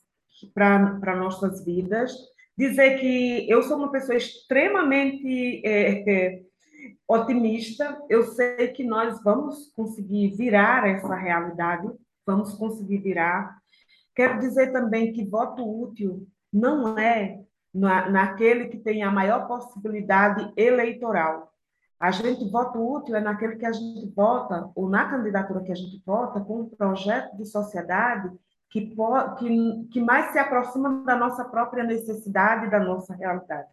para 0.54 1.16
nossas 1.16 1.64
vidas. 1.64 2.14
Dizer 2.58 3.00
que 3.00 3.50
eu 3.50 3.64
sou 3.64 3.78
uma 3.78 3.92
pessoa 3.92 4.18
extremamente 4.18 5.62
é, 5.66 6.10
é, 6.10 6.45
otimista, 7.08 8.02
eu 8.10 8.24
sei 8.24 8.70
que 8.70 8.84
nós 8.84 9.22
vamos 9.24 9.72
conseguir 9.76 10.36
virar 10.36 10.88
essa 10.88 11.16
realidade, 11.16 11.90
vamos 12.26 12.54
conseguir 12.54 13.00
virar. 13.00 13.58
Quero 14.16 14.40
dizer 14.40 14.72
também 14.72 15.14
que 15.14 15.26
voto 15.26 15.64
útil 15.64 16.28
não 16.52 16.98
é 16.98 17.40
na, 17.74 18.10
naquele 18.10 18.68
que 18.68 18.78
tem 18.78 19.04
a 19.04 19.12
maior 19.12 19.48
possibilidade 19.48 20.52
eleitoral. 20.56 21.52
A 22.00 22.12
gente 22.12 22.50
voto 22.50 22.80
útil 22.80 23.16
é 23.16 23.20
naquele 23.20 23.56
que 23.56 23.66
a 23.66 23.72
gente 23.72 24.08
vota, 24.16 24.70
ou 24.76 24.90
na 24.90 25.10
candidatura 25.10 25.64
que 25.64 25.72
a 25.72 25.76
gente 25.76 26.02
vota, 26.06 26.40
com 26.40 26.62
um 26.62 26.70
projeto 26.70 27.36
de 27.38 27.46
sociedade 27.46 28.32
que, 28.70 28.94
que, 29.38 29.88
que 29.92 30.02
mais 30.02 30.32
se 30.32 30.40
aproxima 30.40 31.04
da 31.06 31.16
nossa 31.16 31.46
própria 31.46 31.84
necessidade, 31.84 32.70
da 32.70 32.80
nossa 32.80 33.14
realidade. 33.14 33.70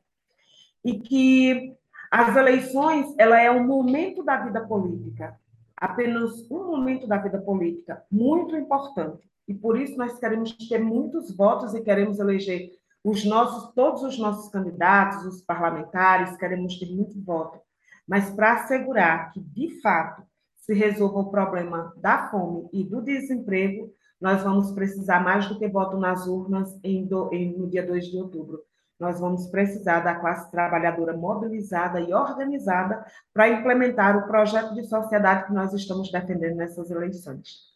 E 0.85 0.99
que 0.99 1.77
as 2.13 2.37
eleições, 2.37 3.15
ela 3.17 3.41
é 3.41 3.51
um 3.51 3.67
momento 3.67 4.23
da 4.23 4.37
vida 4.37 4.61
política, 4.61 5.35
apenas 5.75 6.47
um 6.51 6.67
momento 6.67 7.07
da 7.07 7.17
vida 7.17 7.39
política 7.41 8.05
muito 8.11 8.55
importante. 8.55 9.27
E 9.49 9.55
por 9.55 9.81
isso 9.81 9.97
nós 9.97 10.19
queremos 10.19 10.53
ter 10.53 10.79
muitos 10.79 11.35
votos 11.35 11.73
e 11.73 11.81
queremos 11.81 12.19
eleger 12.19 12.71
os 13.03 13.25
nossos, 13.25 13.73
todos 13.73 14.03
os 14.03 14.19
nossos 14.19 14.53
candidatos, 14.53 15.25
os 15.25 15.41
parlamentares, 15.41 16.37
queremos 16.37 16.79
ter 16.79 16.95
muito 16.95 17.19
voto. 17.19 17.59
Mas 18.07 18.29
para 18.29 18.57
assegurar 18.57 19.33
que, 19.33 19.41
de 19.41 19.81
fato, 19.81 20.23
se 20.59 20.75
resolva 20.75 21.21
o 21.21 21.31
problema 21.31 21.95
da 21.97 22.29
fome 22.29 22.69
e 22.75 22.85
do 22.85 23.01
desemprego, 23.01 23.91
nós 24.21 24.43
vamos 24.43 24.71
precisar 24.73 25.21
mais 25.21 25.49
do 25.49 25.59
que 25.59 25.67
voto 25.67 25.97
nas 25.97 26.27
urnas 26.27 26.79
em 26.85 27.07
do, 27.07 27.33
em, 27.33 27.57
no 27.57 27.71
dia 27.71 27.87
2 27.87 28.05
de 28.05 28.19
outubro 28.19 28.61
nós 29.03 29.19
vamos 29.19 29.49
precisar 29.49 29.99
da 29.99 30.15
classe 30.15 30.49
trabalhadora 30.53 31.13
mobilizada 31.13 32.01
e 32.01 32.15
organizada 32.15 33.05
para 33.35 33.49
implementar 33.49 34.17
o 34.17 34.29
projeto 34.29 34.75
de 34.75 34.85
sociedade 34.85 35.47
que 35.47 35.53
nós 35.53 35.75
estamos 35.75 36.13
defendendo 36.13 36.55
nessas 36.55 36.89
eleições. 36.89 37.73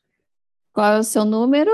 Qual 0.72 0.92
é 0.92 0.98
o 1.00 1.02
seu 1.02 1.24
número? 1.24 1.72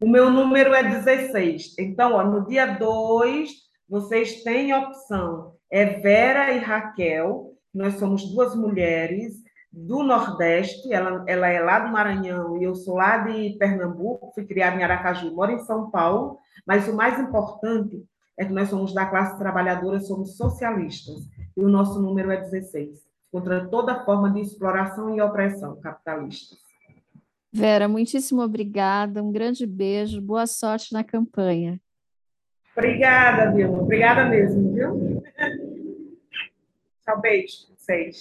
O 0.00 0.08
meu 0.08 0.30
número 0.30 0.72
é 0.72 0.84
16. 0.84 1.78
Então, 1.80 2.12
ó, 2.12 2.22
no 2.22 2.46
dia 2.46 2.64
2, 2.78 3.50
vocês 3.88 4.44
têm 4.44 4.72
opção. 4.72 5.56
É 5.68 5.98
Vera 5.98 6.52
e 6.52 6.58
Raquel, 6.58 7.56
nós 7.74 7.94
somos 7.94 8.24
duas 8.32 8.54
mulheres 8.54 9.34
do 9.72 10.04
Nordeste, 10.04 10.92
ela, 10.92 11.24
ela 11.26 11.48
é 11.48 11.60
lá 11.60 11.80
do 11.80 11.92
Maranhão 11.92 12.56
e 12.56 12.64
eu 12.64 12.76
sou 12.76 12.94
lá 12.94 13.18
de 13.18 13.56
Pernambuco, 13.58 14.30
fui 14.32 14.44
criada 14.44 14.76
em 14.76 14.84
Aracaju, 14.84 15.34
moro 15.34 15.50
em 15.50 15.58
São 15.60 15.90
Paulo, 15.90 16.38
mas 16.64 16.86
o 16.86 16.94
mais 16.94 17.18
importante 17.18 18.04
é 18.40 18.44
que 18.46 18.52
nós 18.54 18.70
somos 18.70 18.94
da 18.94 19.04
classe 19.04 19.36
trabalhadora, 19.38 20.00
somos 20.00 20.34
socialistas, 20.34 21.28
e 21.54 21.62
o 21.62 21.68
nosso 21.68 22.00
número 22.00 22.30
é 22.30 22.40
16, 22.40 23.06
contra 23.30 23.68
toda 23.68 24.02
forma 24.02 24.30
de 24.30 24.40
exploração 24.40 25.14
e 25.14 25.20
opressão 25.20 25.78
capitalista. 25.78 26.56
Vera, 27.52 27.86
muitíssimo 27.86 28.40
obrigada, 28.40 29.22
um 29.22 29.30
grande 29.30 29.66
beijo, 29.66 30.22
boa 30.22 30.46
sorte 30.46 30.90
na 30.94 31.04
campanha. 31.04 31.78
Obrigada, 32.74 33.52
Vilma, 33.52 33.82
obrigada 33.82 34.24
mesmo, 34.24 34.72
viu? 34.72 35.22
Tchau, 37.04 37.20
beijo, 37.20 37.68
vocês. 37.76 38.08